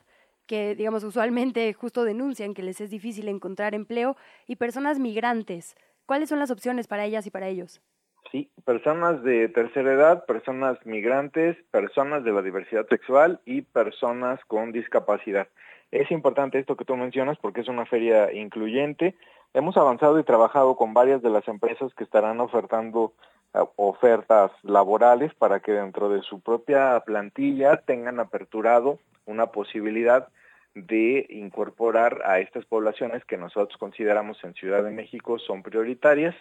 [0.49, 4.17] que, digamos, usualmente justo denuncian que les es difícil encontrar empleo
[4.49, 5.77] y personas migrantes.
[6.07, 7.81] ¿Cuáles son las opciones para ellas y para ellos?
[8.33, 14.73] Sí, personas de tercera edad, personas migrantes, personas de la diversidad sexual y personas con
[14.73, 15.47] discapacidad.
[15.93, 19.15] Es importante esto que tú mencionas porque es una feria incluyente
[19.55, 23.15] Hemos avanzado y trabajado con varias de las empresas que estarán ofertando
[23.55, 30.29] uh, ofertas laborales para que dentro de su propia plantilla tengan aperturado una posibilidad
[30.87, 36.35] de incorporar a estas poblaciones que nosotros consideramos en Ciudad de México son prioritarias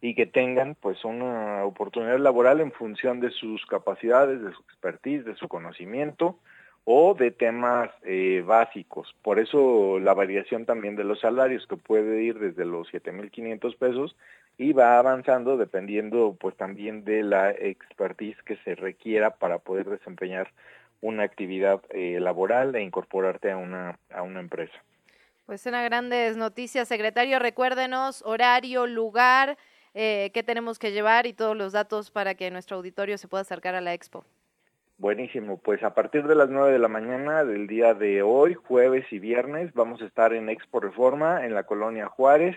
[0.00, 5.24] y que tengan pues una oportunidad laboral en función de sus capacidades, de su expertise,
[5.24, 6.38] de su conocimiento,
[6.84, 9.14] o de temas eh, básicos.
[9.22, 14.16] Por eso la variación también de los salarios que puede ir desde los 7.500 pesos
[14.58, 20.52] y va avanzando dependiendo pues también de la expertise que se requiera para poder desempeñar
[21.04, 24.72] una actividad eh, laboral e incorporarte a una, a una empresa.
[25.44, 27.38] Pues una grandes noticias, secretario.
[27.38, 29.58] Recuérdenos horario, lugar,
[29.92, 33.42] eh, qué tenemos que llevar y todos los datos para que nuestro auditorio se pueda
[33.42, 34.24] acercar a la expo.
[34.96, 39.04] Buenísimo, pues a partir de las 9 de la mañana del día de hoy, jueves
[39.10, 42.56] y viernes, vamos a estar en Expo Reforma en la colonia Juárez.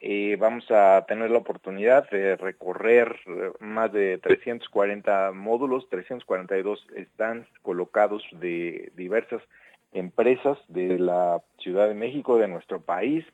[0.00, 7.48] Eh, vamos a tener la oportunidad de recorrer eh, más de 340 módulos, 342 stands
[7.62, 9.42] colocados de diversas
[9.92, 13.24] empresas de la Ciudad de México, de nuestro país,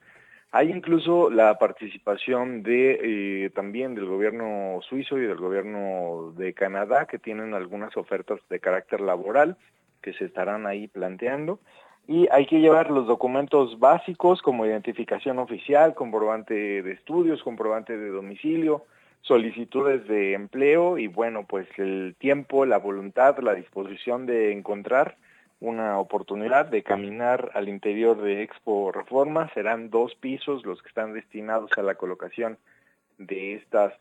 [0.55, 7.07] hay incluso la participación de eh, también del gobierno suizo y del gobierno de Canadá
[7.07, 9.57] que tienen algunas ofertas de carácter laboral
[10.03, 11.59] que se estarán ahí planteando
[12.07, 18.09] y hay que llevar los documentos básicos como identificación oficial, comprobante de estudios, comprobante de
[18.09, 18.85] domicilio,
[19.21, 25.17] solicitudes de empleo y bueno, pues el tiempo, la voluntad, la disposición de encontrar
[25.61, 29.49] una oportunidad de caminar al interior de Expo Reforma.
[29.55, 32.59] Serán dos pisos los que están destinados a la colocación
[33.19, 33.93] de estas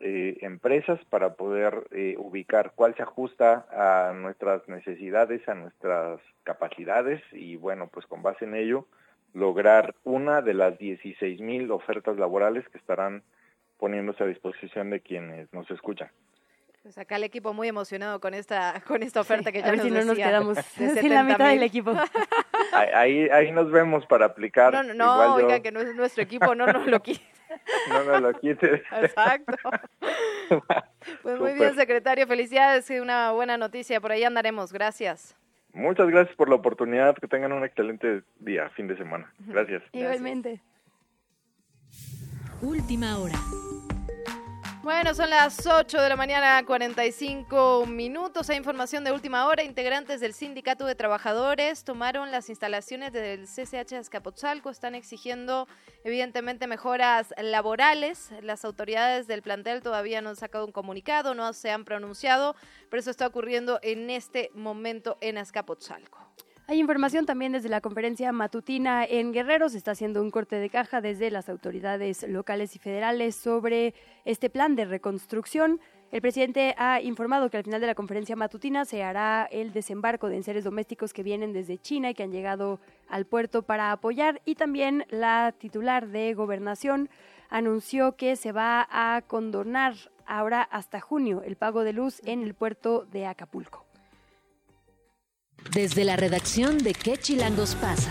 [0.00, 7.20] eh, empresas para poder eh, ubicar cuál se ajusta a nuestras necesidades, a nuestras capacidades
[7.32, 8.86] y bueno, pues con base en ello
[9.34, 13.22] lograr una de las 16 mil ofertas laborales que estarán
[13.78, 16.10] poniéndose a disposición de quienes nos escuchan.
[16.82, 19.78] Pues acá el equipo muy emocionado con esta con esta oferta que ya a ver
[19.78, 21.92] nos si no nos quedamos de sin la 70 mitad del equipo.
[22.72, 24.72] Ahí, ahí nos vemos para aplicar.
[24.72, 27.20] No, no, no, yo- que no es nuestro equipo, no nos lo quite.
[27.88, 28.82] no me lo quites.
[29.02, 29.56] Exacto.
[31.22, 35.36] Pues muy bien, secretario, felicidades, y una buena noticia, por ahí andaremos, gracias.
[35.74, 39.30] Muchas gracias por la oportunidad, que tengan un excelente día, fin de semana.
[39.40, 39.82] Gracias.
[39.92, 40.62] Igualmente.
[42.62, 43.38] Última hora.
[44.88, 48.48] Bueno, son las 8 de la mañana, 45 minutos.
[48.48, 49.62] Hay información de última hora.
[49.62, 54.70] Integrantes del Sindicato de Trabajadores tomaron las instalaciones del CCH Azcapotzalco.
[54.70, 55.68] Están exigiendo,
[56.04, 58.30] evidentemente, mejoras laborales.
[58.40, 62.56] Las autoridades del plantel todavía no han sacado un comunicado, no se han pronunciado,
[62.88, 66.18] pero eso está ocurriendo en este momento en Azcapotzalco.
[66.70, 69.70] Hay información también desde la conferencia matutina en Guerrero.
[69.70, 73.94] Se está haciendo un corte de caja desde las autoridades locales y federales sobre
[74.26, 75.80] este plan de reconstrucción.
[76.12, 80.28] El presidente ha informado que al final de la conferencia matutina se hará el desembarco
[80.28, 84.42] de enseres domésticos que vienen desde China y que han llegado al puerto para apoyar.
[84.44, 87.08] Y también la titular de gobernación
[87.48, 89.94] anunció que se va a condonar
[90.26, 93.87] ahora hasta junio el pago de luz en el puerto de Acapulco.
[95.72, 98.10] Desde la redacción de ¿Qué Chilangos pasa?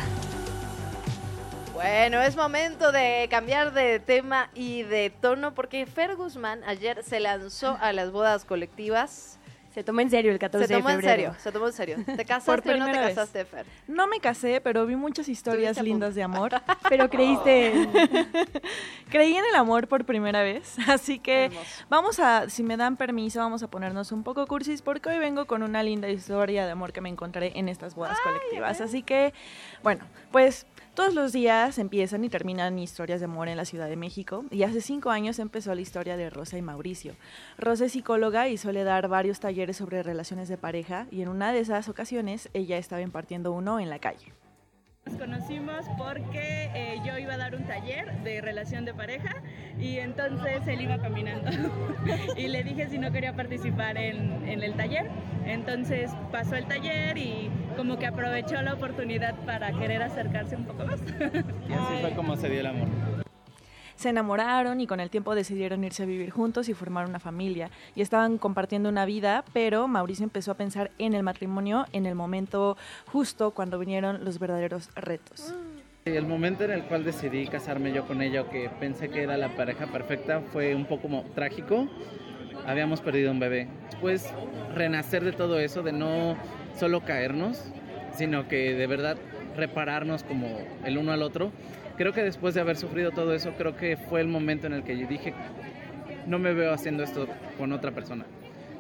[1.74, 7.20] Bueno, es momento de cambiar de tema y de tono porque Fer Guzmán ayer se
[7.20, 9.40] lanzó a las bodas colectivas.
[9.78, 11.34] Se tomó en serio el 14 Se tomó de en febrero.
[11.34, 11.98] serio, se tomó en serio.
[12.04, 13.16] ¿Te Por casaste o no te primera vez.
[13.16, 13.64] casaste, Fer?
[13.88, 16.54] No me casé, pero vi muchas historias lindas de amor.
[16.90, 17.74] Pero creíste
[19.12, 21.52] Creí en el amor por primera vez, así que
[21.90, 25.46] vamos a, si me dan permiso, vamos a ponernos un poco cursis porque hoy vengo
[25.46, 28.82] con una linda historia de amor que me encontré en estas bodas colectivas.
[28.82, 29.34] Así que,
[29.84, 33.96] bueno, pues todos los días empiezan y terminan historias de amor en la Ciudad de
[33.96, 37.16] México y hace cinco años empezó la historia de Rosa y Mauricio.
[37.58, 41.54] Rosa es psicóloga y suele dar varios talleres sobre relaciones de pareja y en una
[41.54, 44.34] de esas ocasiones ella estaba impartiendo uno en la calle.
[45.08, 49.38] Nos conocimos porque eh, yo iba a dar un taller de relación de pareja
[49.80, 51.50] y entonces él iba caminando
[52.38, 55.10] y le dije si no quería participar en, en el taller.
[55.46, 60.84] Entonces pasó el taller y como que aprovechó la oportunidad para querer acercarse un poco
[60.84, 61.00] más.
[61.70, 63.17] Y así fue como se dio el amor.
[63.98, 67.72] Se enamoraron y con el tiempo decidieron irse a vivir juntos y formar una familia.
[67.96, 72.14] Y estaban compartiendo una vida, pero Mauricio empezó a pensar en el matrimonio en el
[72.14, 72.78] momento
[73.12, 75.52] justo cuando vinieron los verdaderos retos.
[76.06, 79.50] El momento en el cual decidí casarme yo con ella, que pensé que era la
[79.50, 81.88] pareja perfecta, fue un poco como trágico.
[82.68, 83.68] Habíamos perdido un bebé.
[83.90, 84.32] Después,
[84.76, 86.38] renacer de todo eso, de no
[86.78, 87.64] solo caernos,
[88.16, 89.18] sino que de verdad
[89.56, 90.48] repararnos como
[90.86, 91.52] el uno al otro.
[91.98, 94.84] Creo que después de haber sufrido todo eso, creo que fue el momento en el
[94.84, 95.34] que yo dije,
[96.28, 98.24] no me veo haciendo esto con otra persona.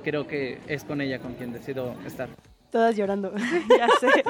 [0.04, 2.30] Creo que es con ella con quien decido estar.
[2.78, 3.34] Todas llorando.
[3.76, 4.24] ya sé.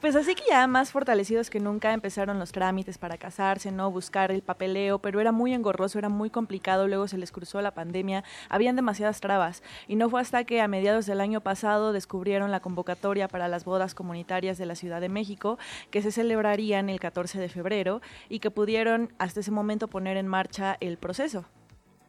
[0.00, 3.92] Pues así que ya más fortalecidos que nunca empezaron los trámites para casarse, ¿no?
[3.92, 7.74] Buscar el papeleo, pero era muy engorroso, era muy complicado, luego se les cruzó la
[7.74, 9.62] pandemia, habían demasiadas trabas.
[9.86, 13.64] Y no fue hasta que a mediados del año pasado descubrieron la convocatoria para las
[13.64, 15.56] bodas comunitarias de la Ciudad de México,
[15.92, 20.26] que se celebrarían el 14 de febrero y que pudieron hasta ese momento poner en
[20.26, 21.44] marcha el proceso.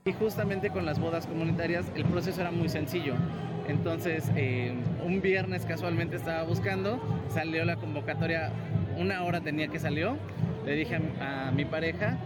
[0.05, 3.13] Y justamente con las bodas comunitarias el proceso era muy sencillo.
[3.69, 4.73] Entonces, eh,
[5.05, 6.99] un viernes casualmente estaba buscando,
[7.30, 8.51] salió la convocatoria,
[8.97, 10.17] una hora tenía que salió,
[10.65, 12.17] le dije a, a mi pareja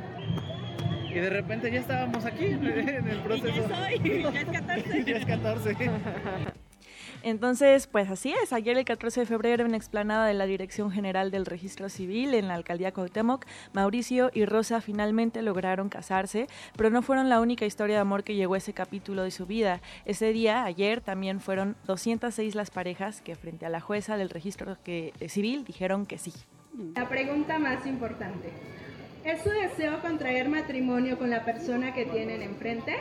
[1.10, 3.68] y de repente ya estábamos aquí en el proceso.
[3.70, 5.04] soy, ya es 14.
[5.06, 5.76] ya es 14.
[7.24, 8.54] Entonces, pues así es.
[8.54, 12.34] Ayer, el 14 de febrero, en la explanada de la Dirección General del Registro Civil
[12.34, 17.66] en la alcaldía Cuauhtémoc, Mauricio y Rosa finalmente lograron casarse, pero no fueron la única
[17.66, 19.82] historia de amor que llegó a ese capítulo de su vida.
[20.06, 24.78] Ese día, ayer, también fueron 206 las parejas que, frente a la jueza del registro
[24.86, 26.34] eh, civil, dijeron que sí.
[26.96, 28.52] La pregunta más importante.
[29.24, 32.96] ¿Es su deseo contraer matrimonio con la persona que tienen enfrente?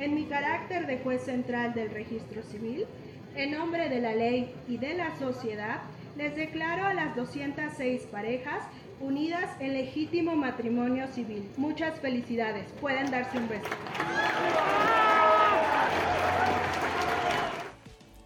[0.00, 2.86] En mi carácter de juez central del registro civil,
[3.36, 5.82] en nombre de la ley y de la sociedad,
[6.16, 8.64] les declaro a las 206 parejas
[9.00, 11.48] unidas en legítimo matrimonio civil.
[11.56, 12.70] Muchas felicidades.
[12.80, 13.70] Pueden darse un beso.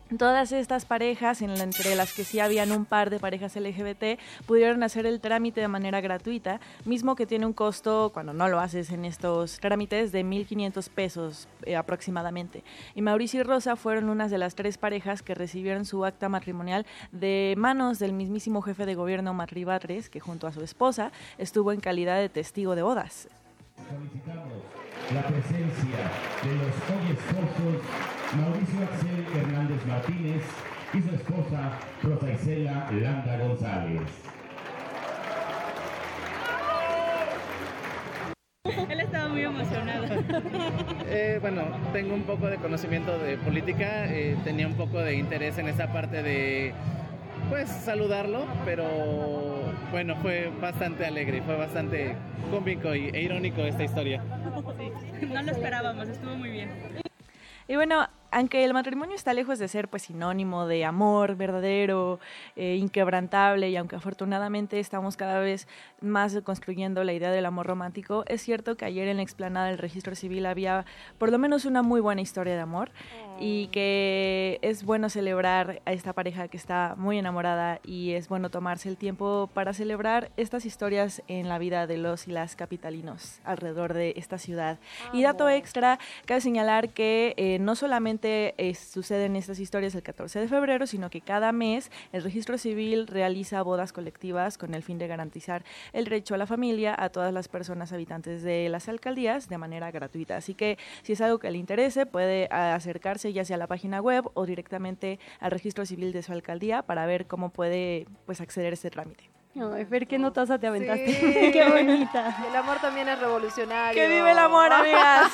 [0.07, 5.05] Todas estas parejas, entre las que sí habían un par de parejas LGBT, pudieron hacer
[5.05, 9.05] el trámite de manera gratuita, mismo que tiene un costo, cuando no lo haces en
[9.05, 12.62] estos trámites, de 1.500 pesos eh, aproximadamente.
[12.95, 16.87] Y Mauricio y Rosa fueron unas de las tres parejas que recibieron su acta matrimonial
[17.11, 21.73] de manos del mismísimo jefe de gobierno Matri Batres, que junto a su esposa estuvo
[21.73, 23.28] en calidad de testigo de bodas
[25.15, 25.99] la presencia
[26.43, 27.83] de los hoy esposos
[28.37, 30.43] Mauricio Axel Hernández Martínez
[30.93, 34.03] y su esposa Rosa Isela Landa González.
[38.89, 40.07] Él estaba muy emocionado.
[41.09, 45.57] Eh, bueno, tengo un poco de conocimiento de política, eh, tenía un poco de interés
[45.57, 46.75] en esa parte de
[47.49, 49.66] pues saludarlo, pero
[49.97, 52.14] bueno, fue bastante alegre, fue bastante
[52.51, 54.23] cómico y, e irónico esta historia.
[55.27, 56.68] no lo esperábamos, estuvo muy bien.
[57.66, 62.20] Y bueno, aunque el matrimonio está lejos de ser pues sinónimo de amor verdadero,
[62.57, 65.69] eh, inquebrantable, y aunque afortunadamente estamos cada vez
[66.01, 69.78] más construyendo la idea del amor romántico, es cierto que ayer en la explanada del
[69.78, 70.85] registro civil había
[71.19, 72.90] por lo menos una muy buena historia de amor
[73.39, 78.51] y que es bueno celebrar a esta pareja que está muy enamorada y es bueno
[78.51, 83.40] tomarse el tiempo para celebrar estas historias en la vida de los y las capitalinos
[83.44, 84.78] alrededor de esta ciudad.
[85.12, 90.41] Y dato extra, cabe señalar que eh, no solamente eh, suceden estas historias el 14
[90.41, 94.99] de febrero, sino que cada mes el registro civil realiza bodas colectivas con el fin
[94.99, 99.49] de garantizar el derecho a la familia a todas las personas habitantes de las alcaldías
[99.49, 100.37] de manera gratuita.
[100.37, 104.01] Así que si es algo que le interese, puede acercarse ya sea a la página
[104.01, 108.73] web o directamente al registro civil de su alcaldía para ver cómo puede pues, acceder
[108.73, 109.36] a este trámite.
[109.59, 111.07] Ay, Fer, qué notaza te aventaste.
[111.53, 112.45] qué bonita.
[112.49, 114.01] El amor también es revolucionario.
[114.01, 115.33] ¡Que vive el amor, amigas!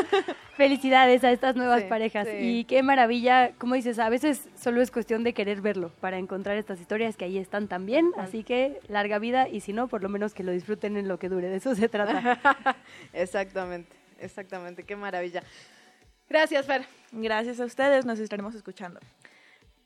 [0.56, 2.28] Felicidades a estas nuevas parejas.
[2.38, 6.56] Y qué maravilla, como dices, a veces solo es cuestión de querer verlo para encontrar
[6.56, 8.12] estas historias que ahí están también.
[8.16, 11.18] Así que larga vida y si no, por lo menos que lo disfruten en lo
[11.18, 11.48] que dure.
[11.48, 12.76] De eso se trata.
[13.12, 14.84] exactamente, exactamente.
[14.84, 15.42] Qué maravilla.
[16.28, 16.86] Gracias, Fer.
[17.10, 18.06] Gracias a ustedes.
[18.06, 19.00] Nos estaremos escuchando.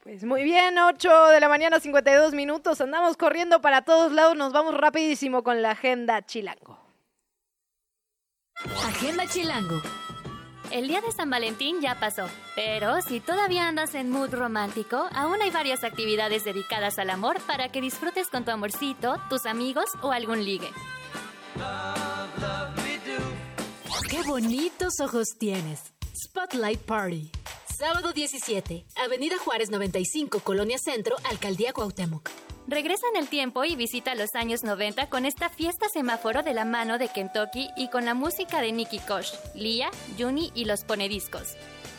[0.03, 2.81] Pues muy bien, 8 de la mañana, 52 minutos.
[2.81, 4.37] Andamos corriendo para todos lados.
[4.37, 6.79] Nos vamos rapidísimo con la agenda Chilango.
[8.87, 9.81] Agenda Chilango.
[10.71, 15.41] El día de San Valentín ya pasó, pero si todavía andas en mood romántico, aún
[15.41, 20.13] hay varias actividades dedicadas al amor para que disfrutes con tu amorcito, tus amigos o
[20.13, 20.71] algún ligue.
[24.11, 25.93] ¡Qué bonitos ojos tienes!
[26.15, 27.31] Spotlight Party.
[27.79, 32.29] Sábado 17, Avenida Juárez 95, Colonia Centro, Alcaldía Cuauhtémoc.
[32.67, 36.65] Regresa en el tiempo y visita los años 90 con esta fiesta semáforo de la
[36.65, 41.55] mano de Kentucky y con la música de Nicky Kosh, Lia, Juni y los Ponediscos.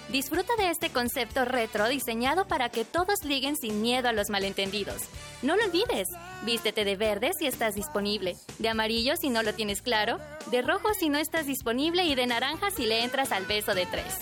[0.10, 5.03] Disfruta de este concepto retro diseñado para que todos liguen sin miedo a los malentendidos.
[5.43, 6.10] No lo olvides,
[6.45, 10.19] vístete de verde si estás disponible, de amarillo si no lo tienes claro,
[10.51, 13.85] de rojo si no estás disponible y de naranja si le entras al beso de
[13.85, 14.18] tres.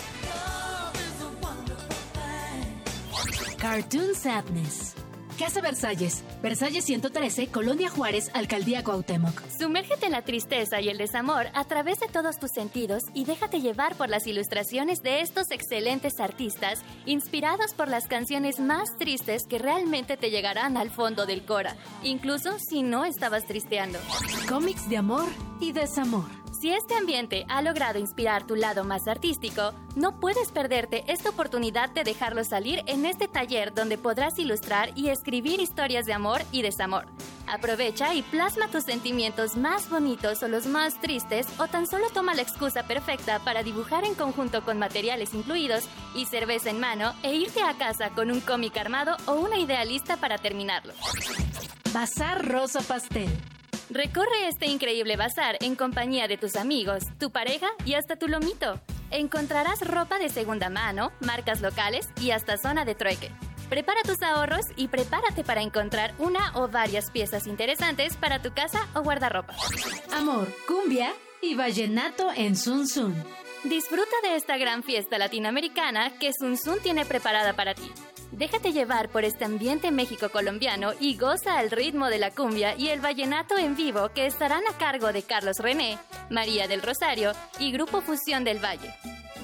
[3.68, 4.96] Cartoon Sadness.
[5.38, 9.42] Casa Versalles, Versalles 113, Colonia Juárez, Alcaldía Cuauhtémoc.
[9.60, 13.60] Sumérgete en la tristeza y el desamor a través de todos tus sentidos y déjate
[13.60, 19.58] llevar por las ilustraciones de estos excelentes artistas, inspirados por las canciones más tristes que
[19.58, 24.00] realmente te llegarán al fondo del Cora, incluso si no estabas tristeando.
[24.48, 25.28] Cómics de amor
[25.60, 26.26] y desamor.
[26.60, 31.92] Si este ambiente ha logrado inspirar tu lado más artístico, no puedes perderte esta oportunidad
[31.92, 36.62] de dejarlo salir en este taller donde podrás ilustrar y escribir historias de amor y
[36.62, 37.06] desamor.
[37.48, 42.36] Aprovecha y plasma tus sentimientos más bonitos o los más tristes o tan solo toma
[42.36, 47.36] la excusa perfecta para dibujar en conjunto con materiales incluidos y cerveza en mano e
[47.36, 50.94] irte a casa con un cómic armado o una idea lista para terminarlo.
[51.94, 53.30] Bazar Rosa Pastel.
[53.90, 58.82] Recorre este increíble bazar en compañía de tus amigos, tu pareja y hasta tu lomito.
[59.10, 63.32] Encontrarás ropa de segunda mano, marcas locales y hasta zona de trueque.
[63.70, 68.88] Prepara tus ahorros y prepárate para encontrar una o varias piezas interesantes para tu casa
[68.94, 69.54] o guardarropa.
[70.14, 73.14] Amor, cumbia y vallenato en Sun Sun.
[73.64, 77.92] Disfruta de esta gran fiesta latinoamericana que Sun Sun tiene preparada para ti.
[78.32, 83.00] Déjate llevar por este ambiente México-colombiano y goza al ritmo de la cumbia y el
[83.00, 85.98] vallenato en vivo que estarán a cargo de Carlos René,
[86.30, 88.94] María del Rosario y Grupo Fusión del Valle.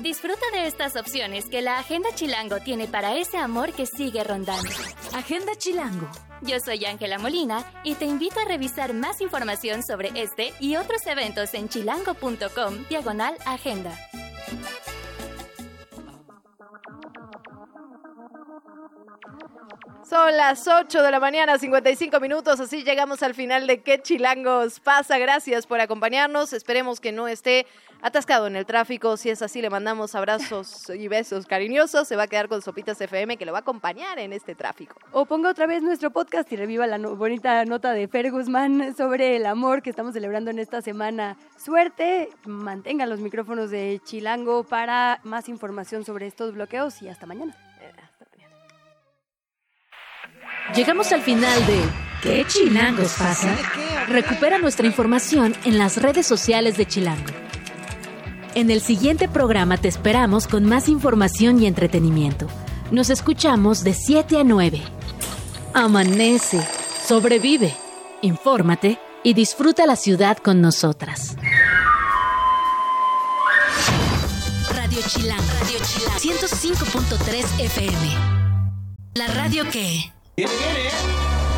[0.01, 4.69] Disfruta de estas opciones que la Agenda Chilango tiene para ese amor que sigue rondando.
[5.13, 6.09] Agenda Chilango.
[6.41, 11.07] Yo soy Ángela Molina y te invito a revisar más información sobre este y otros
[11.07, 13.97] eventos en chilango.com diagonal agenda.
[20.07, 24.79] Son las 8 de la mañana, 55 minutos, así llegamos al final de ¿Qué chilangos
[24.81, 25.17] pasa?
[25.17, 27.65] Gracias por acompañarnos, esperemos que no esté
[28.01, 32.23] atascado en el tráfico, si es así le mandamos abrazos y besos cariñosos, se va
[32.23, 34.95] a quedar con Sopitas FM que lo va a acompañar en este tráfico.
[35.13, 39.37] O ponga otra vez nuestro podcast y reviva la bonita nota de Fer Guzmán sobre
[39.37, 41.37] el amor que estamos celebrando en esta semana.
[41.57, 47.55] Suerte, mantengan los micrófonos de Chilango para más información sobre estos bloqueos y hasta mañana.
[50.75, 51.81] Llegamos al final de
[52.23, 53.53] ¿Qué chilangos pasa?
[54.07, 57.33] Recupera nuestra información en las redes sociales de Chilango.
[58.55, 62.47] En el siguiente programa te esperamos con más información y entretenimiento.
[62.91, 64.81] Nos escuchamos de 7 a 9.
[65.73, 66.65] Amanece,
[67.05, 67.75] sobrevive,
[68.21, 71.35] infórmate y disfruta la ciudad con nosotras.
[74.73, 77.97] Radio Chilango, Radio Chilango, 105.3 FM.
[79.15, 80.13] La radio que...
[80.35, 81.52] Viene, viene.